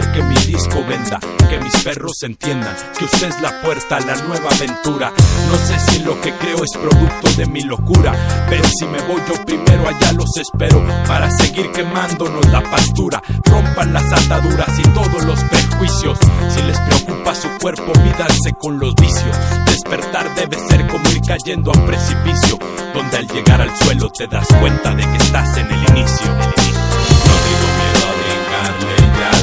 [0.00, 1.20] que mi disco venda,
[1.50, 5.12] que mis perros entiendan que usted es la puerta a la nueva aventura.
[5.48, 8.14] No sé si lo que creo es producto de mi locura,
[8.48, 13.22] pero si me voy yo primero allá los espero para seguir quemándonos la pastura.
[13.44, 16.18] Rompan las ataduras y todos los prejuicios.
[16.48, 19.36] Si les preocupa su cuerpo, mídanse con los vicios.
[19.66, 22.58] Despertar debe ser como ir cayendo a un precipicio,
[22.94, 26.61] donde al llegar al suelo te das cuenta de que estás en el inicio.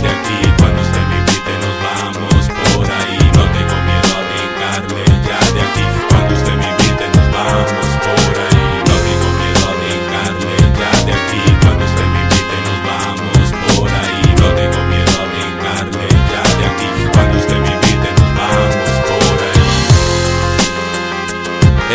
[0.01, 0.37] De aquí.
[0.57, 2.43] Cuando usted me invite, nos vamos
[2.73, 3.19] por ahí.
[3.35, 5.85] No tengo miedo a brincarle ya de aquí.
[6.09, 8.63] Cuando usted me invite, nos vamos por ahí.
[8.89, 11.41] No tengo miedo a brincarle ya de aquí.
[11.61, 14.23] Cuando usted me invite, nos vamos por ahí.
[14.39, 16.89] No tengo miedo a brincarle ya de aquí.
[17.13, 19.67] Cuando usted me invite, nos vamos por ahí.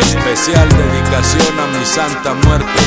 [0.05, 2.80] Especial dedicación a mi santa muerte,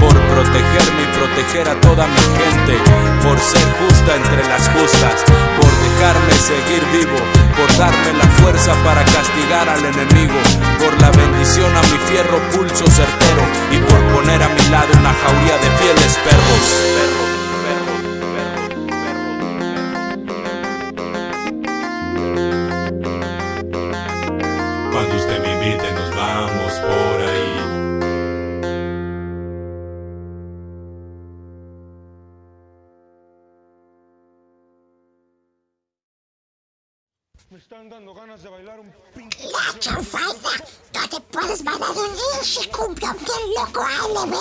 [0.00, 2.78] por protegerme y proteger a toda mi gente,
[3.22, 5.24] por ser justa entre las justas,
[5.60, 7.18] por dejarme seguir vivo,
[7.56, 10.38] por darme la fuerza para castigar al enemigo,
[10.78, 15.12] por la bendición a mi fierro pulso certero y por poner a mi lado una
[15.12, 17.37] jauría de fieles perros.
[37.78, 37.84] La
[39.78, 40.50] chanfaina,
[40.94, 44.36] no te puedes mandar un pinche cumbión bien loco, ándeme.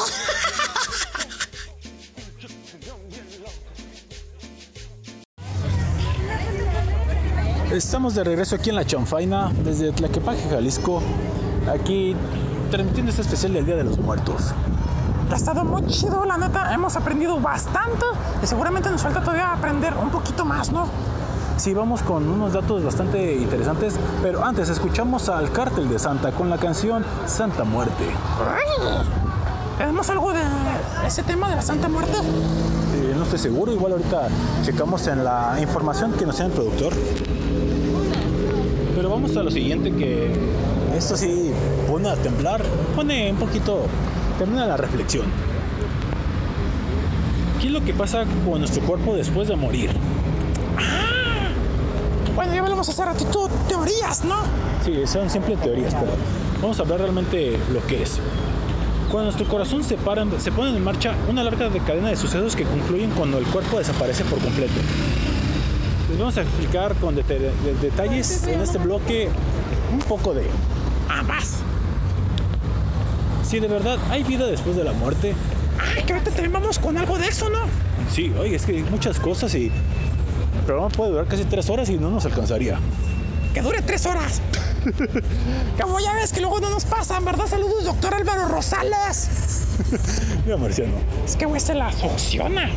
[7.72, 11.04] Estamos de regreso aquí en la Chanfaina, desde Tlaquepaque, Jalisco.
[11.72, 12.16] Aquí
[12.72, 14.52] transmitiendo este especial del Día de los Muertos.
[15.32, 16.74] Ha estado muy chido, la neta.
[16.74, 18.08] Hemos aprendido bastante
[18.42, 20.90] y seguramente nos falta todavía aprender un poquito más, ¿no?
[21.58, 26.52] Sí, vamos con unos datos bastante interesantes, pero antes escuchamos al Cártel de Santa con
[26.52, 28.06] la canción Santa Muerte.
[29.80, 30.42] ¿Tenemos algo de
[31.06, 32.14] ese tema de la Santa Muerte?
[32.14, 34.28] Eh, no estoy seguro, igual ahorita
[34.64, 36.94] checamos en la información que nos tiene el productor.
[38.96, 40.32] Pero vamos a lo siguiente que
[40.96, 41.52] esto sí
[41.88, 42.62] pone a temblar,
[42.96, 43.88] pone un poquito,
[44.38, 45.26] termina la reflexión.
[47.60, 49.90] ¿Qué es lo que pasa con nuestro cuerpo después de morir?
[52.38, 54.36] Bueno, ya hablamos hace ratito teorías, ¿no?
[54.86, 56.12] Sí, son siempre teorías, pero
[56.62, 58.20] vamos a hablar realmente lo que es.
[59.10, 62.64] Cuando nuestro corazón se para, se pone en marcha una larga cadena de sucesos que
[62.64, 64.76] concluyen cuando el cuerpo desaparece por completo.
[66.12, 69.30] Les vamos a explicar con detalles en este bloque
[69.92, 70.46] un poco de
[71.10, 71.56] Ambas.
[73.44, 75.34] si de verdad hay vida después de la muerte.
[75.80, 77.62] Ay, que ahorita también vamos con algo de eso, ¿no?
[78.14, 79.72] Sí, oye, es que hay muchas cosas y
[80.68, 82.78] programa puede durar casi tres horas y no nos alcanzaría.
[83.54, 84.42] Que dure tres horas.
[85.82, 87.48] Como ya ves que luego no nos pasan, ¿verdad?
[87.48, 89.66] Saludos, doctor Álvaro Rosales.
[90.46, 90.98] Mira, Marciano.
[91.26, 92.70] Es que güey se la soluciona.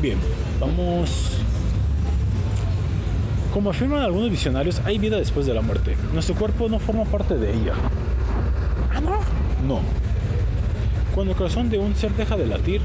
[0.00, 0.18] Bien,
[0.58, 1.40] vamos.
[3.52, 5.96] Como afirman algunos visionarios, hay vida después de la muerte.
[6.12, 7.74] Nuestro cuerpo no forma parte de ella.
[8.94, 9.20] Ah, no.
[9.66, 9.80] No.
[11.14, 12.80] Cuando el corazón de un ser deja de latir,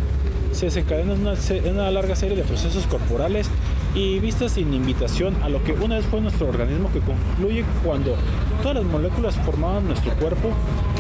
[0.52, 1.34] se desencadena una,
[1.72, 3.50] una larga serie de procesos corporales
[3.94, 8.16] y vistas sin invitación a lo que una vez fue nuestro organismo que concluye cuando
[8.62, 10.50] todas las moléculas formadas en nuestro cuerpo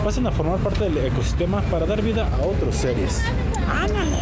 [0.03, 3.21] pasan a formar parte del ecosistema para dar vida a otros seres.
[3.67, 4.17] Ándale.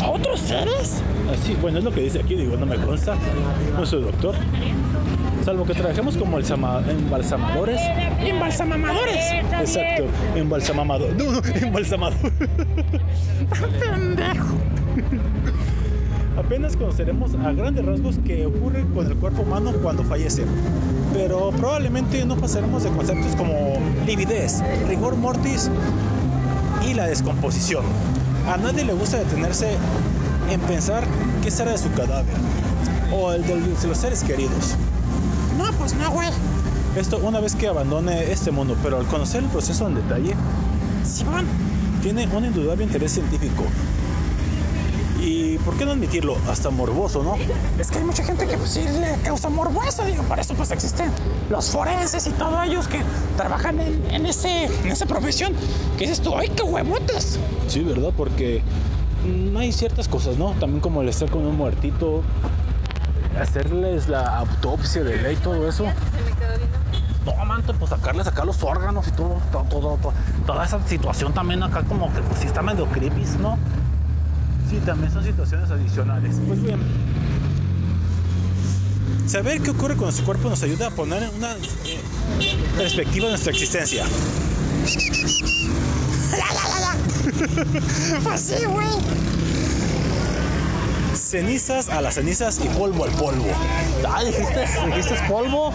[0.00, 1.02] ¿A otros seres?
[1.32, 3.16] Así, bueno, es lo que dice aquí, digo, no me consta,
[3.76, 4.34] no soy doctor.
[5.44, 7.80] Salvo que trabajemos como elzama- embalsamadores.
[8.20, 9.24] Embalsamamadores.
[9.60, 11.08] Exacto, embalsamamado.
[11.16, 12.18] No, no, embalsamador.
[13.80, 14.46] Pendejo.
[16.36, 20.44] Apenas conoceremos a grandes rasgos qué ocurre con el cuerpo humano cuando fallece.
[21.14, 25.70] Pero probablemente no pasaremos de conceptos como lividez, rigor mortis
[26.88, 27.84] y la descomposición.
[28.52, 29.70] A nadie le gusta detenerse
[30.50, 31.04] en pensar
[31.42, 32.34] qué será de su cadáver
[33.12, 33.56] o el de
[33.88, 34.76] los seres queridos.
[35.58, 36.28] No, pues no, güey.
[36.96, 40.34] Esto una vez que abandone este mundo, pero al conocer el proceso en detalle,
[41.04, 41.46] Simón.
[42.02, 43.64] tiene un indudable interés científico.
[45.20, 47.36] Y por qué no admitirlo, hasta morboso, ¿no?
[47.78, 50.54] Es que hay mucha gente que pues, sí le causa morbo eso, digo, por eso
[50.54, 51.10] pues existen
[51.50, 53.00] los forenses y todos ellos que
[53.36, 55.52] trabajan en, en ese, en esa profesión.
[55.98, 57.38] Que dices tú, ¡ay, qué huevotes!
[57.66, 58.12] Sí, ¿verdad?
[58.16, 58.62] Porque
[59.26, 60.52] mm, hay ciertas cosas, ¿no?
[60.60, 62.22] También como el estar con un muertito,
[63.40, 65.84] hacerles la autopsia de ley, todo eso.
[67.24, 70.12] No, amante, pues sacarles acá los órganos y todo, todo, todo, todo-
[70.46, 73.58] toda esa situación también acá como que pues sí está medio creepy, ¿no?
[74.70, 76.36] Sí, también son situaciones adicionales.
[76.46, 76.78] Pues bien.
[79.26, 82.00] Saber qué ocurre con nuestro cuerpo nos ayuda a poner en una eh,
[82.76, 84.04] perspectiva de nuestra existencia.
[88.24, 88.86] Pues sí, güey.
[91.28, 93.44] Cenizas a las cenizas y polvo al polvo.
[94.08, 95.74] Ah, dijiste, dijiste polvo.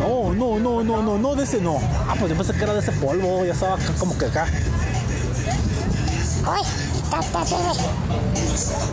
[0.00, 1.80] No, no, no, no, no, no, de ese no.
[2.08, 4.48] Ah, pues yo pensé que era de ese polvo, ya estaba acá como que acá.
[6.40, 6.62] Uy,
[7.08, 7.72] ta, ta, ta, ta.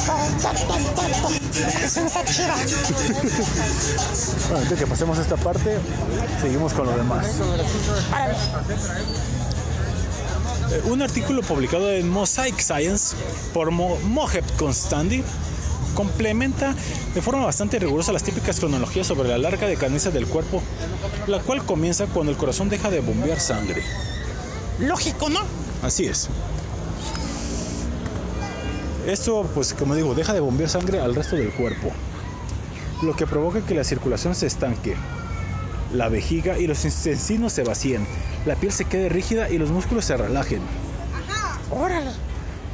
[0.05, 1.83] Ta, ta, ta, ta.
[1.83, 2.55] Eso está chida.
[4.49, 5.79] Bueno, antes que pasemos esta parte,
[6.41, 7.25] seguimos con lo demás.
[10.71, 13.15] Eh, Un artículo publicado en Mosaic Science
[13.53, 15.23] por Mo Moheb Constandi
[15.95, 16.75] complementa
[17.13, 20.61] de forma bastante rigurosa las típicas cronologías sobre la larga decadencia del cuerpo,
[21.27, 23.83] la cual comienza cuando el corazón deja de bombear sangre.
[24.79, 25.39] Lógico, ¿no?
[25.81, 26.29] Así es.
[29.07, 31.91] Esto, pues como digo, deja de bombear sangre al resto del cuerpo,
[33.01, 34.95] lo que provoca que la circulación se estanque,
[35.93, 38.05] la vejiga y los intestinos se vacíen,
[38.45, 40.61] la piel se quede rígida y los músculos se relajen.
[41.71, 42.11] Órale.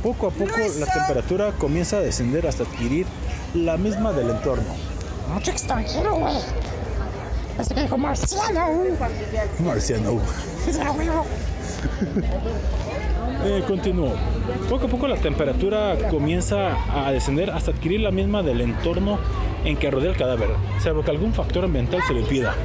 [0.03, 3.07] Poco a poco la temperatura comienza a descender hasta adquirir
[3.53, 4.75] la misma del entorno.
[5.33, 6.35] Mucho extranjero, güey.
[7.59, 8.67] Este que dijo marciano.
[9.59, 10.19] Marciano.
[13.43, 14.13] Eh, continúo.
[14.69, 19.19] Poco a poco la temperatura comienza a descender hasta adquirir la misma del entorno
[19.65, 20.49] en que rodea el cadáver,
[20.81, 22.55] salvo que algún factor ambiental se lo impida.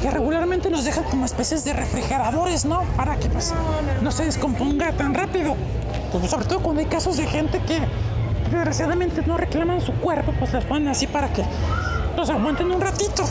[0.00, 2.82] Que regularmente nos dejan como especies de refrigeradores, ¿no?
[2.96, 3.54] Para que pues
[4.00, 5.54] no se descomponga tan rápido.
[6.10, 7.80] Pues, sobre todo cuando hay casos de gente que
[8.50, 11.44] desgraciadamente no reclaman su cuerpo, pues les ponen así para que
[12.16, 13.24] los aguanten un ratito.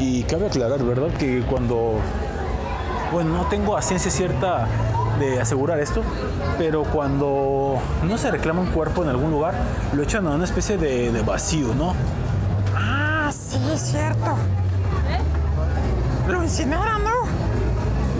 [0.00, 1.08] Y cabe aclarar, ¿verdad?
[1.18, 1.98] Que cuando...
[3.12, 4.66] Bueno, no tengo a ciencia cierta
[5.20, 6.02] de asegurar esto,
[6.58, 9.54] pero cuando no se reclama un cuerpo en algún lugar,
[9.92, 11.94] lo echan a una especie de, de vacío, ¿no?
[12.74, 14.36] Ah, sí, es cierto.
[16.28, 17.10] Lo incineran, ¿no?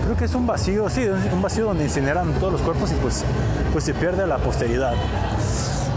[0.03, 3.23] Creo que es un vacío, sí, un vacío donde incineran todos los cuerpos y pues,
[3.71, 4.93] pues se pierde la posteridad.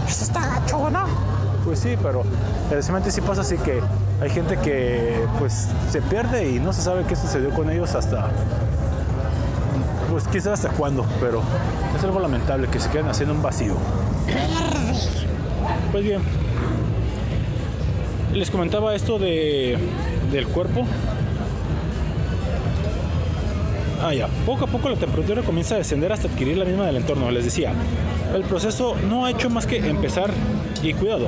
[0.07, 1.05] Eso está gacho, ¿no?
[1.63, 2.23] Pues sí, pero
[2.69, 3.79] precisamente sí pasa así que
[4.21, 8.29] hay gente que pues se pierde y no se sabe qué sucedió con ellos hasta
[10.09, 11.43] pues quizás hasta cuándo, pero
[11.95, 13.75] es algo lamentable que se queden haciendo un vacío.
[15.91, 16.21] Pues bien,
[18.33, 19.77] les comentaba esto de
[20.31, 20.85] del cuerpo.
[24.01, 24.27] Ah, ya.
[24.45, 27.29] Poco a poco la temperatura comienza a descender hasta adquirir la misma del entorno.
[27.31, 27.73] Les decía,
[28.33, 30.31] el proceso no ha hecho más que empezar
[30.81, 31.27] y cuidado.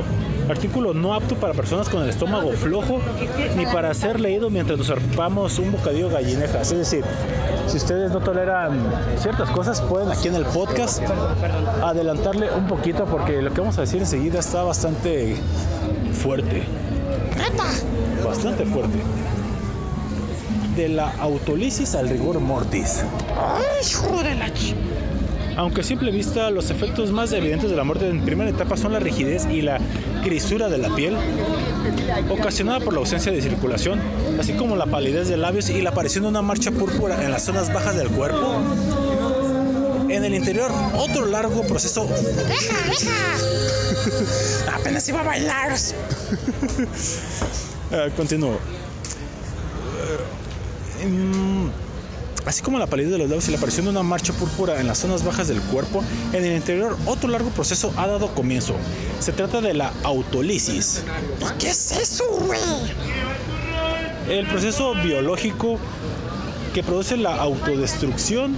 [0.50, 3.00] Artículo no apto para personas con el estómago flojo
[3.56, 6.72] ni para ser leído mientras nos arpamos un bocadillo de gallinejas.
[6.72, 7.04] Es decir,
[7.68, 8.82] si ustedes no toleran
[9.18, 11.02] ciertas cosas, pueden aquí en el podcast
[11.84, 15.36] adelantarle un poquito porque lo que vamos a decir enseguida está bastante
[16.14, 16.64] fuerte.
[18.26, 19.00] Bastante fuerte.
[20.76, 23.04] De la autolisis al rigor mortis.
[23.36, 24.76] Ay, hijo de la ch...
[25.58, 28.94] Aunque a simple vista los efectos más evidentes de la muerte en primera etapa son
[28.94, 29.80] la rigidez y la
[30.24, 31.18] grisura de la piel,
[32.30, 34.00] ocasionada por la ausencia de circulación,
[34.40, 37.44] así como la palidez de labios y la aparición de una marcha púrpura en las
[37.44, 38.56] zonas bajas del cuerpo.
[40.10, 44.74] En el interior, otro largo proceso ¡Deja, deja!
[44.74, 45.76] Apenas iba a bailar.
[47.92, 48.58] Eh, continúo.
[52.46, 54.88] Así como la palidez de los labios y la aparición de una marcha púrpura en
[54.88, 58.74] las zonas bajas del cuerpo, en el interior otro largo proceso ha dado comienzo.
[59.20, 61.04] Se trata de la autolisis.
[61.60, 62.60] ¿Qué es eso, güey?
[64.30, 65.78] el proceso biológico
[66.74, 68.56] que produce la autodestrucción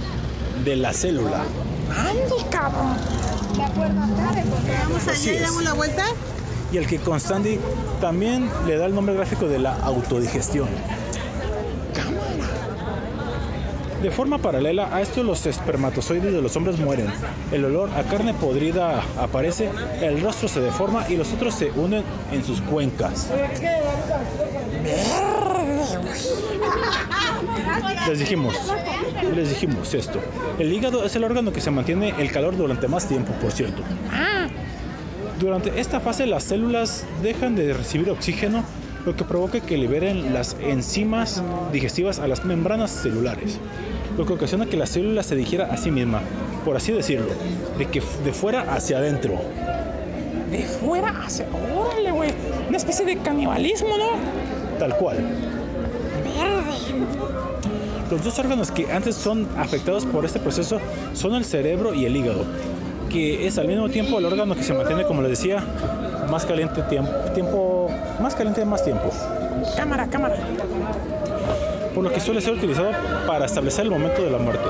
[0.64, 1.42] de la célula.
[1.96, 2.96] Ande, cabrón.
[3.56, 6.04] Vamos Así allá y damos la vuelta.
[6.72, 7.58] Y el que Constandi
[8.00, 10.68] también le da el nombre gráfico de la autodigestión.
[14.04, 17.06] De forma paralela a esto, los espermatozoides de los hombres mueren.
[17.50, 19.70] El olor a carne podrida aparece,
[20.02, 23.30] el rostro se deforma y los otros se unen en sus cuencas.
[28.06, 28.54] Les dijimos,
[29.34, 30.20] les dijimos esto.
[30.58, 33.82] El hígado es el órgano que se mantiene el calor durante más tiempo, por cierto.
[35.40, 38.64] Durante esta fase las células dejan de recibir oxígeno,
[39.06, 41.42] lo que provoca que liberen las enzimas
[41.72, 43.58] digestivas a las membranas celulares,
[44.16, 46.20] lo que ocasiona que la célula se digiera a sí misma,
[46.64, 47.32] por así decirlo,
[47.78, 49.34] de que de fuera hacia adentro.
[50.50, 51.46] De fuera hacia.
[51.76, 52.30] Órale, güey.
[52.68, 54.78] Una especie de canibalismo, ¿no?
[54.78, 55.18] Tal cual.
[58.10, 60.78] Los dos órganos que antes son afectados por este proceso
[61.14, 62.44] son el cerebro y el hígado,
[63.10, 65.64] que es al mismo tiempo el órgano que se mantiene, como les decía,
[66.30, 67.73] más caliente tiempo, tiempo
[68.20, 69.10] más caliente más tiempo,
[69.76, 70.36] Cámara, cámara.
[71.94, 72.90] por lo que suele ser utilizado
[73.26, 74.68] para establecer el momento de la muerte.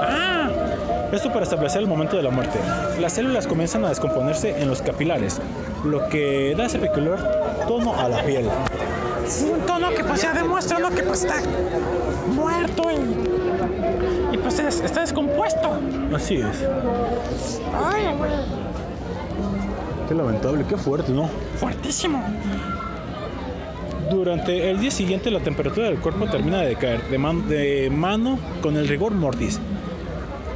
[0.00, 0.48] Ah,
[1.12, 2.58] Esto para establecer el momento de la muerte.
[3.00, 5.40] Las células comienzan a descomponerse en los capilares,
[5.84, 7.18] lo que da ese peculiar
[7.66, 8.48] tono a la piel.
[9.52, 10.90] un tono que pues ya demuestra, ¿no?
[10.90, 11.36] Que pues está
[12.34, 14.34] muerto y.
[14.34, 15.70] Y pues es- está descompuesto.
[16.14, 16.64] Así es.
[17.74, 18.14] Ay.
[20.08, 21.28] Qué lamentable, qué fuerte, ¿no?
[21.56, 22.22] Fuertísimo.
[24.10, 28.38] Durante el día siguiente la temperatura del cuerpo termina de decaer de, man- de mano
[28.62, 29.60] con el rigor mortis,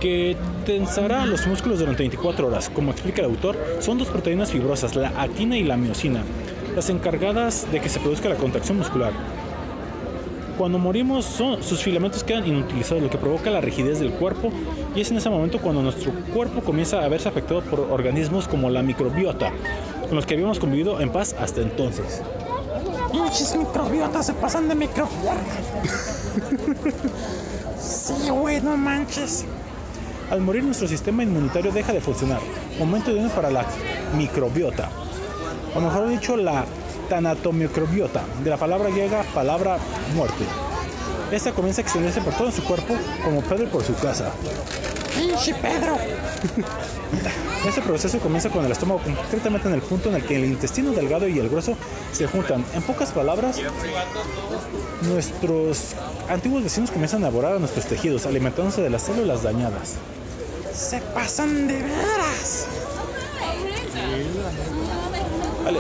[0.01, 2.71] que tensará los músculos durante 24 horas.
[2.71, 6.23] Como explica el autor, son dos proteínas fibrosas, la actina y la miocina,
[6.75, 9.13] las encargadas de que se produzca la contracción muscular.
[10.63, 14.53] Cuando morimos, son- sus filamentos quedan inutilizados, lo que provoca la rigidez del cuerpo,
[14.95, 18.71] y es en ese momento cuando nuestro cuerpo comienza a verse afectado por organismos como
[18.71, 19.51] la microbiota,
[20.07, 22.23] con los que habíamos convivido en paz hasta entonces.
[23.11, 25.09] Pinches microbiotas se pasan de micro.
[27.77, 29.45] Sí, güey, no manches.
[30.31, 32.39] Al morir nuestro sistema inmunitario deja de funcionar.
[32.79, 33.67] Momento idóneo para la
[34.17, 34.91] microbiota.
[35.75, 36.65] O mejor dicho, la
[37.09, 39.79] tanatomicrobiota, de la palabra griega palabra
[40.15, 40.45] muerte.
[41.31, 42.95] Esta comienza a extenderse por todo su cuerpo
[43.25, 44.33] como Pedro por su casa.
[45.17, 45.97] Pinche Pedro.
[47.67, 50.91] Este proceso comienza con el estómago, concretamente en el punto en el que el intestino
[50.91, 51.77] delgado y el grueso
[52.11, 52.65] se juntan.
[52.75, 53.61] En pocas palabras,
[55.03, 55.95] nuestros
[56.29, 59.95] antiguos vecinos comienzan a devorar a nuestros tejidos, alimentándose de las células dañadas.
[60.75, 62.67] Se pasan de veras.
[65.65, 65.79] Vale,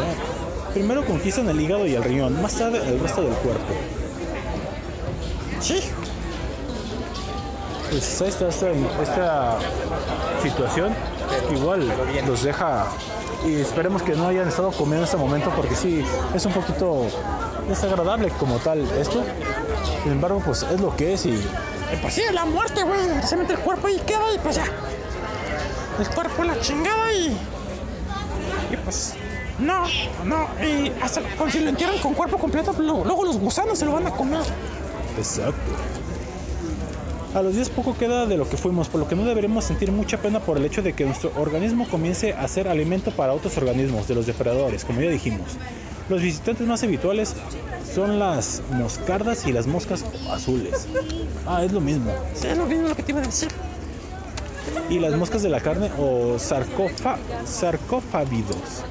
[0.72, 3.74] primero conquistan el hígado y el riñón, más tarde el resto del cuerpo.
[5.60, 5.80] Sí.
[7.90, 8.70] Pues ahí está esta,
[9.02, 9.58] esta
[10.42, 10.94] situación
[11.54, 11.92] igual
[12.26, 12.86] los deja
[13.46, 16.04] y esperemos que no hayan estado comiendo en este momento porque sí,
[16.34, 17.06] es un poquito
[17.68, 19.22] desagradable como tal esto.
[20.02, 23.00] Sin embargo, pues es lo que es y Y pues sí, la muerte, güey.
[23.22, 24.64] Se mete el cuerpo y queda y pues ya.
[25.98, 27.36] El cuerpo la chingada y.
[28.70, 29.14] Y pues.
[29.58, 29.84] No,
[30.24, 30.46] no.
[30.64, 33.92] Y hasta con- si lo entierran con cuerpo completo, lo- luego los gusanos se lo
[33.92, 34.42] van a comer.
[35.18, 35.72] Exacto.
[37.34, 39.90] A los días poco queda de lo que fuimos, por lo que no deberemos sentir
[39.90, 43.56] mucha pena por el hecho de que nuestro organismo comience a ser alimento para otros
[43.56, 45.48] organismos, de los depredadores, como ya dijimos.
[46.10, 47.34] Los visitantes más habituales
[47.94, 50.86] son las moscardas y las moscas azules.
[51.46, 52.12] Ah, es lo mismo.
[52.34, 53.48] Sí, es lo mismo lo que te iba a decir.
[54.90, 57.16] Y las moscas de la carne o sarcofa,
[57.46, 58.84] sarcófagidos.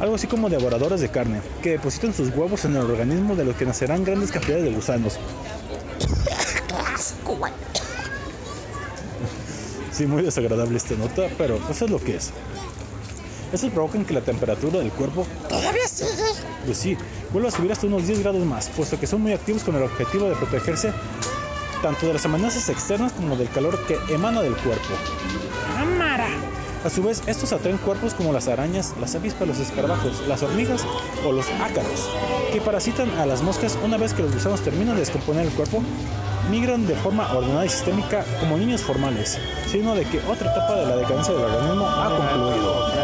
[0.00, 3.56] Algo así como devoradores de carne, que depositan sus huevos en el organismo de los
[3.56, 5.18] que nacerán grandes cantidades de gusanos.
[9.92, 12.30] Sí, muy desagradable esta nota, pero eso es lo que es.
[13.52, 16.10] Eso provoca que la temperatura del cuerpo, Todavía sigue.
[16.64, 16.96] pues sí,
[17.30, 19.82] vuelva a subir hasta unos 10 grados más, puesto que son muy activos con el
[19.82, 20.92] objetivo de protegerse
[21.82, 24.94] tanto de las amenazas externas como del calor que emana del cuerpo.
[26.84, 30.84] A su vez, estos atraen cuerpos como las arañas, las avispas, los escarabajos, las hormigas
[31.24, 32.10] o los ácaros,
[32.52, 35.80] que parasitan a las moscas una vez que los gusanos terminan de descomponer el cuerpo,
[36.50, 39.38] migran de forma ordenada y sistémica como niños formales,
[39.70, 43.01] signo de que otra etapa de la decadencia del organismo ha concluido.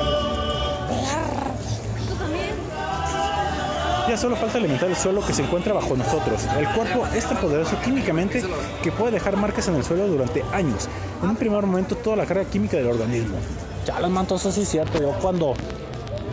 [4.09, 6.43] Ya solo falta alimentar el suelo que se encuentra bajo nosotros.
[6.59, 8.43] El cuerpo es tan poderoso químicamente
[8.83, 10.89] que puede dejar marcas en el suelo durante años.
[11.23, 13.37] En un primer momento toda la carga química del organismo.
[13.85, 14.99] Ya los mantos, eso sí es cierto.
[14.99, 15.53] Yo cuando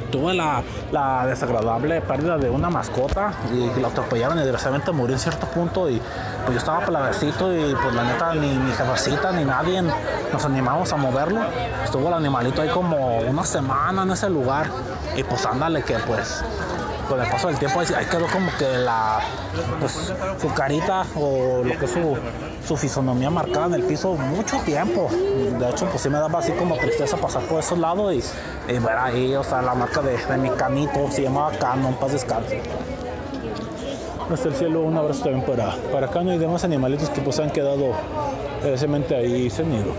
[0.10, 5.20] tuve la, la desagradable pérdida de una mascota y lo atropellaron y desgraciadamente murió en
[5.20, 6.00] cierto punto y
[6.46, 10.94] pues yo estaba plavecito y pues la neta ni mi jefecita ni nadie nos animamos
[10.94, 11.42] a moverlo.
[11.84, 14.68] Estuvo el animalito ahí como una semana en ese lugar
[15.18, 16.42] y pues ándale que pues
[17.08, 19.20] con el paso del tiempo ahí, quedó como que la
[19.80, 22.18] pues, su carita o lo que es su,
[22.68, 25.10] su fisonomía marcada en el piso mucho tiempo.
[25.12, 28.24] De hecho, pues sí me daba así como tristeza pasar por esos lados y,
[28.74, 32.12] y ver ahí, o sea, la marca de, de mi canito, se llamaba Cano, paz
[32.14, 32.62] descanse.
[34.32, 37.52] Hasta el cielo, un abrazo también para, para Cano y demás animalitos que pues han
[37.52, 37.92] quedado
[38.62, 39.94] precisamente ahí cenido.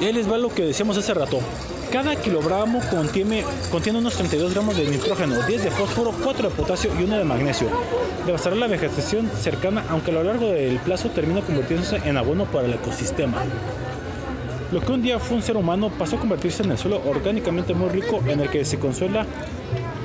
[0.00, 1.38] Y ahí les va lo que decíamos hace rato.
[1.94, 6.90] Cada kilogramo contiene, contiene unos 32 gramos de nitrógeno, 10 de fósforo, 4 de potasio
[6.98, 7.68] y 1 de magnesio.
[8.26, 12.66] Devastará la vegetación cercana, aunque a lo largo del plazo termina convirtiéndose en abono para
[12.66, 13.44] el ecosistema.
[14.72, 17.74] Lo que un día fue un ser humano pasó a convertirse en el suelo orgánicamente
[17.74, 19.24] muy rico en el que se consuela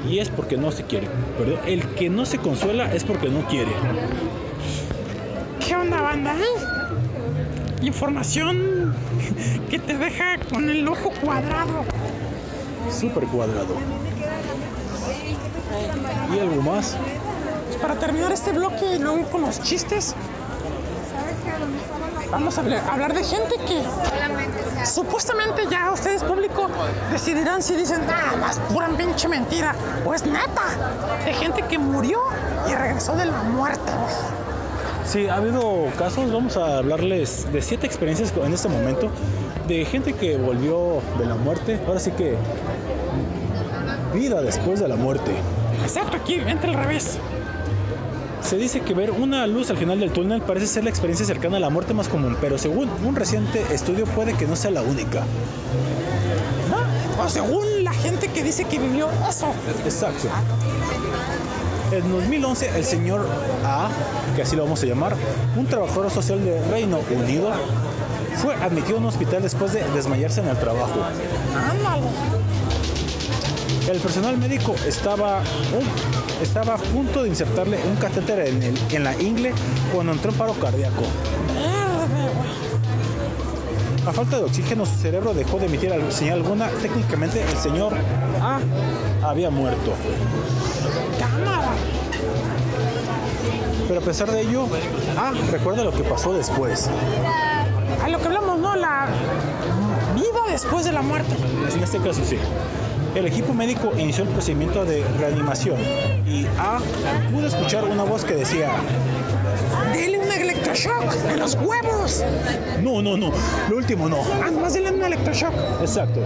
[0.07, 1.07] y es porque no se quiere.
[1.65, 3.71] El que no se consuela es porque no quiere.
[5.65, 6.35] ¿Qué onda, banda?
[7.81, 8.93] Información
[9.69, 11.85] que te deja con el ojo cuadrado.
[12.91, 13.75] Súper cuadrado.
[16.35, 16.97] ¿Y algo más?
[17.67, 20.13] Pues para terminar este bloque y luego con los chistes,
[22.29, 22.61] vamos a
[22.91, 26.67] hablar, de gente que supuestamente ya ustedes público
[27.11, 29.73] decidirán si dicen, ah, más pura pinche mentira,
[30.05, 30.63] o es neta,
[31.23, 32.19] de gente que murió
[32.69, 33.91] y regresó de la muerte.
[35.09, 39.09] Sí, ha habido casos, vamos a hablarles de siete experiencias en este momento
[39.67, 41.79] de gente que volvió de la muerte.
[41.87, 42.35] Ahora sí que
[44.13, 45.31] vida después de la muerte.
[45.81, 47.17] Exacto, aquí entra al revés.
[48.43, 51.57] Se dice que ver una luz al final del túnel parece ser la experiencia cercana
[51.57, 54.83] a la muerte más común, pero según un reciente estudio puede que no sea la
[54.83, 55.21] única.
[56.69, 57.23] ¿no?
[57.23, 59.47] O según la gente que dice que vivió eso.
[59.83, 60.29] Exacto.
[61.91, 63.25] En 2011, el señor
[63.65, 63.89] A,
[64.35, 65.15] que así lo vamos a llamar,
[65.57, 67.49] un trabajador social de Reino Unido,
[68.37, 70.99] fue admitido en un hospital después de desmayarse en el trabajo.
[73.91, 75.41] El personal médico estaba,
[76.43, 78.61] estaba a punto de insertarle un catéter en,
[78.91, 79.51] en la ingle
[79.93, 81.01] cuando entró en paro cardíaco.
[84.05, 86.67] A falta de oxígeno, su cerebro dejó de emitir al- señal alguna.
[86.81, 87.93] Técnicamente, el señor
[88.41, 88.59] A
[89.27, 89.93] había muerto.
[91.43, 91.69] Cámara.
[93.87, 94.67] Pero a pesar de ello,
[95.17, 96.89] A recuerda lo que pasó después.
[98.03, 98.75] A lo que hablamos, ¿no?
[98.75, 99.07] La
[100.15, 101.35] vida después de la muerte.
[101.73, 102.37] En este caso, sí.
[103.15, 105.77] El equipo médico inició el procedimiento de reanimación
[106.27, 106.79] y A
[107.31, 108.69] pudo escuchar una voz que decía,
[109.91, 112.23] Dele un electroshock en los huevos.
[112.83, 113.31] no, no, no,
[113.69, 114.17] lo último no.
[114.43, 115.53] Además, dele un electroshock.
[115.81, 116.21] Exacto.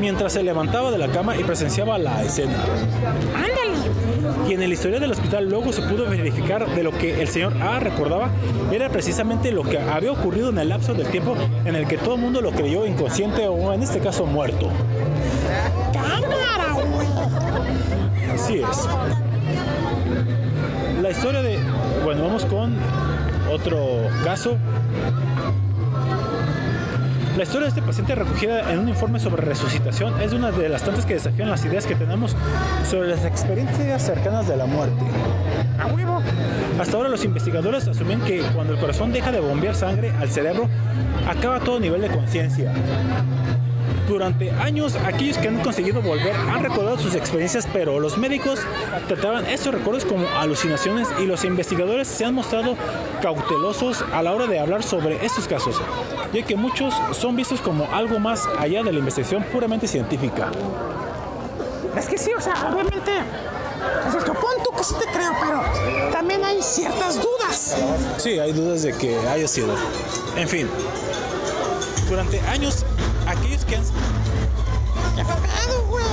[0.00, 2.54] Mientras se levantaba de la cama y presenciaba la escena.
[3.34, 3.76] Ándale.
[4.48, 7.54] Y en el historial del hospital luego se pudo verificar de lo que el señor
[7.62, 8.28] A recordaba
[8.72, 12.14] era precisamente lo que había ocurrido en el lapso del tiempo en el que todo
[12.14, 14.70] el mundo lo creyó inconsciente o en este caso muerto.
[18.32, 18.88] Así es.
[21.02, 21.58] La historia de...
[22.04, 22.76] Bueno, vamos con
[23.50, 24.56] otro caso.
[27.36, 30.82] La historia de este paciente recogida en un informe sobre resucitación es una de las
[30.82, 32.34] tantas que desafían las ideas que tenemos
[32.88, 35.04] sobre las experiencias cercanas de la muerte.
[35.78, 36.22] A huevo.
[36.80, 40.66] Hasta ahora los investigadores asumen que cuando el corazón deja de bombear sangre al cerebro,
[41.28, 42.72] acaba todo nivel de conciencia.
[44.08, 48.60] Durante años, aquellos que han conseguido volver han recordado sus experiencias, pero los médicos
[49.08, 52.76] trataban estos recuerdos como alucinaciones y los investigadores se han mostrado
[53.20, 55.80] cautelosos a la hora de hablar sobre estos casos,
[56.32, 60.50] ya que muchos son vistos como algo más allá de la investigación puramente científica.
[61.96, 63.10] Es que sí, o sea, obviamente.
[64.08, 67.76] O sea, supón tú que sí te creo, pero también hay ciertas dudas.
[68.18, 69.74] Sí, hay dudas de que haya sido.
[70.36, 70.68] En fin,
[72.08, 72.84] durante años,
[73.26, 73.84] aquellos han
[75.14, 75.22] ¿Qué
[75.88, 76.04] güey?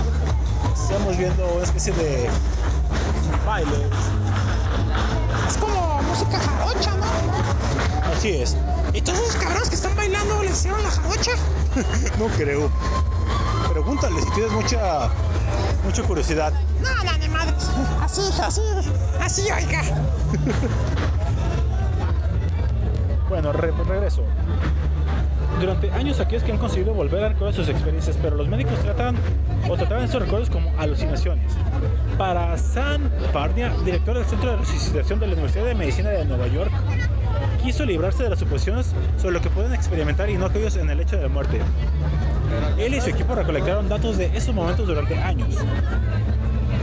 [0.73, 2.29] estamos viendo una especie de
[3.45, 3.89] bailes.
[5.47, 8.11] Es como música jarocha, ¿no?
[8.11, 8.55] Así es.
[8.93, 11.31] Y todos esos cabrones que están bailando le hicieron la jarocha.
[12.19, 12.69] No creo.
[13.71, 15.09] Pregúntale si tienes mucha
[15.83, 16.53] mucha curiosidad.
[16.81, 17.69] No, no, ni madres.
[18.01, 18.61] Así, así,
[19.19, 19.81] así, oiga.
[23.29, 24.21] Bueno, re- regreso.
[25.63, 29.15] Durante años aquellos que han conseguido volver a recordar sus experiencias, pero los médicos tratan
[29.69, 31.53] o trataban estos recuerdos como alucinaciones.
[32.17, 36.47] Para Sam Parnia, director del Centro de Resucitación de la Universidad de Medicina de Nueva
[36.47, 36.69] York,
[37.63, 40.99] quiso librarse de las suposiciones sobre lo que pueden experimentar y no aquellos en el
[40.99, 41.61] hecho de la muerte.
[42.77, 45.55] Él y su equipo recolectaron datos de esos momentos durante años.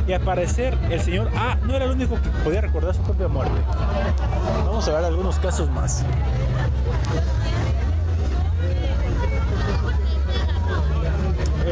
[0.09, 3.29] Y al parecer, el señor A no era el único que podía recordar su propia
[3.29, 3.53] muerte.
[4.65, 6.03] Vamos a ver algunos casos más.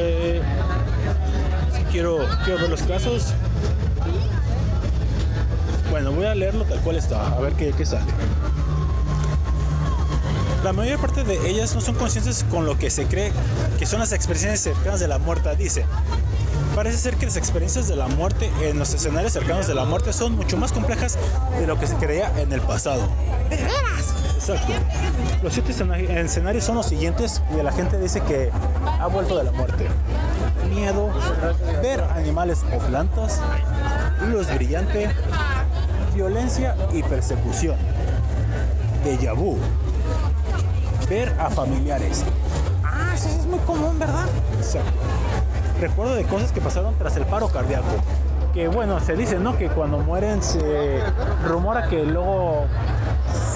[0.01, 0.41] Eh,
[1.91, 3.35] quiero, quiero ver los casos.
[5.91, 8.05] Bueno, voy a leerlo tal cual está, a ver qué, qué sale.
[10.63, 13.33] La mayor parte de ellas no son conscientes con lo que se cree
[13.79, 15.85] que son las experiencias cercanas de la muerte, dice.
[16.75, 20.13] Parece ser que las experiencias de la muerte en los escenarios cercanos de la muerte
[20.13, 21.19] son mucho más complejas
[21.59, 23.09] de lo que se creía en el pasado.
[25.43, 28.51] Los siete escena- escenarios son los siguientes y la gente dice que
[28.99, 29.87] ha vuelto de la muerte.
[30.71, 31.11] Miedo,
[31.83, 33.41] ver animales o plantas,
[34.31, 35.11] luz brillante,
[36.15, 37.77] violencia y persecución.
[39.05, 39.59] Déjà vu.
[41.11, 42.25] Ver a familiares.
[42.85, 44.25] Ah, eso es muy común, ¿verdad?
[44.57, 44.91] Exacto.
[45.79, 47.85] Recuerdo de cosas que pasaron tras el paro cardíaco.
[48.55, 49.59] Que bueno, se dice, ¿no?
[49.59, 51.01] Que cuando mueren se
[51.47, 52.65] rumora que luego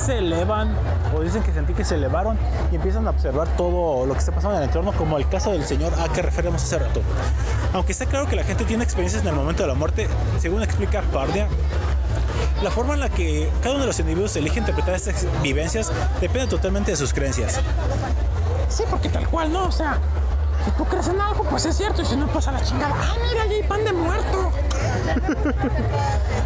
[0.02, 0.74] se elevan
[1.14, 2.36] o dicen que sentí que se elevaron
[2.72, 5.52] y empiezan a observar todo lo que está pasando en el entorno, como el caso
[5.52, 7.00] del señor A que referimos hace rato.
[7.72, 10.08] Aunque está claro que la gente tiene experiencias en el momento de la muerte,
[10.40, 11.46] según explica Pardia,
[12.62, 16.48] la forma en la que cada uno de los individuos elige interpretar estas vivencias depende
[16.48, 17.60] totalmente de sus creencias.
[18.68, 19.66] Sí, porque tal cual, ¿no?
[19.66, 19.98] O sea,
[20.64, 22.02] si tú crees en algo, pues es cierto.
[22.02, 22.94] Y si no, pues a la chingada.
[22.96, 24.52] ¡Ah, mira, allí hay pan de muerto!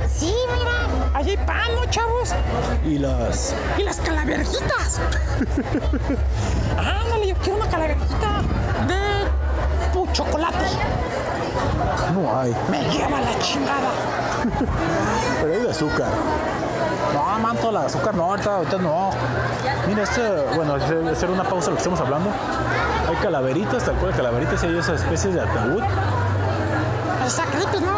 [0.14, 2.34] sí, mira, allí hay pan, ¿no, chavos?
[2.84, 5.00] Y las Y las calaverjitas.
[6.78, 8.42] Ándale, yo quiero una calaverjita
[8.86, 10.66] de pu- chocolate.
[12.14, 12.54] no hay.
[12.70, 13.90] Me lleva la chingada.
[15.40, 16.08] Pero hay de azúcar.
[17.14, 19.10] No, manto, la azúcar no, ahorita, ahorita no.
[19.88, 20.20] Mira, este,
[20.54, 22.30] bueno, hacer una pausa lo que estamos hablando.
[23.08, 25.82] Hay calaveritas, tal cual calaveritas, y hay esas especies de ataúd.
[27.28, 27.95] Sacritos, ¿no?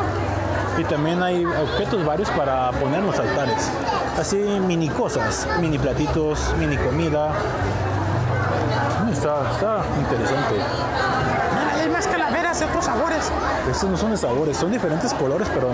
[0.78, 3.68] Y también hay objetos varios para poner en los altares.
[4.18, 7.32] Así, mini cosas, mini platitos, mini comida.
[9.04, 10.54] Mm, Está, está interesante.
[11.80, 13.30] Hay más calaveras de otros sabores.
[13.68, 15.70] Estos no son de sabores, son diferentes colores, pero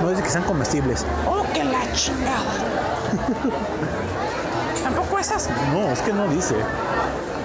[0.00, 1.04] no dice que sean comestibles.
[1.26, 2.52] ¡Oh, que la chingada!
[4.84, 5.48] Tampoco esas.
[5.72, 6.54] No, es que no dice.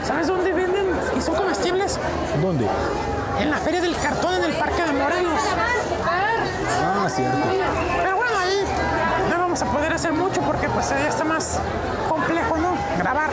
[0.05, 0.87] ¿Sabes dónde venden
[1.17, 1.99] y son comestibles?
[2.41, 2.67] ¿Dónde?
[3.39, 5.39] En la Feria del Cartón en el Parque de Morelos.
[7.09, 7.37] Cierto.
[8.03, 8.63] Pero bueno, ahí
[9.31, 11.59] no vamos a poder hacer mucho porque pues ya está más
[12.07, 12.75] complejo, ¿no?
[12.97, 13.29] Grabar.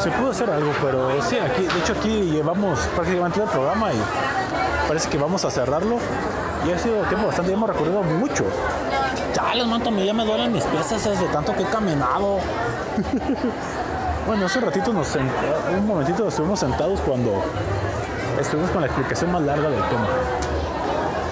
[0.00, 3.92] Se pudo hacer algo, pero sí, aquí, de hecho aquí llevamos prácticamente todo el programa
[3.92, 4.02] y
[4.88, 5.98] parece que vamos a cerrarlo.
[6.66, 8.44] Y ha sido tiempo bastante, ya hemos recorrido mucho.
[9.34, 12.38] Ya, les manto, ya me duelen mis piezas de tanto que he caminado.
[14.26, 17.42] bueno, hace ratito nos un momentito estuvimos sentados cuando
[18.40, 20.06] estuvimos con la explicación más larga del tema.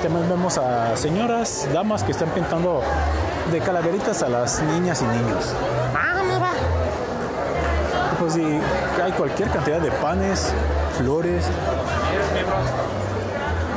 [0.02, 2.82] También vemos a señoras, damas que están pintando
[3.52, 5.54] de calaveritas a las niñas y niños.
[5.94, 6.50] Ah, mira.
[8.18, 8.60] Pues sí,
[9.02, 10.54] hay cualquier cantidad de panes,
[10.96, 11.44] flores.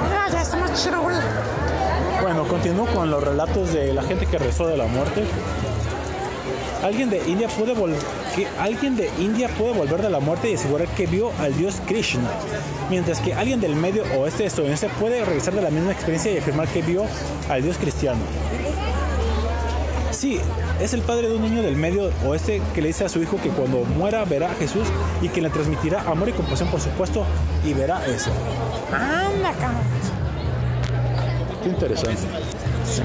[0.09, 1.17] Mira, ya está más chido, güey.
[2.21, 5.25] Bueno, continúo con los relatos de la gente que rezó de la muerte.
[6.84, 7.95] Alguien de India puede vol-
[8.35, 11.81] que alguien de India puede volver de la muerte y asegurar que vio al dios
[11.88, 12.30] Krishna,
[12.89, 16.68] mientras que alguien del medio oeste estadounidense puede regresar de la misma experiencia y afirmar
[16.68, 17.05] que vio
[17.49, 18.19] al dios cristiano.
[20.11, 20.39] Sí,
[20.80, 23.38] es el padre de un niño del medio oeste que le dice a su hijo
[23.41, 24.88] que cuando muera verá a Jesús
[25.22, 27.26] y que le transmitirá amor y compasión, por supuesto,
[27.65, 28.30] y verá eso.
[28.91, 29.53] Anda.
[31.64, 32.18] Qué interesante.
[32.85, 33.03] Sí,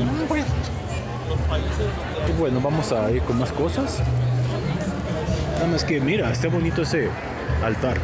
[2.28, 4.00] Y bueno, vamos a ir con más cosas.
[5.54, 7.08] Nada más que mira, está bonito ese
[7.64, 7.98] altar.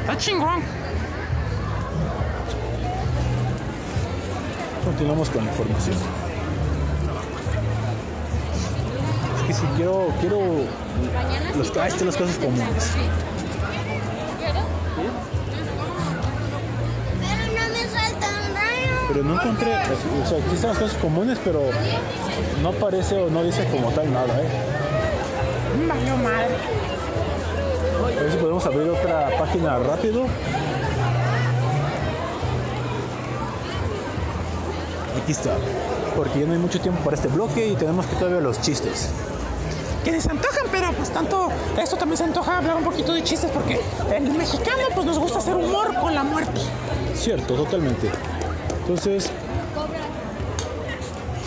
[0.00, 0.62] Está chingón.
[4.84, 5.96] Continuamos con la información.
[9.36, 10.40] Es que si quiero, quiero
[11.56, 12.96] los, ah, este, las cosas comunes.
[19.08, 21.60] Pero no encontré, o sea, existen las cosas comunes, pero
[22.62, 24.48] no aparece o no dice como tal nada, ¿eh?
[25.86, 26.54] Valió madre.
[28.18, 30.24] A ver si podemos abrir otra página rápido.
[35.22, 35.56] Aquí está.
[36.16, 39.10] Porque ya no hay mucho tiempo para este bloque y tenemos que todavía los chistes.
[40.04, 41.48] Que se antojan, pero pues tanto
[41.80, 43.80] esto también se antoja hablar un poquito de chistes porque
[44.14, 46.60] el mexicano pues nos gusta hacer humor con la muerte.
[47.14, 48.10] Cierto, totalmente.
[48.84, 49.30] Entonces,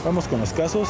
[0.04, 0.90] vamos con los casos.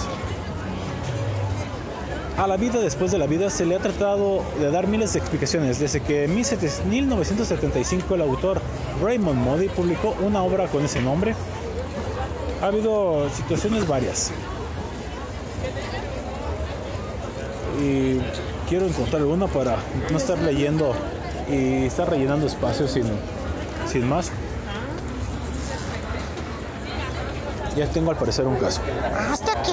[2.38, 5.20] A la vida después de la vida se le ha tratado de dar miles de
[5.20, 5.80] explicaciones.
[5.80, 8.62] Desde que en 17- 1975 el autor
[9.04, 11.36] Raymond Moody publicó una obra con ese nombre,
[12.62, 14.32] ha habido situaciones varias.
[17.84, 18.20] Y
[18.70, 19.78] quiero encontrar una para
[20.10, 20.94] no estar leyendo
[21.50, 23.04] y estar rellenando espacios sin,
[23.92, 24.32] sin más.
[27.78, 28.82] Ya tengo al parecer un caso.
[29.32, 29.72] ¿Hasta qué?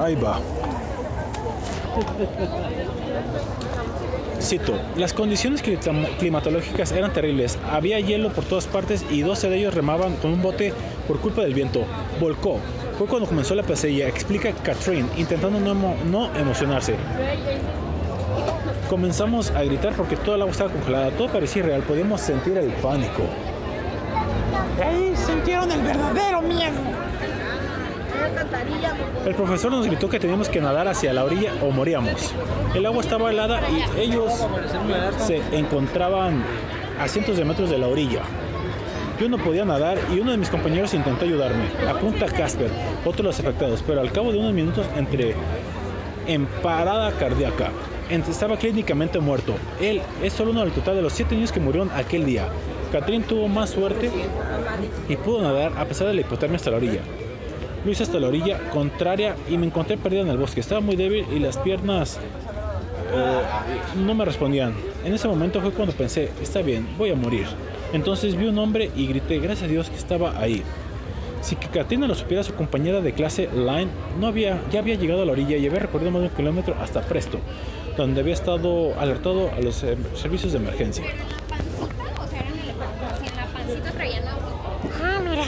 [0.00, 0.38] Ahí va.
[4.40, 7.58] Cito, las condiciones clima- climatológicas eran terribles.
[7.70, 10.72] Había hielo por todas partes y 12 de ellos remaban con un bote
[11.06, 11.84] por culpa del viento.
[12.20, 12.58] Volcó.
[12.96, 16.94] Fue cuando comenzó la pesadilla, explica Catherine, intentando no, emo- no emocionarse.
[18.88, 21.10] Comenzamos a gritar porque toda el agua estaba congelada.
[21.10, 21.82] Todo parecía real.
[21.82, 23.22] Podíamos sentir el pánico.
[24.82, 26.76] Ahí sintieron el verdadero miedo.
[29.26, 32.32] El profesor nos gritó que teníamos que nadar hacia la orilla o moríamos.
[32.74, 34.46] El agua estaba helada y ellos
[35.18, 36.42] se encontraban
[37.00, 38.22] a cientos de metros de la orilla.
[39.20, 41.64] Yo no podía nadar y uno de mis compañeros intentó ayudarme.
[41.88, 42.70] Apunta Casper,
[43.04, 45.34] otro de los afectados, pero al cabo de unos minutos entre
[46.26, 47.70] en parada cardíaca.
[48.10, 49.54] Estaba clínicamente muerto.
[49.80, 52.48] Él es solo uno del total de los siete niños que murieron aquel día.
[52.92, 54.10] Catherine tuvo más suerte
[55.08, 57.00] y pudo nadar a pesar de la hipotermia hasta la orilla.
[57.84, 60.60] Lo hice hasta la orilla contraria y me encontré perdido en el bosque.
[60.60, 62.18] Estaba muy débil y las piernas
[63.14, 63.40] eh,
[63.96, 64.74] no me respondían.
[65.04, 67.46] En ese momento fue cuando pensé, está bien, voy a morir.
[67.92, 70.62] Entonces vi un hombre y grité, gracias a Dios que estaba ahí.
[71.40, 73.88] Si que Katrina lo supiera, su compañera de clase, Line,
[74.20, 76.74] no había, ya había llegado a la orilla y había recorrido más de un kilómetro
[76.80, 77.38] hasta Presto,
[77.96, 81.04] donde había estado alertado a los eh, servicios de emergencia.
[82.20, 83.22] O sea, eran elefantes.
[83.22, 84.50] Y en la pancita traían agua.
[85.00, 85.44] Ah, mira.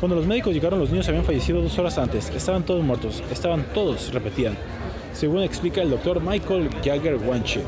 [0.00, 2.28] Cuando los médicos llegaron, los niños habían fallecido dos horas antes.
[2.30, 3.22] Estaban todos muertos.
[3.30, 4.56] Estaban todos, repetían.
[5.14, 7.62] Según explica el doctor Michael Jagger Wanche,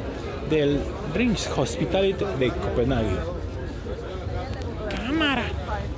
[0.51, 0.79] del
[1.15, 3.17] Rings Hospital de Copenhague.
[4.95, 5.45] Cámara.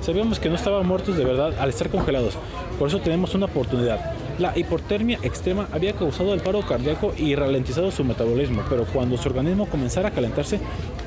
[0.01, 2.37] Sabíamos que no estaban muertos de verdad al estar congelados.
[2.79, 3.99] Por eso tenemos una oportunidad.
[4.41, 9.29] La hipotermia extrema había causado el paro cardíaco y ralentizado su metabolismo, pero cuando su
[9.29, 10.59] organismo comenzara a calentarse,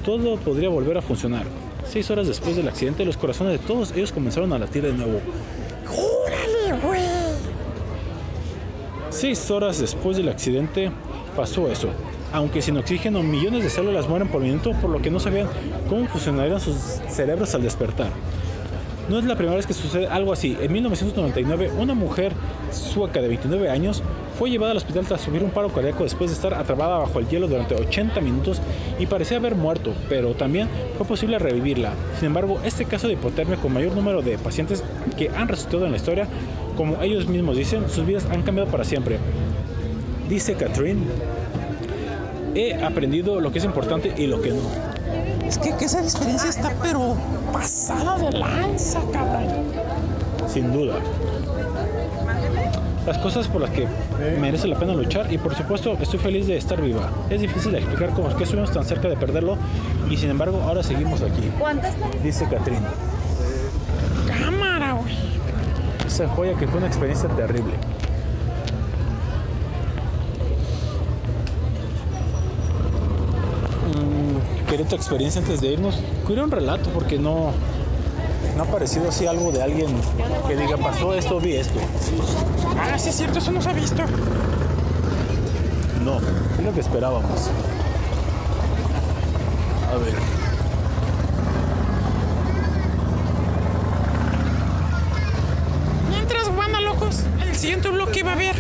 [0.05, 1.45] todo podría volver a funcionar.
[1.85, 5.19] Seis horas después del accidente, los corazones de todos ellos comenzaron a latir de nuevo.
[5.91, 7.03] ¡Órale, güey!
[9.11, 10.93] Seis horas después del accidente
[11.35, 11.89] pasó eso.
[12.33, 15.49] Aunque sin oxígeno, millones de células mueren por minuto, por lo que no sabían
[15.89, 16.77] cómo funcionarían sus
[17.09, 18.13] cerebros al despertar.
[19.09, 20.57] No es la primera vez que sucede algo así.
[20.63, 22.33] En 1999, una mujer
[22.73, 24.03] sueca de 29 años
[24.39, 27.29] fue llevada al hospital tras sufrir un paro cardíaco después de estar atrapada bajo el
[27.29, 28.63] hielo durante 80 minutos
[28.99, 31.93] y parecía haber muerto, pero también fue posible revivirla.
[32.19, 34.83] Sin embargo, este caso de hipotermia con mayor número de pacientes
[35.19, 36.27] que han resucitado en la historia,
[36.77, 39.19] como ellos mismos dicen, sus vidas han cambiado para siempre.
[40.31, 41.03] Dice Catherine,
[42.55, 44.94] he aprendido lo que es importante y lo que no.
[45.55, 47.15] Es que, que esa experiencia está pero
[47.53, 49.71] pasada de lanza, cabrón.
[50.49, 50.95] sin duda.
[53.07, 53.87] Las cosas por las que
[54.41, 57.09] merece la pena luchar y por supuesto estoy feliz de estar viva.
[57.31, 59.57] Es difícil de explicar cómo es que estuvimos tan cerca de perderlo
[60.11, 61.49] y sin embargo ahora seguimos aquí.
[62.21, 62.85] Dice Catherine.
[64.27, 65.15] Cámara, güey.
[66.05, 67.75] Esa joya que fue una experiencia terrible.
[74.89, 75.99] Tu experiencia antes de irnos.
[76.27, 77.53] Quería un relato porque no,
[78.57, 79.89] no ha parecido así algo de alguien
[80.47, 81.81] que diga pasó esto, vi esto.
[82.79, 84.03] Ah, sí es cierto, eso no se ha visto.
[86.05, 87.49] No, es lo que esperábamos.
[89.91, 90.15] A ver.
[96.11, 98.57] Mientras, banda locos, en el siguiente bloque va a haber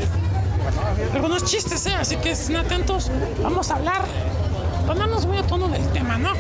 [1.13, 1.95] algunos chistes, ¿eh?
[1.99, 3.11] Así que estén atentos.
[3.43, 4.05] Vamos a hablar,
[4.87, 6.31] ponernos muy a tono del tema, ¿no?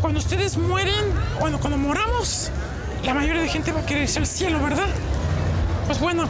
[0.00, 1.04] Cuando ustedes mueren,
[1.40, 2.50] bueno, cuando moramos,
[3.04, 4.86] la mayoría de gente va a querer irse al cielo, ¿verdad?
[5.86, 6.24] Pues bueno,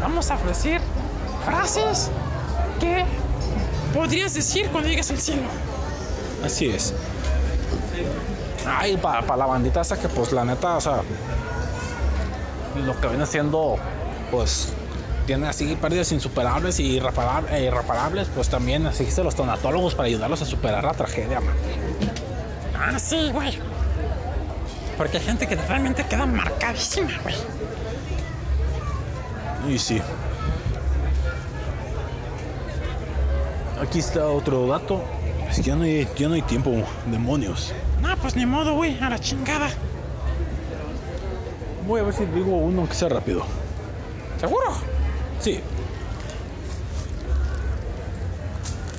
[0.00, 0.80] vamos a ofrecer
[1.44, 2.10] frases
[2.80, 3.04] que
[3.94, 5.42] podrías decir cuando llegues al cielo.
[6.44, 6.94] Así es.
[8.66, 11.02] Ay, para la bandita esa que pues la neta, o sea,
[12.84, 13.76] lo que viene siendo,
[14.30, 14.72] pues,
[15.30, 20.42] tiene así pérdidas insuperables y irrepara- e irreparables, pues también existen los tanatólogos para ayudarlos
[20.42, 21.54] a superar la tragedia, man.
[22.76, 23.56] Ah, sí, güey.
[24.98, 27.36] Porque hay gente que realmente queda marcadísima, güey.
[29.72, 30.02] Y sí.
[33.80, 35.00] Aquí está otro dato.
[35.48, 36.72] Es que ya no hay, ya no hay tiempo,
[37.06, 37.72] demonios.
[38.02, 39.68] No, pues ni modo, güey, a la chingada.
[41.86, 43.44] Voy a ver si digo uno que sea rápido.
[44.40, 44.90] ¿Seguro?
[45.40, 45.60] Sí,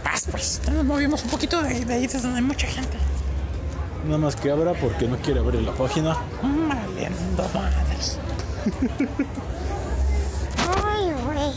[0.04, 0.62] Paz, pues.
[0.66, 2.98] ya Nos movimos un poquito de, de ahí, desde donde hay mucha gente.
[4.06, 6.18] nada más que abra porque no quiere abrir la página.
[6.42, 8.18] Valiendo madres.
[10.84, 11.54] Ay, güey.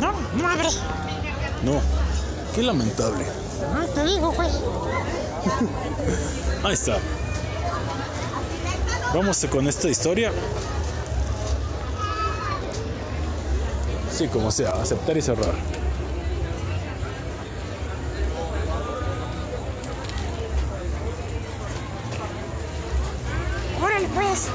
[0.00, 0.68] No, no abre.
[1.62, 1.80] No,
[2.54, 3.24] qué lamentable.
[3.74, 4.48] No te digo, güey.
[6.64, 6.96] Ahí está.
[9.14, 10.32] Vamos con esta historia.
[14.20, 15.54] Sí, como sea, aceptar y cerrar.
[23.82, 24.48] Órale, pues.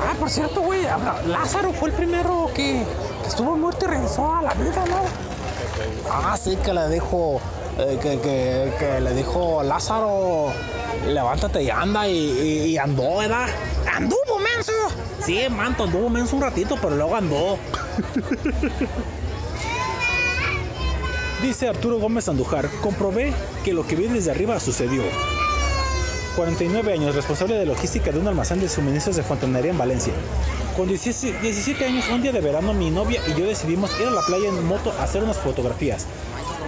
[0.00, 0.84] Ah, por cierto, güey,
[1.26, 2.84] Lázaro fue el primero que,
[3.26, 5.00] estuvo muerto y regresó a la vida, ¿no?
[6.08, 7.40] Ah, sí, que le dijo,
[7.78, 7.98] eh,
[8.78, 10.52] que, le dijo Lázaro,
[11.04, 12.14] levántate y anda, y,
[12.68, 13.48] y- andó, ¿verdad?
[13.92, 14.72] ¡Anduvo, menso!
[15.20, 17.58] Sí, manto, anduvo menos un ratito, pero luego andó.
[21.42, 25.02] Dice Arturo Gómez Andújar, comprobé que lo que vi desde arriba sucedió.
[26.34, 30.12] 49 años, responsable de logística de un almacén de suministros de fontanería en Valencia.
[30.76, 34.10] Con 17 17 años, un día de verano, mi novia y yo decidimos ir a
[34.10, 36.06] la playa en moto a hacer unas fotografías.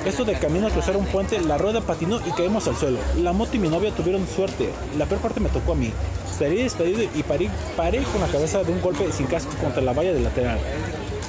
[0.07, 2.99] Esto de camino a cruzar un puente, la rueda patinó y caímos al suelo.
[3.19, 4.71] La moto y mi novia tuvieron suerte.
[4.97, 5.93] La peor parte me tocó a mí.
[6.39, 9.93] Salí despedido y paré, paré con la cabeza de un golpe sin casco contra la
[9.93, 10.59] valla del lateral.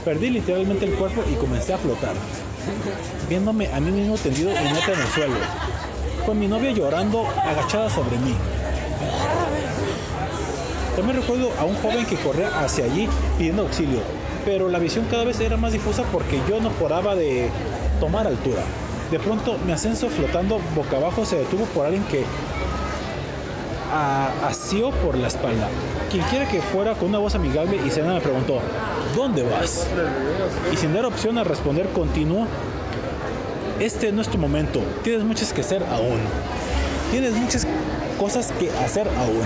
[0.03, 2.13] Perdí literalmente el cuerpo y comencé a flotar,
[3.27, 5.35] viéndome a mí mismo tendido y neta en el suelo,
[6.26, 8.34] con mi novia llorando agachada sobre mí.
[10.95, 13.99] También recuerdo a un joven que corría hacia allí pidiendo auxilio,
[14.45, 17.49] pero la visión cada vez era más difusa porque yo no paraba de
[17.99, 18.61] tomar altura.
[19.11, 22.23] De pronto mi ascenso flotando boca abajo se detuvo por alguien que
[23.91, 25.68] a- asió por la espalda.
[26.11, 28.60] Quien quiera que fuera con una voz amigable y serena me preguntó,
[29.16, 29.88] ¿dónde vas?
[30.74, 32.48] Y sin dar opción a responder continuó,
[33.80, 36.20] este no es tu momento, tienes muchas que hacer aún.
[37.11, 37.66] Tienes muchas
[38.20, 39.41] cosas que hacer aún.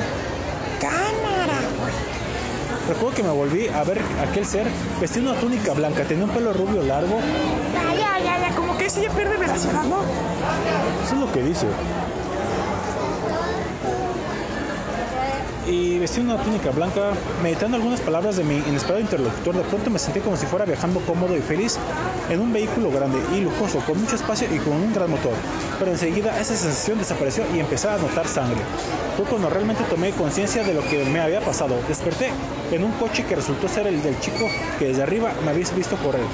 [0.82, 1.60] ¡Cámara!
[2.90, 4.68] Recuerdo que me volví a ver aquel ser
[4.99, 7.20] vestido una túnica blanca, tenía un pelo rubio largo,
[7.74, 9.99] Ya, ya, ya, ya, como que ese ya pierde veracidad, ¿no?
[11.06, 11.68] eso es lo que dice.
[15.65, 17.11] Y vestía una túnica blanca,
[17.41, 20.99] meditando algunas palabras de mi inesperado interlocutor, de pronto me sentí como si fuera viajando
[21.02, 21.77] cómodo y feliz
[22.30, 25.31] en un vehículo grande y lujoso, con mucho espacio y con un gran motor.
[25.80, 28.60] Pero enseguida esa sensación desapareció y empecé a notar sangre.
[29.15, 31.76] Fue cuando realmente tomé conciencia de lo que me había pasado.
[31.88, 32.31] Desperté
[32.72, 34.49] en un coche que resultó ser el del chico
[34.80, 36.26] que desde arriba me habéis visto correr.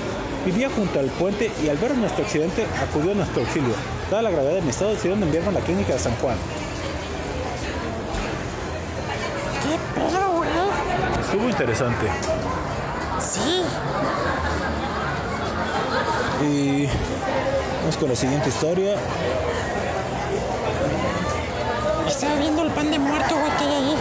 [0.45, 3.73] Vivía junto al puente y al ver nuestro accidente acudió a nuestro auxilio.
[4.09, 6.37] Dada la gravedad de mi estado, decidieron enviarme a la clínica de San Juan.
[9.61, 10.49] ¿Qué pedo, güey?
[11.31, 12.07] Estuvo interesante.
[13.19, 13.63] Sí.
[16.43, 16.87] Y
[17.81, 18.95] vamos con la siguiente historia.
[22.07, 23.95] Estaba viendo el pan de muerto, güey, que hay ahí.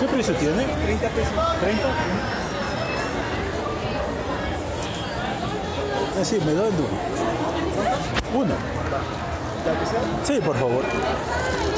[0.00, 0.64] ¿Qué precio tiene?
[0.66, 1.32] 30 pesos.
[1.32, 1.40] ¿30?
[6.20, 6.90] Ah, sí, me da el duro.
[8.34, 8.54] Uno.
[10.24, 10.84] Sí, por favor.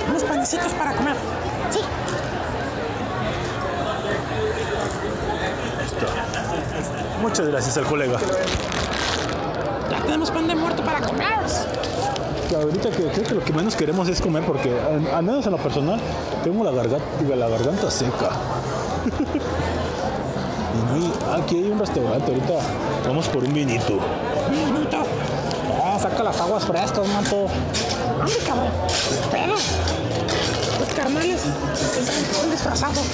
[0.08, 1.14] Unos panecitos para comer.
[1.70, 1.78] Sí.
[7.20, 8.18] Muchas gracias al colega.
[9.90, 11.28] Ya tenemos pan de muerto para comer.
[12.54, 15.52] Ahorita que creo que lo que menos queremos es comer porque al, al menos en
[15.52, 15.98] lo personal
[16.44, 18.30] tengo la garganta, digo, la garganta seca.
[20.96, 22.54] y aquí hay un restaurante, ahorita
[23.06, 23.98] vamos por un vinito.
[24.50, 25.04] Vinito.
[25.68, 27.46] No, saca las aguas frescas, manto.
[28.18, 28.70] ¿Dónde, cabrón?
[30.80, 31.40] Los carnales
[31.98, 33.04] están disfrazados.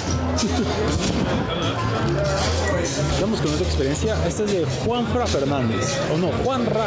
[3.21, 4.17] Vamos con otra experiencia.
[4.27, 5.99] Esta es de Juanra Fernández.
[6.15, 6.87] O no, Juanra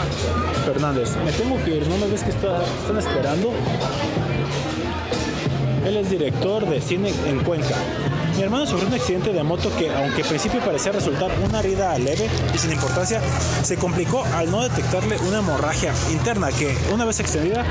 [0.65, 1.15] Fernández.
[1.23, 3.51] Me tengo que ir, no me ves que está- están esperando.
[5.85, 7.75] Él es director de cine en Cuenca.
[8.37, 11.97] Mi hermano sufrió un accidente de moto que, aunque al principio parecía resultar una herida
[11.99, 13.21] leve y sin importancia,
[13.63, 17.63] se complicó al no detectarle una hemorragia interna que, una vez extendida,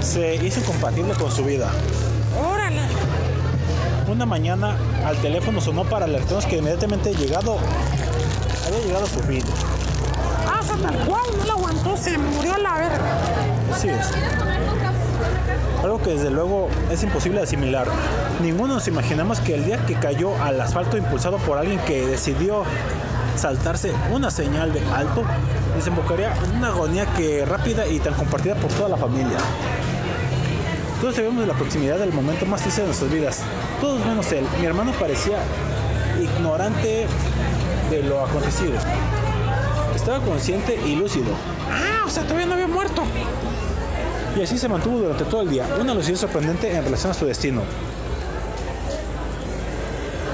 [0.00, 1.70] se hizo incompatible con su vida.
[4.14, 7.56] Una mañana al teléfono sonó para alertarnos que inmediatamente llegado,
[8.64, 9.42] había llegado a su fin.
[10.46, 13.00] Ah, o sea, tal cual, no lo aguantó, se murió a la verga.
[13.74, 14.12] Así es.
[15.82, 17.88] Algo que desde luego es imposible de asimilar.
[18.40, 22.62] Ninguno nos imaginamos que el día que cayó al asfalto impulsado por alguien que decidió
[23.34, 25.24] saltarse una señal de alto,
[25.74, 29.38] desembocaría en una agonía que rápida y tan compartida por toda la familia.
[31.04, 33.42] Todos sabemos de la proximidad del momento más triste de nuestras vidas.
[33.78, 34.46] Todos menos él.
[34.58, 35.36] Mi hermano parecía
[36.18, 37.06] ignorante
[37.90, 38.72] de lo acontecido.
[39.94, 41.26] Estaba consciente y lúcido.
[41.70, 43.02] Ah, o sea, todavía no había muerto.
[44.34, 45.66] Y así se mantuvo durante todo el día.
[45.78, 47.60] Una lucidez sorprendente en relación a su destino.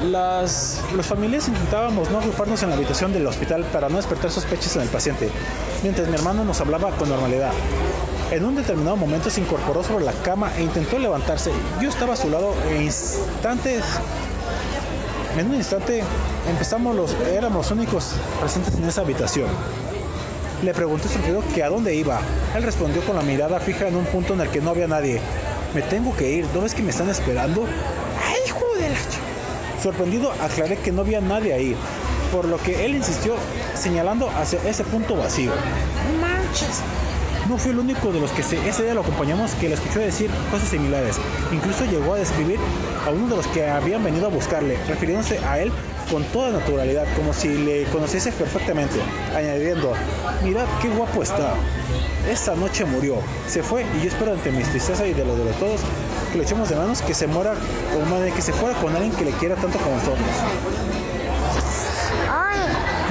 [0.08, 4.76] Las, los familiares intentábamos no agruparnos en la habitación del hospital para no despertar sospechas
[4.76, 5.30] en el paciente,
[5.82, 7.50] mientras mi hermano nos hablaba con normalidad.
[8.30, 11.50] En un determinado momento se incorporó sobre la cama e intentó levantarse.
[11.80, 13.82] Yo estaba a su lado e instantes
[15.38, 16.02] en un instante
[16.48, 19.46] empezamos los, éramos los únicos presentes en esa habitación.
[20.62, 22.20] Le pregunté sorprendido que a dónde iba.
[22.54, 25.20] Él respondió con la mirada fija en un punto en el que no había nadie.
[25.74, 27.64] Me tengo que ir, ¿no ves que me están esperando?
[27.64, 28.96] ¡Ay, hijo de la
[29.80, 31.76] Sorprendido aclaré que no había nadie ahí,
[32.32, 33.34] por lo que él insistió
[33.74, 35.52] señalando hacia ese punto vacío.
[36.12, 36.82] No manches.
[37.50, 39.98] No fui el único de los que se- ese día lo acompañamos que le escuchó
[39.98, 41.16] decir cosas similares.
[41.52, 42.60] Incluso llegó a describir
[43.04, 45.72] a uno de los que habían venido a buscarle, refiriéndose a él
[46.12, 49.00] con toda naturalidad, como si le conociese perfectamente,
[49.36, 49.94] añadiendo,
[50.44, 51.54] mirad qué guapo está.
[52.30, 53.16] Esta noche murió,
[53.48, 55.80] se fue y yo espero ante mi tristeza y de lo de todos
[56.30, 57.54] que le echemos de manos que se muera
[57.92, 60.20] con madre, que se fuera con alguien que le quiera tanto como nosotros.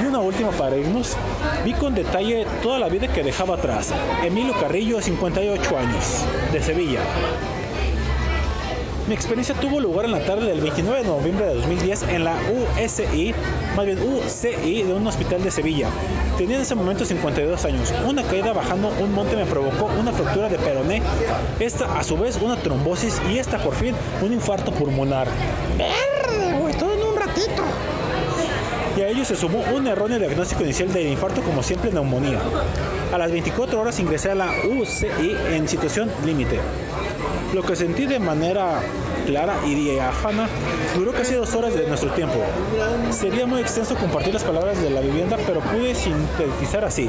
[0.00, 1.16] Y una última para irnos,
[1.64, 3.92] vi con detalle toda la vida que dejaba atrás.
[4.24, 7.00] Emilio Carrillo, 58 años, de Sevilla.
[9.10, 12.36] Mi experiencia tuvo lugar en la tarde del 29 de noviembre de 2010 en la
[12.78, 13.34] USI,
[13.76, 15.88] más bien UCI de un hospital de Sevilla.
[16.38, 17.92] Tenía en ese momento 52 años.
[18.06, 21.02] Una caída bajando un monte me provocó una fractura de peroné,
[21.58, 25.26] esta a su vez una trombosis y esta por fin un infarto pulmonar.
[25.76, 27.64] Verde, güey, todo en un ratito.
[29.02, 32.38] A ello se sumó un erróneo diagnóstico inicial del infarto, como siempre, neumonía.
[33.12, 36.60] A las 24 horas ingresé a la UCI en situación límite.
[37.54, 38.82] Lo que sentí de manera
[39.26, 40.48] clara y diáfana
[40.94, 42.36] duró casi dos horas de nuestro tiempo.
[43.10, 47.08] Sería muy extenso compartir las palabras de la vivienda, pero pude sintetizar así.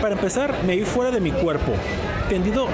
[0.00, 1.72] Para empezar, me vi fuera de mi cuerpo,
[2.30, 2.68] tendido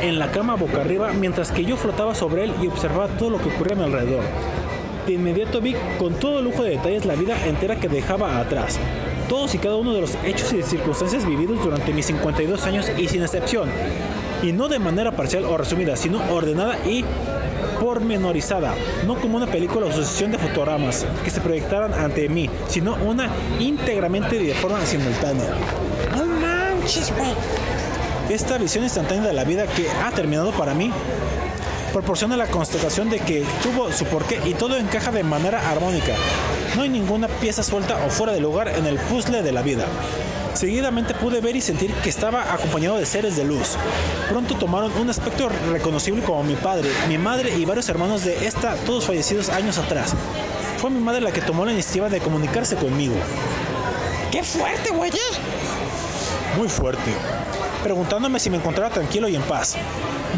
[0.00, 3.38] en la cama boca arriba, mientras que yo flotaba sobre él y observaba todo lo
[3.38, 4.24] que ocurría a mi alrededor.
[5.06, 8.78] De inmediato vi con todo lujo de detalles la vida entera que dejaba atrás.
[9.28, 13.06] Todos y cada uno de los hechos y circunstancias vividos durante mis 52 años y
[13.08, 13.68] sin excepción.
[14.42, 17.04] Y no de manera parcial o resumida, sino ordenada y
[17.80, 18.74] pormenorizada.
[19.06, 23.28] No como una película o sucesión de fotogramas que se proyectaran ante mí, sino una
[23.60, 25.50] íntegramente y de forma simultánea.
[26.16, 27.32] No manches, güey.
[28.30, 30.90] Esta visión instantánea de la vida que ha terminado para mí
[31.94, 36.12] proporciona la constatación de que tuvo su porqué y todo encaja de manera armónica.
[36.74, 39.86] No hay ninguna pieza suelta o fuera de lugar en el puzzle de la vida.
[40.54, 43.76] Seguidamente pude ver y sentir que estaba acompañado de seres de luz.
[44.28, 48.74] Pronto tomaron un aspecto reconocible como mi padre, mi madre y varios hermanos de esta,
[48.86, 50.14] todos fallecidos años atrás.
[50.78, 53.14] Fue mi madre la que tomó la iniciativa de comunicarse conmigo.
[54.32, 55.12] ¡Qué fuerte, güey!
[56.56, 57.10] muy fuerte,
[57.84, 59.76] preguntándome si me encontraba tranquilo y en paz.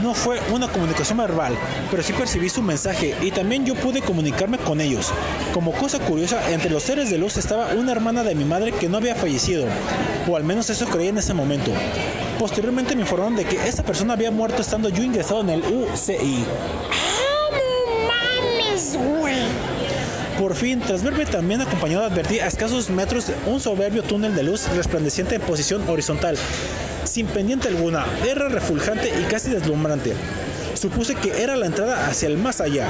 [0.02, 1.54] No fue una comunicación verbal,
[1.90, 5.12] pero sí percibí su mensaje y también yo pude comunicarme con ellos.
[5.54, 8.88] Como cosa curiosa, entre los seres de luz estaba una hermana de mi madre que
[8.88, 9.64] no había fallecido,
[10.28, 11.70] o al menos eso creía en ese momento.
[12.38, 16.44] Posteriormente me informaron de que esa persona había muerto estando yo ingresado en el UCI.
[20.38, 24.68] Por fin, tras verme también acompañado, advertí a escasos metros un soberbio túnel de luz
[24.74, 26.36] resplandeciente en posición horizontal,
[27.16, 30.12] sin pendiente alguna, era refulgente y casi deslumbrante.
[30.74, 32.88] Supuse que era la entrada hacia el más allá.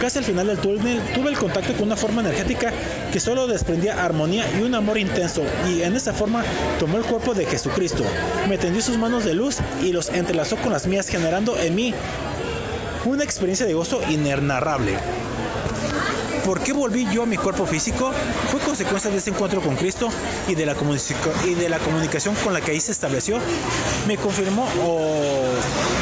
[0.00, 2.72] Casi al final del túnel tuve el contacto con una forma energética
[3.12, 6.44] que solo desprendía armonía y un amor intenso, y en esa forma
[6.78, 8.04] tomó el cuerpo de Jesucristo,
[8.48, 11.92] me tendió sus manos de luz y los entrelazó con las mías, generando en mí
[13.04, 14.92] una experiencia de gozo inenarrable.
[16.44, 18.12] ¿Por qué volví yo a mi cuerpo físico?
[18.50, 20.10] Fue consecuencia de ese encuentro con Cristo
[20.46, 20.76] y de la,
[21.46, 23.38] y de la comunicación con la que ahí se estableció.
[24.06, 25.42] Me confirmó o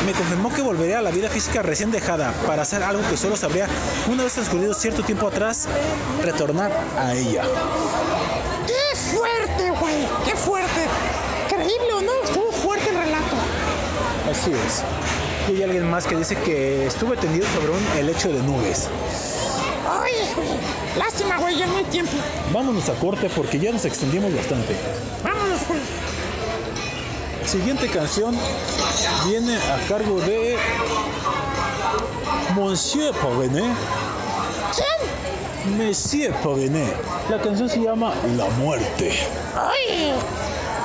[0.04, 3.36] me confirmó que volvería a la vida física recién dejada para hacer algo que solo
[3.36, 3.68] sabría
[4.10, 5.68] una vez transcurrido cierto tiempo atrás
[6.22, 7.44] retornar a ella.
[8.66, 10.08] ¡Qué fuerte, güey!
[10.24, 10.86] ¡Qué fuerte!
[11.48, 13.36] Creíble o no, estuvo fuerte el relato.
[14.28, 14.82] Así es.
[15.48, 18.88] Y hay alguien más que dice que estuve tendido sobre un helecho de nubes.
[20.98, 22.12] Lástima, güey, ya no hay tiempo.
[22.52, 24.74] Vámonos a corte porque ya nos extendimos bastante.
[25.22, 25.80] Vámonos, güey.
[27.46, 28.36] Siguiente canción
[29.26, 30.56] viene a cargo de
[32.54, 33.74] Monsieur Pavené.
[34.74, 35.76] ¿Quién?
[35.78, 36.92] Monsieur Pavené.
[37.30, 39.12] La canción se llama La Muerte.
[39.56, 40.12] Ay.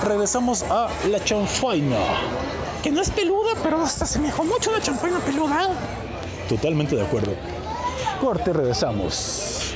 [0.03, 1.97] Regresamos a La Chanfaina.
[2.81, 5.69] Que no es peluda, pero hasta se me dejó mucho la chanfaina peluda.
[6.47, 7.33] Totalmente de acuerdo.
[8.17, 9.75] Corte, regresamos.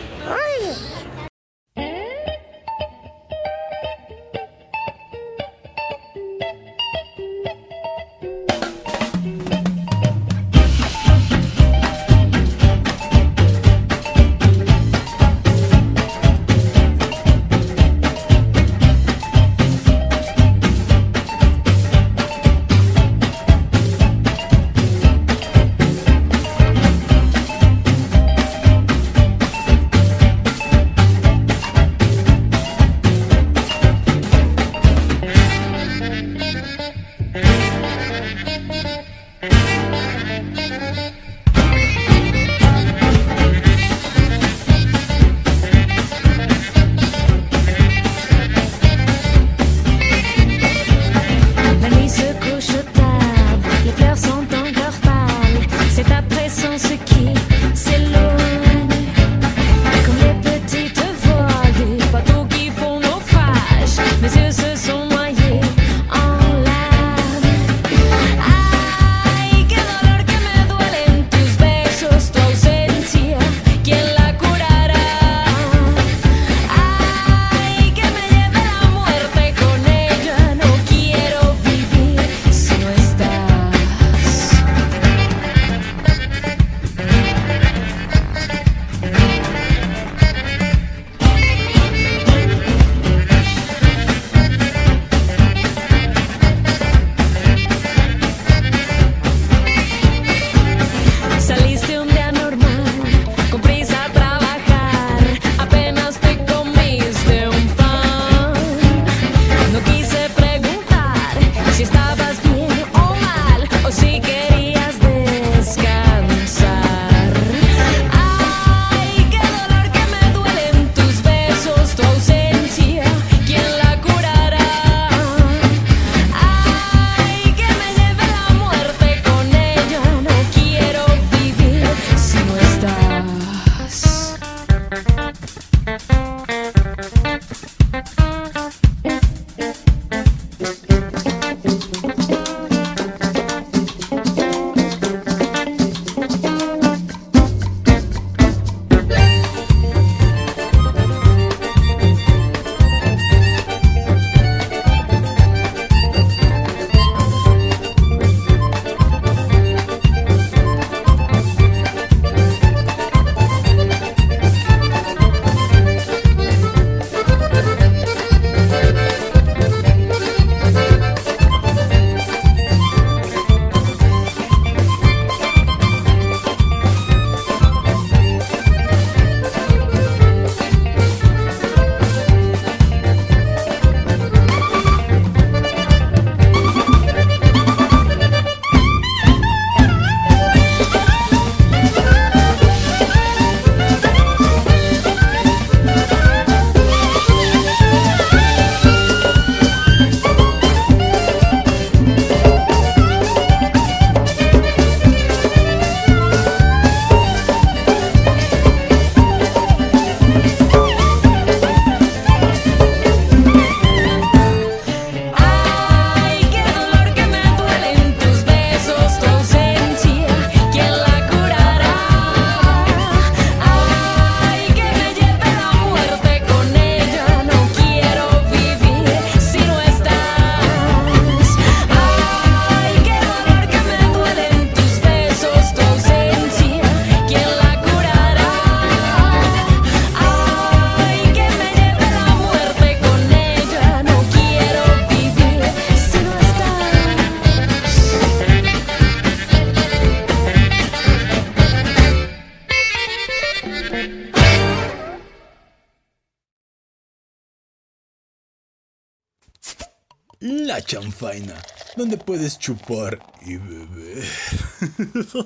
[260.42, 261.54] La Chanfaina,
[261.96, 264.24] donde puedes chupar y beber.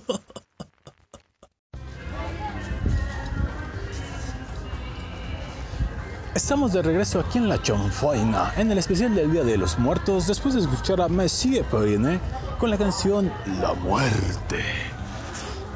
[6.33, 10.27] Estamos de regreso aquí en La Chanfaina, en el especial del Día de los Muertos,
[10.27, 12.21] después de escuchar a Messie Perrine
[12.57, 14.63] con la canción La Muerte.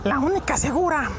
[0.06, 1.12] La única segura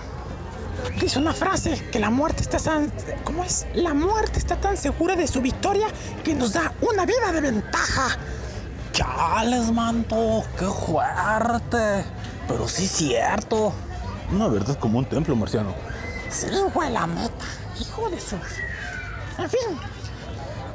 [1.01, 2.93] dice una frase que la muerte está tan,
[3.24, 3.66] ¿cómo es?
[3.74, 5.86] La muerte está tan segura de su victoria
[6.24, 8.19] que nos da una vida de ventaja.
[8.93, 12.05] Chales, manto, qué fuerte.
[12.48, 13.73] Pero sí cierto.
[14.32, 15.74] Una verdad como un templo marciano.
[16.28, 17.44] Sí, güey, la meta.
[17.81, 18.36] Hijo de su.
[19.39, 19.78] En fin.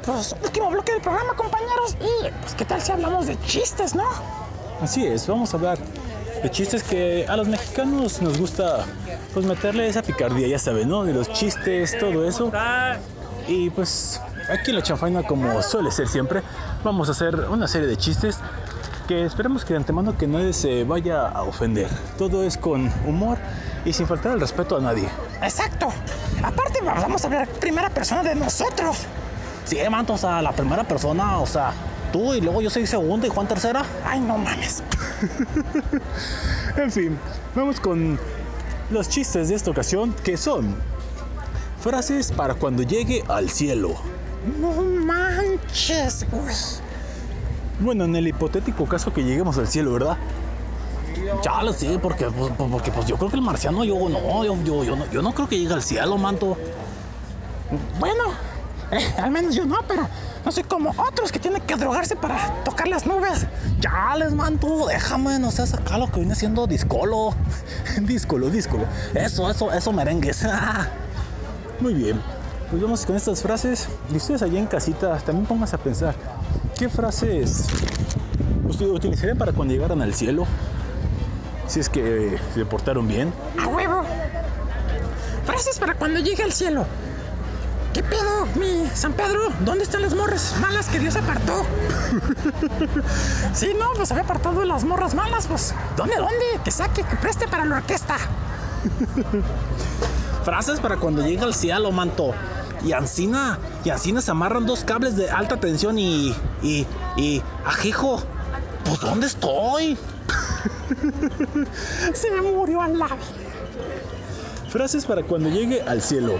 [0.04, 1.96] Pues último bloque del programa, compañeros.
[2.00, 4.04] Y pues qué tal si hablamos de chistes, ¿no?
[4.80, 5.78] Así es, vamos a hablar
[6.42, 8.84] de chistes que a los mexicanos nos gusta
[9.36, 11.04] pues meterle esa picardía, ya saben, ¿no?
[11.04, 12.50] De los chistes, todo eso.
[13.46, 14.18] Y pues
[14.48, 16.40] aquí en la chafaina, como suele ser siempre,
[16.82, 18.38] vamos a hacer una serie de chistes
[19.06, 21.86] que esperemos que de antemano que nadie se vaya a ofender.
[22.16, 23.36] Todo es con humor
[23.84, 25.06] y sin faltar el respeto a nadie.
[25.42, 25.88] Exacto.
[26.42, 29.00] Aparte, vamos a hablar primera persona de nosotros.
[29.66, 31.74] Sí, manto, o sea, la primera persona, o sea,
[32.10, 33.84] tú y luego yo soy segunda y Juan tercera.
[34.02, 34.82] Ay, no mames.
[36.78, 37.18] En fin,
[37.54, 38.18] vamos con
[38.90, 40.76] los chistes de esta ocasión que son
[41.80, 43.94] frases para cuando llegue al cielo.
[44.60, 46.54] No manches, güey.
[47.80, 50.16] Bueno, en el hipotético caso que lleguemos al cielo, ¿verdad?
[51.40, 54.56] Chale, sí, porque, pues, pues, porque pues yo creo que el marciano, yo no, yo,
[54.64, 56.56] yo, yo no, yo no creo que llegue al cielo, manto.
[57.98, 58.24] Bueno,
[58.92, 60.08] eh, al menos yo no, pero
[60.46, 63.46] no soy como otros que tienen que drogarse para tocar las nubes.
[63.80, 67.34] Chales, manto, déjame, no seas acá lo que viene siendo discolo.
[68.02, 68.84] díscolo, díscolo.
[69.12, 70.46] Eso, eso, eso merengues.
[71.80, 72.20] Muy bien,
[72.70, 73.88] pues vamos con estas frases.
[74.12, 76.14] Y ustedes allá en casita también pónganse a pensar,
[76.78, 77.66] ¿qué frases
[78.68, 80.46] ustedes utilizarían para cuando llegaran al cielo?
[81.66, 83.32] Si es que se portaron bien.
[83.60, 84.04] A huevo.
[85.44, 86.86] Frases para cuando llegue al cielo.
[87.96, 89.40] ¿Qué pedo, mi San Pedro?
[89.64, 91.64] ¿Dónde están las morras malas que Dios apartó?
[93.54, 95.72] sí, no, pues había apartado las morras malas, pues.
[95.96, 96.44] ¿Dónde, dónde?
[96.62, 98.18] Que saque, que preste para la orquesta.
[100.44, 102.34] Frases para cuando llegue al cielo, manto.
[102.84, 106.36] Y Ancina, y Ancina se amarran dos cables de alta tensión y.
[106.62, 106.86] y.
[107.16, 107.42] y.
[107.64, 108.22] ajijo.
[108.84, 109.96] Pues ¿dónde estoy?
[112.12, 113.16] Se me murió al lado.
[114.68, 116.34] Frases para cuando llegue al cielo.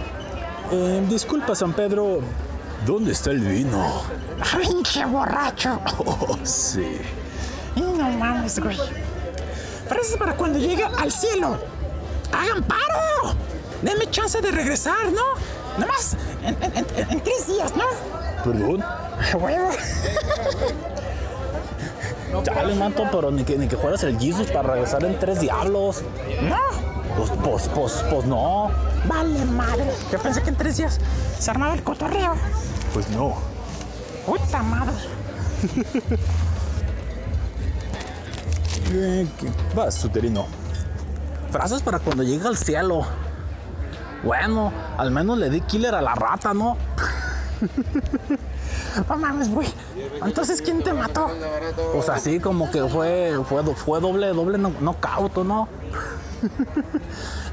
[0.73, 2.21] Eh, disculpa, San Pedro.
[2.85, 4.03] ¿Dónde está el vino?
[4.61, 5.81] Pinche borracho.
[5.99, 6.99] Oh, sí.
[7.77, 8.77] No mames, güey.
[9.89, 11.59] Frases para cuando llegue al cielo.
[12.33, 13.35] ¡Hagan paro!
[13.83, 15.23] Denme chance de regresar, ¿no?
[15.79, 17.85] Nada más en, en- en- en tres días, ¿no?
[18.45, 18.85] ¿Perdón?
[19.35, 19.71] Huevo.
[22.45, 26.03] Chale, manto, pero ni que, ni que fueras el Jesus para regresar en tres diablos.
[26.43, 26.57] No.
[27.17, 28.71] Pues, pues, pues, pues no.
[29.09, 29.91] Vale, madre.
[30.13, 31.01] Yo pensé que en tres días
[31.39, 32.35] se armaba el cotorreo.
[32.93, 33.35] Pues no.
[34.27, 34.93] Puta madre.
[38.93, 39.49] Eh, ¿qué?
[39.75, 40.47] Vas, suterino.
[41.51, 43.03] Frases para cuando llegue al cielo.
[44.23, 46.77] Bueno, al menos le di killer a la rata, ¿no?
[49.09, 49.69] No mames, güey.
[50.25, 51.29] Entonces, ¿quién te mató?
[51.93, 55.69] Pues así como que fue, fue, do- fue doble, doble no, knockout, ¿no?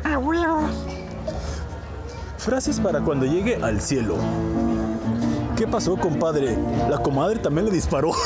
[0.14, 0.62] A huevo.
[2.38, 4.16] Frases para cuando llegue al cielo.
[5.56, 6.58] ¿Qué pasó, compadre?
[6.90, 8.12] La comadre también le disparó.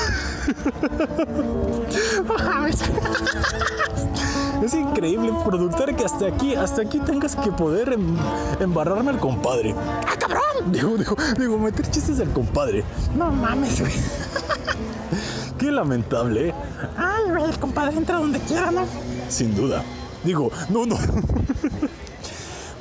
[4.63, 8.17] Es increíble, productor, que hasta aquí, hasta aquí tengas que poder em-
[8.59, 9.75] embarrarme al compadre.
[10.05, 10.71] ¡Ah, cabrón!
[10.71, 12.83] Digo, digo, digo, meter chistes al compadre.
[13.15, 13.93] No mames, güey.
[15.59, 16.53] Qué lamentable, ¿eh?
[16.97, 18.85] Ay, güey, el compadre entra donde quiera, ¿no?
[19.29, 19.83] Sin duda.
[20.23, 20.97] Digo, no, no.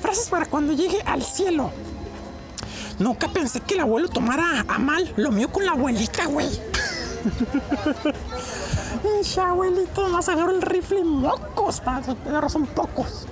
[0.00, 1.70] Frases para cuando llegue al cielo.
[2.98, 6.48] Nunca pensé que el abuelo tomara a mal lo mío con la abuelita, güey.
[9.16, 12.02] Pinche abuelito, más agarró el rifle mocos, para
[12.50, 13.24] son pocos.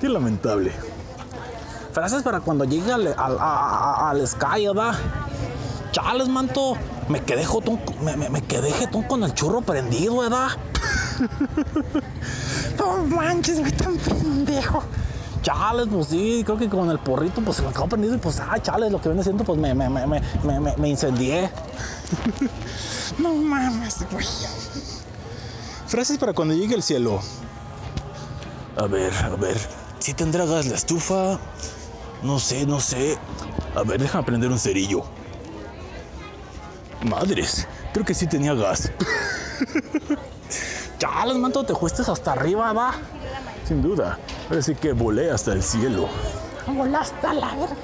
[0.00, 0.72] Qué lamentable.
[1.92, 4.94] Frases para cuando llegue al, al, a- a- al Sky, ¿verdad?
[5.92, 6.72] Chales, manto.
[7.08, 10.48] Me quedé jetón, me, me- me quedé jetón con el churro prendido, ¿verdad?
[12.78, 14.82] No manches, güey, tan pendejo.
[15.42, 18.40] Chales, pues sí, creo que con el porrito pues se me acabó prendido y pues,
[18.40, 21.50] ah, chales, lo que viene siendo pues me, me, me, me, me, me- me incendié.
[23.16, 24.26] No mames, güey.
[25.86, 27.20] Frases para cuando llegue al cielo.
[28.76, 29.58] A ver, a ver.
[29.98, 31.38] Si tendrá gas la estufa?
[32.22, 33.18] No sé, no sé.
[33.74, 35.04] A ver, déjame prender un cerillo.
[37.02, 38.90] Madres, creo que sí tenía gas.
[40.98, 42.92] Chales, manto, te fuiste hasta arriba, ¿va?
[43.66, 44.18] Sin duda.
[44.48, 46.08] Ahora sí que volé hasta el cielo.
[46.66, 47.76] Volaste a la verga.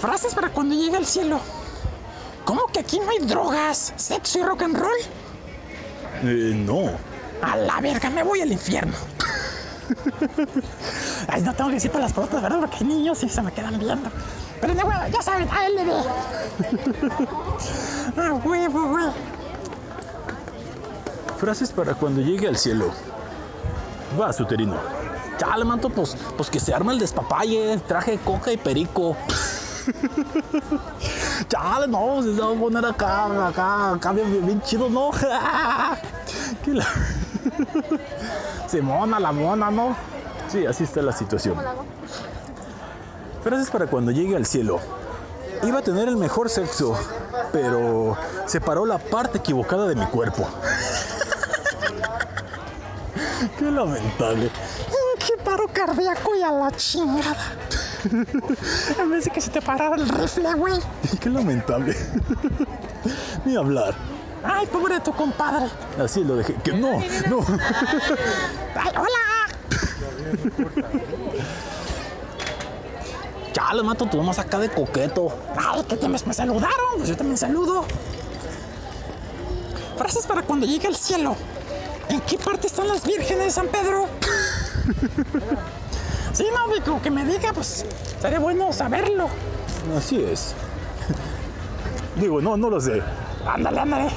[0.00, 1.40] Frases para cuando llegue al cielo.
[2.44, 4.98] ¿Cómo que aquí no hay drogas, sexo y rock and roll?
[6.24, 6.90] Eh, no.
[7.42, 8.94] A la verga, me voy al infierno.
[11.28, 12.60] Ay, no tengo que decir para las cosas, ¿verdad?
[12.60, 14.10] Porque hay niños y se me quedan viendo.
[14.60, 15.90] Pero no, güey, ya saben, ALB.
[18.16, 19.06] ah, huevo, güey.
[21.38, 22.90] Frases para cuando llegue al cielo.
[24.20, 24.76] Va, suterino.
[25.38, 27.78] Chale, manto, pues, pues que se arma el despapalle.
[27.86, 29.16] Traje coca y perico.
[31.48, 35.10] Chale, no, se va a poner acá, acá, acá bien, bien chido, ¿no?
[36.64, 36.86] ¿Qué la-
[38.68, 39.96] Simona, la mona, ¿no?
[40.48, 41.56] Sí, así está la situación.
[43.42, 44.78] Frases para cuando llegue al cielo.
[45.62, 46.94] Iba a tener el mejor sexo,
[47.52, 48.16] pero
[48.46, 50.46] se paró la parte equivocada de mi cuerpo.
[53.58, 54.50] Qué lamentable.
[55.26, 57.36] Qué paro cardíaco y a la chingada.
[58.98, 60.74] En vez de que se te parara el rifle, güey.
[61.20, 61.96] Qué lamentable.
[63.44, 63.94] Ni hablar.
[64.42, 65.66] Ay, pobre de tu compadre.
[66.02, 66.54] Así lo dejé.
[66.54, 66.92] Que no,
[67.28, 67.40] no.
[68.74, 69.18] Ay, hola.
[73.52, 75.32] Chale, mato, tú nomás acá de coqueto.
[75.56, 76.96] Ay, que te me, me saludaron.
[76.96, 77.84] Pues yo también saludo.
[79.98, 81.36] Frases para cuando llegue al cielo.
[82.08, 84.06] ¿En qué parte están las vírgenes de San Pedro?
[86.40, 87.84] sí, no, güey, como que me diga, pues
[88.20, 89.28] sería bueno saberlo.
[89.96, 90.54] Así es.
[92.16, 93.02] Digo, no, no lo sé.
[93.46, 94.10] Ándale, ándale.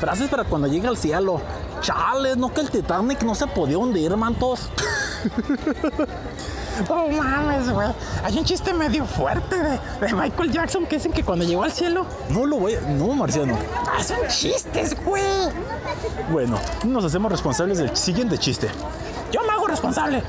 [0.00, 1.40] Frases para cuando llegue al cielo.
[1.80, 4.70] Chale, no que el Titanic no se podía hundir, mantos.
[6.88, 7.88] Oh, mames, güey.
[8.22, 11.72] Hay un chiste medio fuerte de, de Michael Jackson que dicen que cuando llegó al
[11.72, 12.06] cielo.
[12.30, 12.80] No lo voy a...
[12.82, 13.58] No, Marciano.
[13.84, 15.24] Ah, son chistes, güey.
[16.30, 18.68] Bueno, nos hacemos responsables del siguiente chiste.
[19.32, 20.22] Yo me hago responsable.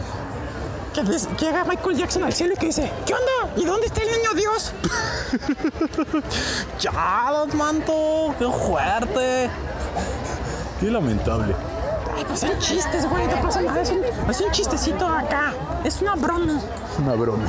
[0.94, 3.53] Que llega Michael Jackson al cielo y que dice, ¿qué onda?
[3.56, 4.74] ¿Y dónde está el niño Dios?
[6.80, 9.49] Chalos, manto, qué fuerte.
[10.80, 11.53] Qué lamentable.
[12.16, 13.28] Ay, pues son chistes, güey.
[13.28, 13.82] No pasa nada.
[13.82, 15.53] Es un, es un chistecito acá.
[15.84, 16.60] Es una broma.
[16.98, 17.45] Una broma.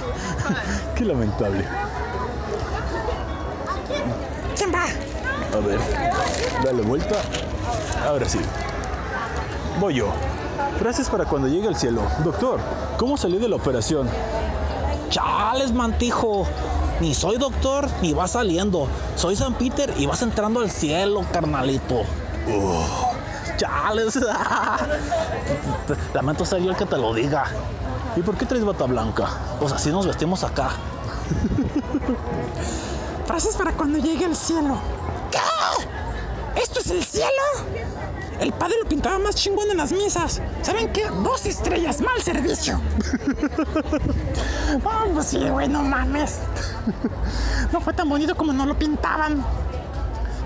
[0.94, 1.64] Qué lamentable.
[4.56, 4.84] ¿Quién va?
[4.84, 5.80] A ver,
[6.62, 7.16] dale vuelta.
[8.06, 8.40] Ahora sí.
[9.80, 10.12] Voy yo.
[10.78, 12.02] Frases para cuando llegue al cielo.
[12.24, 12.60] Doctor,
[12.98, 14.08] ¿cómo salí de la operación?
[15.10, 16.46] Chales, mantijo.
[17.00, 18.86] Ni soy doctor ni va saliendo.
[19.16, 22.02] Soy San Peter y vas entrando al cielo, carnalito.
[23.56, 24.16] Chales.
[26.14, 27.44] Lamento ser yo el que te lo diga.
[28.16, 29.28] ¿Y por qué traes bata blanca?
[29.58, 30.70] Pues así nos vestimos acá.
[33.26, 34.76] Frases para cuando llegue al cielo.
[35.30, 36.60] ¿Qué?
[36.60, 37.30] ¿Esto es el cielo?
[38.40, 40.40] El padre lo pintaba más chingón en las misas.
[40.62, 41.06] ¿Saben qué?
[41.22, 42.80] Dos estrellas, mal servicio.
[44.84, 46.38] Oh, pues sí, güey, no mames.
[47.72, 49.44] No fue tan bonito como nos lo pintaban.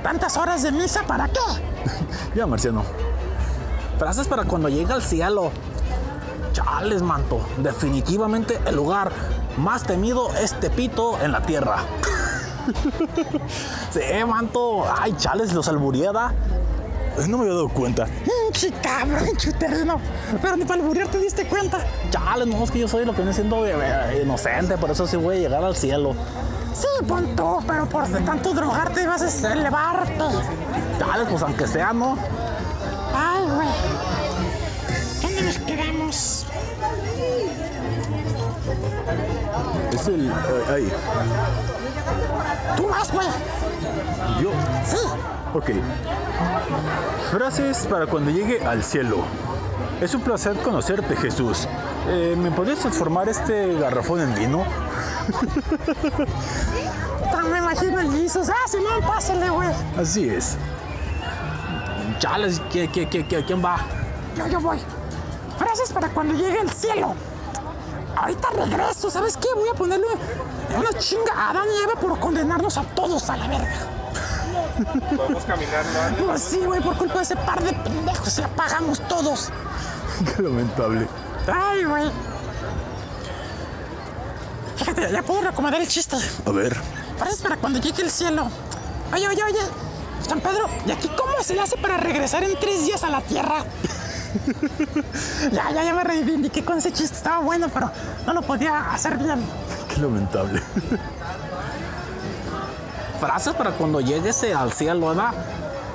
[0.03, 1.41] Tantas horas de misa, ¿para qué?
[2.35, 2.83] Ya, Marciano.
[3.99, 5.53] Frases para cuando llegue al cielo.
[6.53, 7.41] Chales, manto.
[7.59, 9.13] Definitivamente el lugar
[9.59, 11.77] más temido es Tepito en la tierra.
[13.91, 14.87] sí, manto.
[14.99, 16.33] Ay, chales, los alburieda.
[17.19, 18.07] Eh, No me había dado cuenta.
[18.07, 20.01] Pinche cabrón, chuterno.
[20.43, 21.85] Pero ni para alburear te diste cuenta.
[22.11, 25.07] Chales, no, es que yo soy lo que viene siendo eh, eh, inocente, por eso
[25.07, 26.15] sí voy a llegar al cielo.
[26.75, 30.19] Sí, pon tú, pero por tanto drogarte vas a elevarte.
[30.99, 32.19] Chales, pues aunque sea, ¿no?
[33.15, 33.69] Ay, güey.
[35.23, 36.47] ¿Dónde nos quedamos?
[39.93, 40.29] Es el...
[40.29, 40.33] eh,
[40.73, 40.93] ahí.
[42.77, 43.27] Tú vas, güey.
[44.43, 44.51] Yo...
[44.85, 44.97] Sí.
[45.55, 45.71] Ok.
[47.31, 49.19] Frases para cuando llegue al cielo.
[50.01, 51.69] Es un placer conocerte, Jesús.
[52.09, 54.65] Eh, ¿Me podrías transformar este garrafón en vino?
[57.31, 58.49] Tan me imagino el Jesus.
[58.49, 59.69] Ah, Simón, pásale, güey.
[59.99, 60.57] Así es.
[62.19, 63.77] Chales, ¿qué, qué, qué, qué- quién va?
[64.37, 64.79] Yo, yo voy.
[65.59, 67.15] Frases para cuando llegue al cielo.
[68.17, 69.49] Ahorita regreso, ¿sabes qué?
[69.55, 70.07] Voy a ponerle
[70.77, 73.75] una chinga a Adán y Eva por condenarnos a todos a la verga.
[75.17, 75.85] Podemos caminar,
[76.19, 76.27] ¿no?
[76.27, 79.51] Pues sí, güey, por culpa de ese par de pendejos la pagamos todos.
[80.37, 81.07] Qué lamentable.
[81.53, 82.11] Ay, güey.
[84.77, 86.17] Fíjate, ya puedo recomendar el chiste.
[86.47, 86.75] A ver.
[87.19, 88.51] Frases para cuando llegue el cielo.
[89.13, 89.61] Oye, oye, oye.
[90.27, 93.21] San Pedro, ¿y aquí cómo se le hace para regresar en tres días a la
[93.21, 93.65] tierra?
[95.53, 97.17] ya, ya, ya me reivindiqué con ese chiste.
[97.17, 97.91] Estaba bueno, pero
[98.27, 99.45] no lo podía hacer bien.
[99.89, 100.63] Qué lamentable.
[103.25, 105.33] Para cuando llegues al cielo, ¿verdad?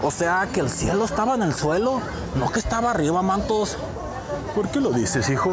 [0.01, 1.99] O sea, que el cielo estaba en el suelo,
[2.35, 3.77] no que estaba arriba, mantos.
[4.55, 5.51] ¿Por qué lo dices, hijo?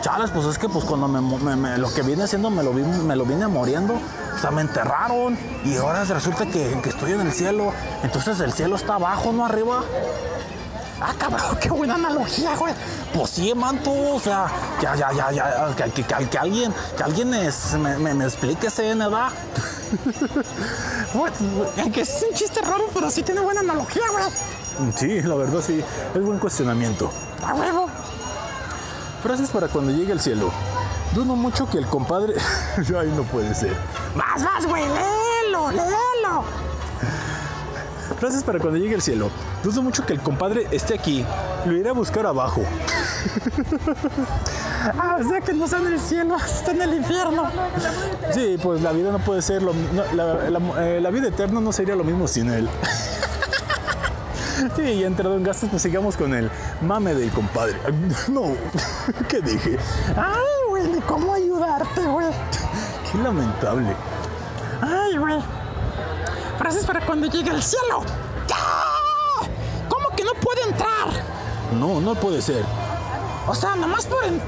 [0.00, 2.72] Chales, pues es que pues cuando me, me- me- lo que viene haciendo me lo,
[2.72, 7.12] vi- me lo vine muriendo, o sea, me enterraron y ahora resulta que, que estoy
[7.12, 7.72] en el cielo,
[8.04, 9.80] entonces el cielo está abajo, no arriba.
[11.00, 12.74] Ah, cabrón, qué buena analogía, güey.
[13.14, 14.46] Pues sí, manto, o sea,
[14.82, 18.24] ya, ya, ya, ya, que, que- que- que alguien, que alguien es- me, me, me
[18.24, 19.28] explique ese ¿verdad?
[21.82, 24.24] Aunque es un chiste raro, pero sí tiene buena analogía, güey.
[24.96, 25.82] Sí, la verdad sí,
[26.14, 27.10] es buen cuestionamiento.
[27.46, 27.88] A huevo.
[29.22, 30.50] Frases para cuando llegue al cielo.
[31.14, 32.34] Dudo mucho que el compadre...
[32.76, 33.74] Ay, no puede ser.
[34.14, 36.44] Vas, vas, güey, léelo, léelo.
[38.18, 39.30] Frases para cuando llegue al cielo.
[39.62, 41.24] Dudo mucho que el compadre esté aquí.
[41.64, 42.62] Lo iré a buscar abajo.
[44.96, 47.42] Ah, o sea que no está en el cielo, está en el infierno.
[48.32, 51.60] Sí, pues la vida no puede ser lo no, la, la- eh, la vida eterna
[51.60, 52.68] no sería lo mismo sin él.
[54.76, 56.48] Sí, y entrado en gastos, pues sigamos con el
[56.80, 57.76] mame del compadre.
[58.28, 58.52] No,
[59.28, 59.78] ¿qué dije?
[60.16, 62.28] Ay, güey, cómo ayudarte, güey.
[63.10, 63.94] Qué lamentable.
[64.80, 65.40] Ay, güey.
[66.58, 68.02] Frases para cuando llegue al cielo.
[68.52, 69.44] ¡Ah!
[69.88, 71.08] ¿Cómo que no puede entrar?
[71.78, 72.64] No, no puede ser.
[73.46, 74.24] O sea, nomás por.
[74.24, 74.42] en-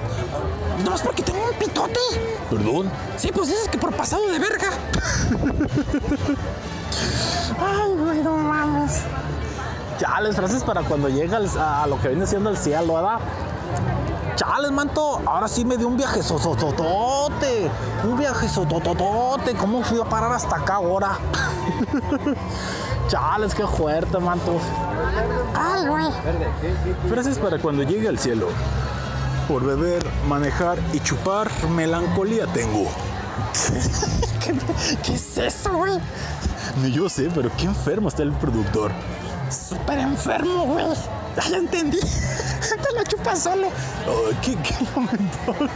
[0.84, 2.00] Nomás porque tengo un pitote.
[2.50, 2.90] ¿Perdón?
[3.16, 4.70] Sí, pues dices que por pasado de verga.
[7.60, 9.02] Ay, güey, no mames.
[9.98, 13.18] Chales, frases para cuando llega al- a lo que viene siendo el cielo, ¿verdad?
[14.36, 17.70] Chales, manto, ahora sí me dio un viaje sotototote.
[18.04, 19.54] Un viaje sotototote.
[19.54, 21.18] ¿Cómo fui a parar hasta acá ahora?
[23.08, 24.58] Chales, qué fuerte, manto.
[25.54, 26.06] Ay, güey.
[27.08, 28.48] Frases para cuando llegue al cielo.
[29.48, 32.86] Por beber, manejar y chupar, melancolía tengo.
[34.44, 34.54] ¿Qué,
[35.02, 35.98] qué es eso, güey?
[36.82, 38.92] Ni yo sé, pero qué enfermo está el productor.
[39.50, 40.86] Súper enfermo, güey.
[41.36, 41.98] Ya, ya entendí.
[42.82, 43.68] Te lo chupas solo.
[44.06, 45.70] Ay, qué, qué lamentable.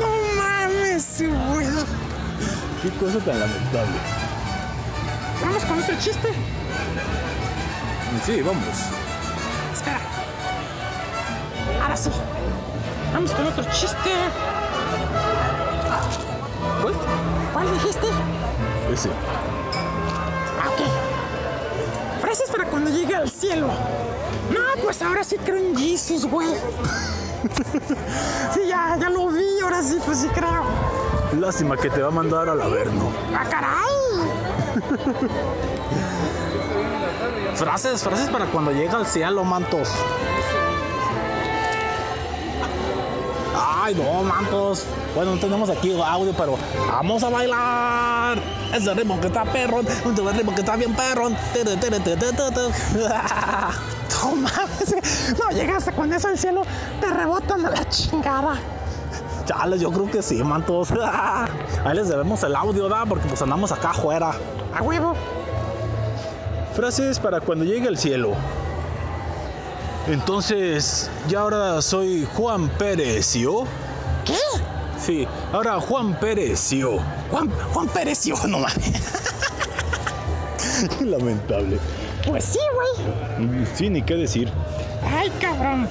[0.00, 1.06] No mames.
[2.82, 3.96] Qué cosa tan lamentable.
[5.42, 6.28] Vamos con otro chiste.
[8.24, 8.64] Sí, vamos.
[9.74, 10.00] Espera.
[11.82, 12.10] Ahora sí.
[13.12, 14.10] Vamos con otro chiste.
[16.82, 16.94] ¿Cuál?
[17.52, 18.06] ¿Cuál dijiste?
[18.92, 19.10] Ese.
[22.36, 23.68] Frases para cuando llegue al cielo.
[24.50, 26.48] No, pues ahora sí creo en Jesus, güey.
[28.52, 30.62] Sí, ya, ya lo vi, ahora sí, pues sí creo.
[31.38, 33.10] Lástima que te va a mandar al averno.
[33.34, 33.86] ¡Ah, caray!
[37.54, 39.88] Frases, frases para cuando llega al cielo, mantos.
[43.56, 44.84] Ay, no, mantos.
[45.14, 46.58] Bueno, no tenemos aquí audio, pero
[46.88, 48.38] vamos a bailar.
[48.74, 51.36] Ese ritmo que está perrón, ese ritmo que está bien perrón.
[51.52, 51.76] Tere.
[54.22, 55.36] No mames.
[55.38, 56.62] No, llegaste con eso al cielo,
[57.00, 58.56] te rebotan a la chingada.
[59.44, 60.88] Chales, yo creo que sí, mantos.
[61.84, 63.04] Ahí les debemos el audio, ¿da?
[63.06, 64.32] Porque pues andamos acá afuera.
[64.74, 65.14] A huevo.
[66.74, 68.34] Frases para cuando llegue al cielo.
[70.08, 73.64] Entonces, ya ahora soy Juan Pérez, ¿yo?
[74.24, 74.38] ¿Qué?
[75.04, 76.98] Sí, ahora Juan Pérez, ¿yo?
[77.30, 79.02] Juan, Juan Pérez, yo no mames.
[80.98, 81.78] Qué lamentable.
[82.24, 83.66] Pues sí, güey.
[83.74, 84.50] Sí, ni qué decir.
[85.04, 85.88] Ay, cabrón.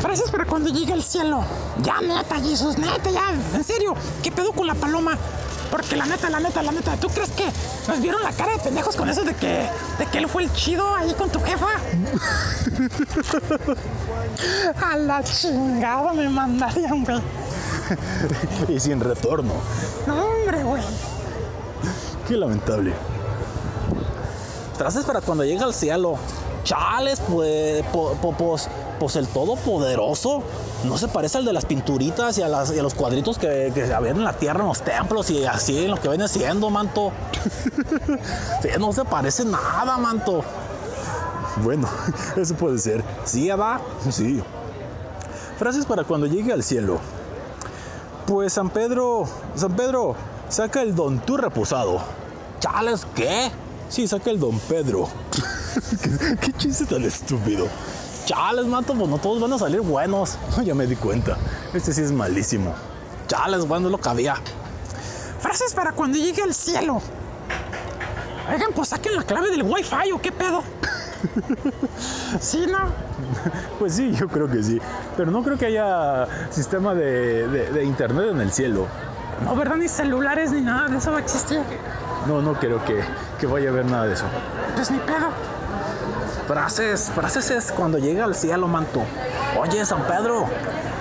[0.00, 1.44] Frases para cuando llegue al cielo.
[1.82, 3.32] Ya, neta, Jesús, neta, ya.
[3.54, 5.16] En serio, ¿qué pedo con la paloma?
[5.72, 7.50] Porque la neta, la neta, la neta, ¿tú crees que
[7.88, 9.66] nos vieron la cara de pendejos con eso de que,
[9.98, 11.66] de que él fue el chido ahí con tu jefa?
[14.92, 17.22] A la chingada me mandarían, güey.
[18.68, 19.54] y sin retorno.
[20.06, 20.82] No, hombre, güey.
[22.28, 22.92] Qué lamentable.
[24.76, 26.18] Frases para cuando llega al cielo.
[26.64, 27.84] Chales, pues,
[28.38, 28.68] pues,
[29.00, 30.42] pues el todopoderoso
[30.84, 33.72] no se parece al de las pinturitas y a, las- y a los cuadritos que,
[33.74, 36.70] que había en la tierra, en los templos y así en lo que viene siendo,
[36.70, 37.10] manto.
[38.62, 40.44] Sí, no se parece nada, manto.
[41.64, 41.88] Bueno,
[42.36, 43.02] eso puede ser.
[43.24, 43.80] Sí, va.
[44.10, 44.42] Sí.
[45.58, 46.98] Frases para cuando llegue al cielo.
[48.26, 49.24] Pues San Pedro,
[49.56, 50.14] San Pedro,
[50.48, 51.98] saca el don tú reposado.
[52.60, 53.50] Chales, ¿qué?
[53.92, 55.06] Sí, saca el don Pedro.
[56.02, 57.66] ¿Qué, qué chiste tan estúpido.
[58.24, 60.38] Chales, manto, pues no todos van a salir buenos.
[60.64, 61.36] Ya me di cuenta.
[61.74, 62.72] Este sí es malísimo.
[63.28, 64.36] Chales, bueno, es lo que había.
[65.40, 67.02] Frases para cuando llegue al cielo.
[68.50, 70.62] Oigan, pues saquen la clave del wifi o qué pedo.
[72.40, 72.78] Sí, ¿no?
[73.78, 74.80] Pues sí, yo creo que sí.
[75.16, 78.86] Pero no creo que haya sistema de, de- de internet en el cielo.
[79.44, 79.76] No, ¿verdad?
[79.76, 81.60] Ni celulares ni nada de eso va a existir.
[82.26, 83.02] No, no creo que,
[83.38, 84.24] que vaya a ver nada de eso.
[84.74, 85.28] Pues ni pedo.
[86.46, 89.02] Frases, frases es cuando llega al cielo, manto.
[89.58, 90.46] Oye, San Pedro,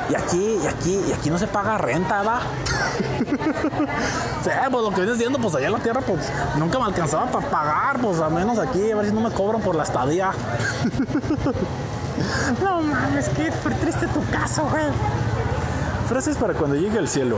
[0.10, 2.40] y aquí, y aquí, y aquí no se paga renta, ¿va?
[4.44, 7.26] sí, pues lo que vienes diciendo, pues allá en la tierra, pues nunca me alcanzaba
[7.28, 10.32] para pagar, pues al menos aquí, a ver si no me cobran por la estadía.
[12.62, 14.84] No mames, qué triste tu caso, güey.
[16.12, 17.38] Frases para cuando llegue al cielo.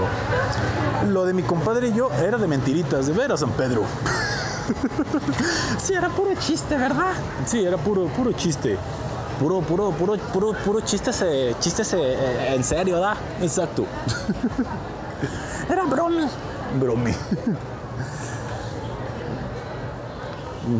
[1.08, 3.84] Lo de mi compadre y yo era de mentiritas, de veras, San Pedro.
[5.78, 7.12] Sí, era puro chiste, ¿verdad?
[7.45, 8.80] Sí, era puro, puro chiste.
[9.40, 13.16] Puro, puro, puro, puro, puro chistes, eh, chistes eh, eh, en serio, ¿da?
[13.41, 13.86] Exacto.
[15.70, 16.26] Era bromi.
[16.80, 17.12] Bromi.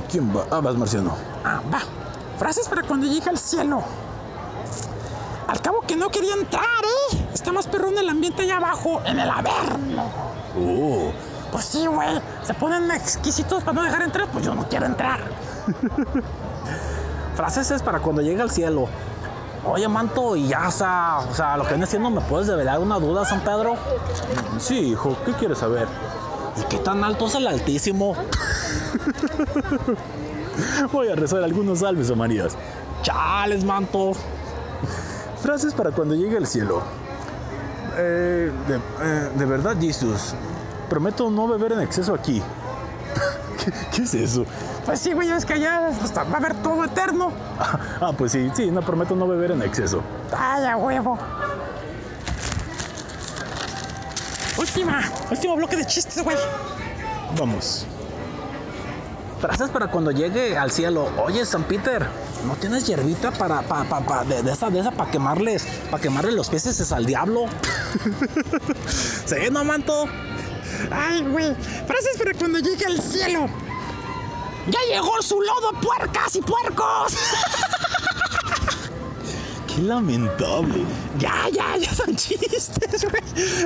[0.10, 0.48] ¿Quién va?
[0.50, 1.16] Ah, vas, Marciano.
[1.46, 1.82] Ah, va.
[2.40, 3.84] Frases para cuando llega al cielo.
[5.48, 7.28] Al cabo que no quería entrar, ¿eh?
[7.34, 10.04] Está más perrón el ambiente allá abajo, en el averno.
[10.58, 11.12] Oh,
[11.52, 12.22] Pues sí, güey.
[12.44, 15.20] Se ponen exquisitos para no dejar entrar, pues yo no quiero entrar.
[17.36, 18.88] Frases es para cuando llega al cielo.
[19.66, 22.80] Oye, manto, y ya, o sea, o sea, lo que viene siendo, ¿me puedes develar
[22.80, 23.76] una duda, San Pedro?
[24.60, 25.88] sí, hijo, ¿qué quieres saber?
[26.58, 28.16] ¿Y qué tan alto es el altísimo?
[30.92, 32.56] Voy a rezar algunos salves o Marías.
[33.02, 34.12] Chales, manto.
[35.44, 36.82] Frases para cuando llegue al cielo.
[37.98, 40.34] Eh, de, eh, de verdad, Jesus.
[40.90, 42.42] Prometo no beber en exceso aquí.
[43.64, 44.46] ¿Qué, qué es eso?
[44.86, 47.34] Pues sí, güey, es que allá hasta va a haber todo eterno.
[47.60, 50.02] Ah, pues sí, sí, no prometo no beber en exceso.
[50.36, 51.20] Ay, a huevo.
[54.58, 56.38] Última, último bloque de chistes, güey.
[57.38, 57.86] Vamos.
[59.42, 61.10] Frases para cuando llegue al cielo.
[61.18, 62.08] Oye, San Peter,
[62.48, 66.02] ¿no tienes hierbita para, pa, pa, pa- de, de esa, de esa para quemarles, para
[66.02, 67.46] quemarle los pies al diablo?
[69.26, 70.06] ¿Sí, no, manto?
[70.92, 71.56] Ay, güey.
[71.88, 73.48] Frases para cuando llegue al cielo.
[74.68, 77.14] ¡Ya llegó su lodo, puercas y puercos!
[79.76, 80.84] Qué lamentable.
[81.20, 83.24] ya, ya, ya son chistes, güey.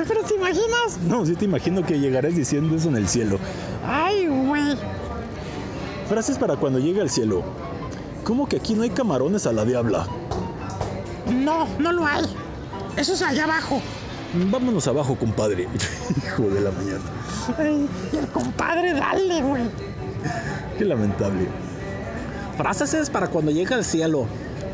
[0.08, 0.98] Pero ¿te imaginas?
[1.06, 3.38] No, sí te imagino que llegarás diciendo eso en el cielo.
[3.86, 4.76] Ay, güey.
[6.08, 7.44] Frases para cuando llegue al cielo.
[8.24, 10.06] ¿Cómo que aquí no hay camarones a la diabla?
[11.32, 12.24] No, no lo hay.
[12.96, 13.80] Eso es allá abajo.
[14.34, 15.68] Vámonos abajo, compadre.
[16.16, 17.00] Hijo de la mañana.
[17.58, 19.62] Ay, el compadre, dale, güey.
[20.76, 21.46] Qué lamentable.
[22.56, 24.26] Frases es para cuando llegue al cielo.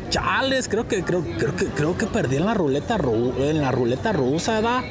[0.09, 3.71] Chales, creo que, creo, creo que, creo que perdí en la ruleta ru- en la
[3.71, 4.81] ruleta rusa, ¿da?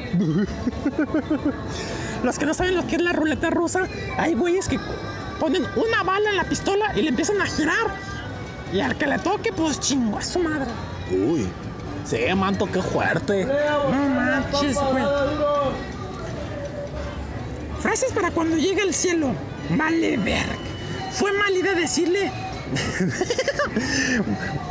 [2.23, 3.81] Los que no saben lo que es la ruleta rusa,
[4.17, 4.79] hay güeyes que
[5.39, 8.14] ponen una bala en la pistola y le empiezan a girar.
[8.75, 10.69] Y al que le toque, pues chingo a su madre.
[11.09, 11.47] Uy.
[12.05, 13.45] Sí, manto, qué fuerte.
[13.45, 15.05] No manches, güey.
[17.79, 19.31] Frases para cuando llegue al cielo.
[19.69, 20.57] Vale, verga.
[21.13, 22.29] Fue mala idea decirle.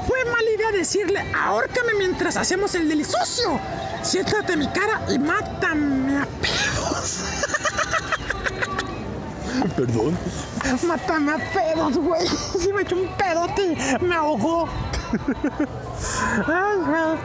[0.07, 3.59] Fue mala idea decirle, ahórcame mientras hacemos el delicioso.
[4.03, 7.24] Siéntate en mi cara y mátame a pedos.
[9.77, 10.17] Perdón.
[10.87, 12.27] Mátame a pedos, güey.
[12.27, 14.69] Si me echó un pedote, me ahogó.
[16.47, 17.19] Ay, güey.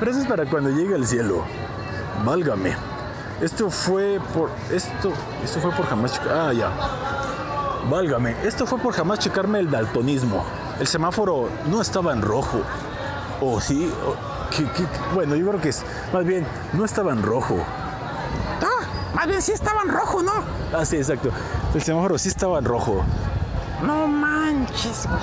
[0.00, 1.44] Frases para cuando llegue al cielo.
[2.24, 2.74] Válgame.
[3.40, 4.50] Esto fue por.
[4.70, 5.12] Esto.
[5.44, 6.20] Esto fue por jamás.
[6.30, 6.70] Ah, ya.
[7.88, 8.36] Válgame.
[8.44, 10.44] Esto fue por jamás checarme el daltonismo.
[10.80, 12.60] El semáforo no estaba en rojo.
[13.40, 13.92] O sí.
[14.06, 15.14] o- ¿qué- qué- qué?
[15.14, 15.82] bueno, yo creo que es.
[16.12, 17.56] Más bien, no estaba en rojo.
[18.62, 18.81] Ah,
[19.14, 20.32] más bien sí estaba en rojo, ¿no?
[20.76, 21.30] Ah, sí, exacto.
[21.74, 23.02] El semáforo sí estaba en rojo.
[23.84, 25.20] No manches, güey.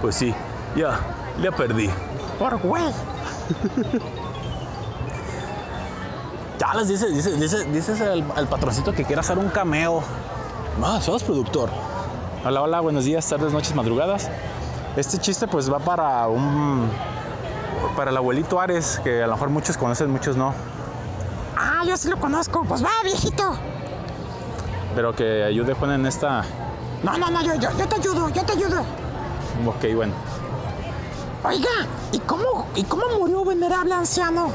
[0.00, 0.34] Pues sí.
[0.76, 1.00] Ya.
[1.42, 1.90] Ya perdí.
[2.38, 2.92] Por güey.
[6.58, 10.02] Ya les dice, dice, dice, dices al, al patroncito que quiere hacer un cameo.
[10.82, 11.70] Ah, sos productor.
[12.44, 14.30] Hola, hola, buenos días, tardes, noches, madrugadas.
[14.96, 16.90] Este chiste pues va para un...
[17.96, 20.52] Para el abuelito Ares, que a lo mejor muchos conocen, muchos no.
[21.80, 22.64] Ah, yo sí lo conozco.
[22.64, 23.56] Pues va, viejito.
[24.96, 26.44] Pero que ayude Juan en esta...
[27.04, 28.80] No, no, no, yo, yo, yo te ayudo, yo te ayudo.
[29.64, 30.12] Ok, bueno.
[31.44, 34.50] Oiga, ¿y cómo, ¿y cómo murió venerable anciano?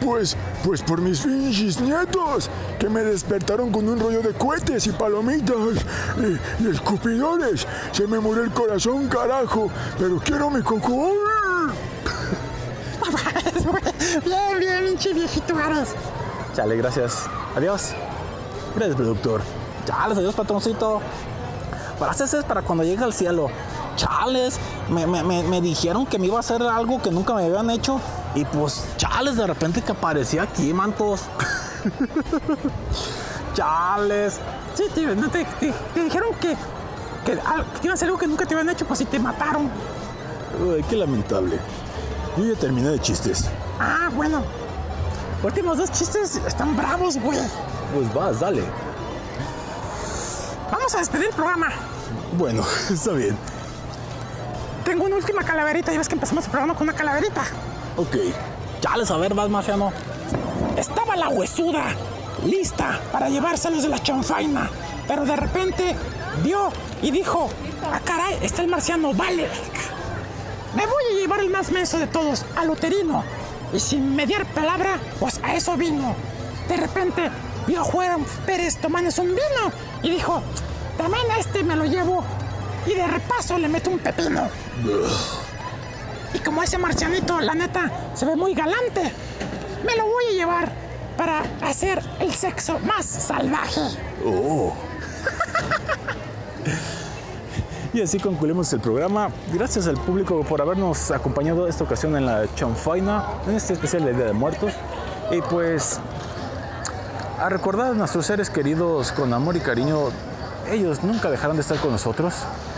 [0.00, 4.92] Pues, pues por mis pinches nietos, que me despertaron con un rollo de cohetes y
[4.92, 5.56] palomitas
[6.18, 7.66] y, y escupidores.
[7.90, 11.10] Se me murió el corazón, carajo, pero quiero mi coco.
[14.24, 15.94] Bien, bien, pinche viejito eres.
[16.54, 17.26] Chale, gracias.
[17.56, 17.92] Adiós.
[18.74, 19.40] Gracias, productor.
[19.86, 21.00] Chales, adiós, patroncito.
[21.98, 23.48] Frases es para cuando llegue al cielo.
[23.96, 24.58] Chales,
[24.90, 27.70] me, me- me- me dijeron que me iba a hacer algo que nunca me habían
[27.70, 28.00] hecho.
[28.34, 31.22] Y pues, chales, de repente que aparecía aquí, mantos.
[33.54, 34.38] chales.
[34.74, 36.54] Sí, tío, no te, te- te dijeron que,
[37.24, 39.70] que, que iba a ser algo que nunca te habían hecho, pues si te mataron.
[40.66, 41.58] Uy, qué lamentable.
[42.36, 43.46] Yo ya terminé de chistes.
[43.78, 44.42] Ah, bueno.
[45.42, 47.38] Últimos dos chistes están bravos, güey.
[47.94, 48.64] Pues vas, dale.
[50.70, 51.68] Vamos a despedir el programa.
[52.38, 53.36] Bueno, está bien.
[54.84, 55.92] Tengo una última calaverita.
[55.92, 57.42] Ya ves que empezamos el programa con una calaverita.
[57.96, 58.16] Ok.
[58.80, 59.92] Chales, a ver, vas, marciano.
[60.76, 61.84] Estaba la huesuda,
[62.44, 64.70] lista para llevárselos de la chanfaina.
[65.08, 65.96] Pero de repente
[66.42, 66.70] vio
[67.02, 67.48] y dijo:
[67.92, 69.48] Ah, caray, está el marciano, vale.
[70.74, 73.24] Me voy a llevar el más menso de todos, al uterino.
[73.76, 76.16] Y sin mediar palabra, pues a eso vino.
[76.66, 77.30] De repente
[77.66, 79.70] vio a Juan Pérez tomándose un vino
[80.02, 80.42] y dijo:
[80.96, 82.24] También a este me lo llevo.
[82.86, 84.48] Y de repaso le meto un pepino.
[86.32, 89.12] Y como ese marcianito, la neta, se ve muy galante,
[89.84, 90.72] me lo voy a llevar
[91.18, 93.82] para hacer el sexo más salvaje.
[94.24, 94.72] Oh.
[97.96, 99.30] Y así concluimos el programa.
[99.54, 104.12] Gracias al público por habernos acompañado esta ocasión en la Chanfaina, en este especial de
[104.12, 104.74] Día de Muertos.
[105.32, 105.98] Y pues
[107.40, 110.10] a recordar a nuestros seres queridos con amor y cariño.
[110.70, 112.34] Ellos nunca dejarán de estar con nosotros.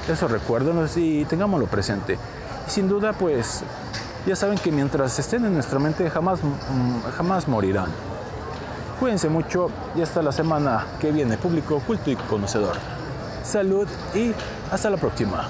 [0.08, 2.16] Eso recuérdenos y tengámoslo presente.
[2.68, 3.64] Sin duda, pues
[4.24, 7.90] ya saben que mientras estén en nuestra mente jamás, mm, jamás morirán.
[9.00, 12.76] Cuídense mucho y hasta la semana que viene, público culto y conocedor.
[13.42, 14.32] Salud y
[14.70, 15.46] hasta la próxima.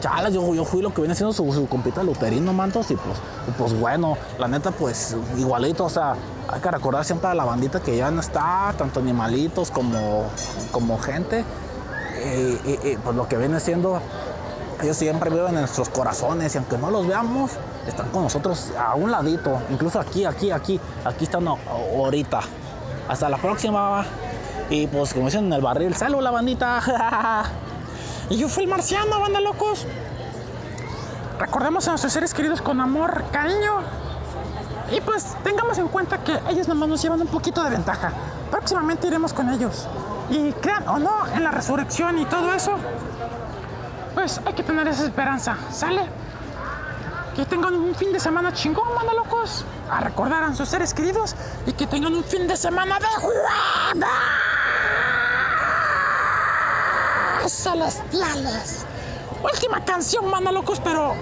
[0.00, 3.16] Chales, yo, yo fui lo que viene siendo su, su compita luterino, mantos, y pues,
[3.56, 6.14] pues bueno, la neta, pues igualito, o sea,
[6.48, 10.24] hay que recordar siempre a la bandita que ya no está, tanto animalitos como,
[10.72, 11.44] como gente,
[12.22, 13.98] y, y- pues lo que viene siendo,
[14.82, 17.52] ellos siempre viven en nuestros corazones, y aunque no los veamos,
[17.86, 22.40] están con nosotros a un ladito, incluso aquí, aquí, aquí, aquí están ahorita.
[23.08, 24.04] Hasta la próxima,
[24.68, 27.44] y pues como dicen en el barril, salud la bandita.
[28.30, 29.86] Y yo fui el marciano, banda locos.
[31.38, 33.80] Recordemos a nuestros seres queridos con amor, cariño.
[34.90, 38.12] Y pues tengamos en cuenta que ellos nomás nos llevan un poquito de ventaja.
[38.50, 39.86] Próximamente iremos con ellos.
[40.30, 42.76] Y crean o no en la resurrección y todo eso,
[44.14, 45.56] pues hay que tener esa esperanza.
[45.70, 46.02] ¿Sale?
[47.36, 49.64] Que tengan un fin de semana chingón, banda locos.
[49.90, 51.34] A recordar a sus seres queridos
[51.66, 54.04] y que tengan un fin de semana de
[57.44, 58.84] juega celestiales.
[59.42, 61.14] Última canción, manda locos, pero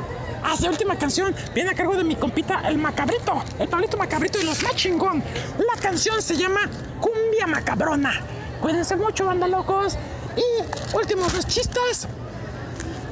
[0.44, 4.44] hacia última canción viene a cargo de mi compita el Macabrito, el Pablito Macabrito y
[4.44, 5.22] los más.
[5.58, 6.60] La canción se llama
[7.00, 8.20] Cumbia Macabrona.
[8.60, 9.96] Cuídense mucho, banda locos.
[10.36, 12.06] Y últimos dos chistes.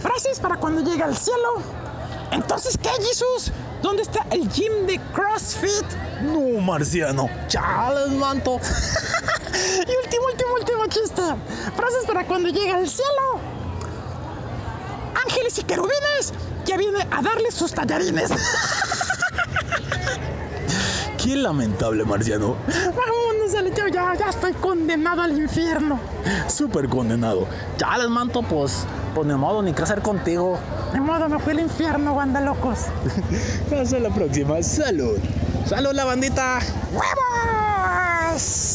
[0.00, 1.62] Frases para cuando llegue al cielo.
[2.30, 3.52] Entonces, ¿qué, Jesús?
[3.82, 5.84] ¿Dónde está el gym de CrossFit?
[6.22, 7.28] No, marciano.
[7.48, 8.60] Chales, manto.
[9.86, 11.22] Y último, último, último chiste.
[11.76, 13.40] Frases para cuando llega al cielo.
[15.24, 16.32] Ángeles y querubines
[16.64, 18.30] ya viene a darle sus tallarines.
[21.22, 22.56] Qué lamentable, marciano.
[22.66, 26.00] Vámonos, Alito, ya, ya estoy condenado al infierno.
[26.48, 27.46] Súper condenado.
[27.76, 30.58] Chales, manto, pues, pues ni modo, ni qué hacer contigo.
[30.94, 32.86] De modo, me fui al infierno, banda locos.
[33.78, 34.62] Hasta la próxima.
[34.62, 35.18] Salud.
[35.66, 36.60] Salud, la bandita.
[36.92, 38.69] ¡Huevos!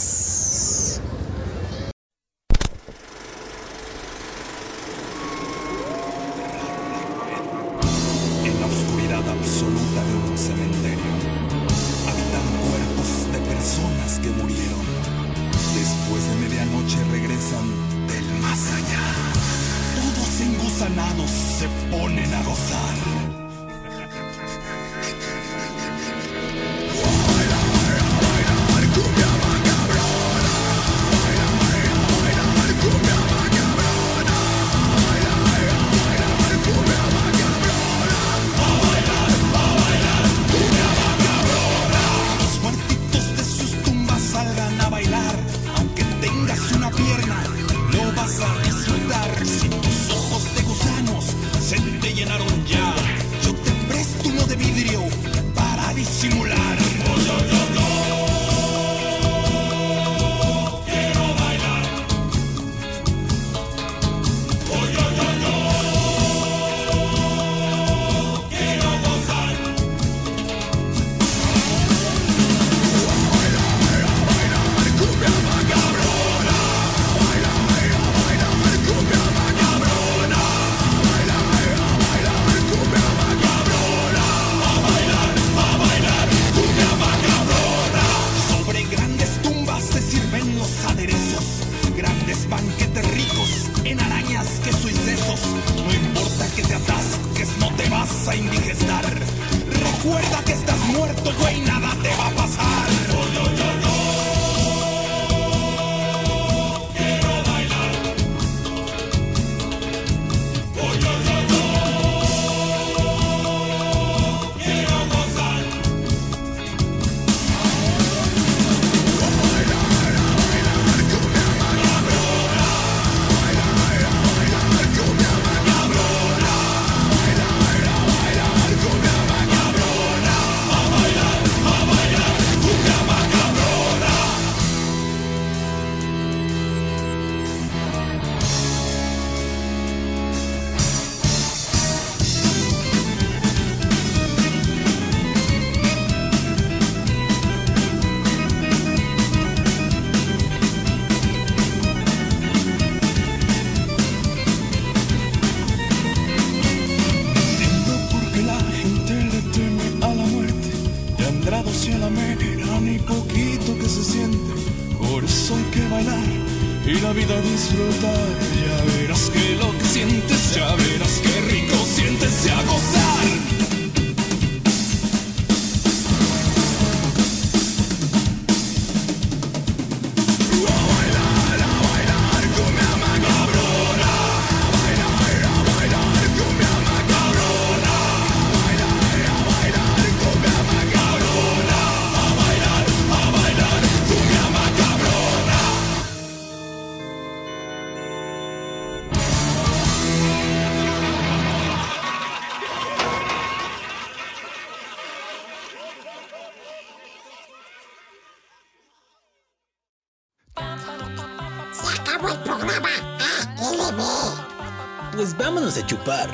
[215.86, 216.30] chupar.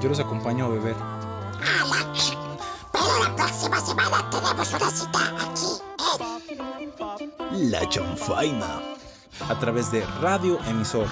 [0.00, 0.94] Yo los acompaño a beber.
[0.94, 2.12] ¡A la
[2.92, 5.82] Pero la próxima semana tenemos una cita aquí
[7.50, 7.70] en...
[7.70, 8.80] La Chanfaina.
[9.48, 11.06] A través de Radio Emisor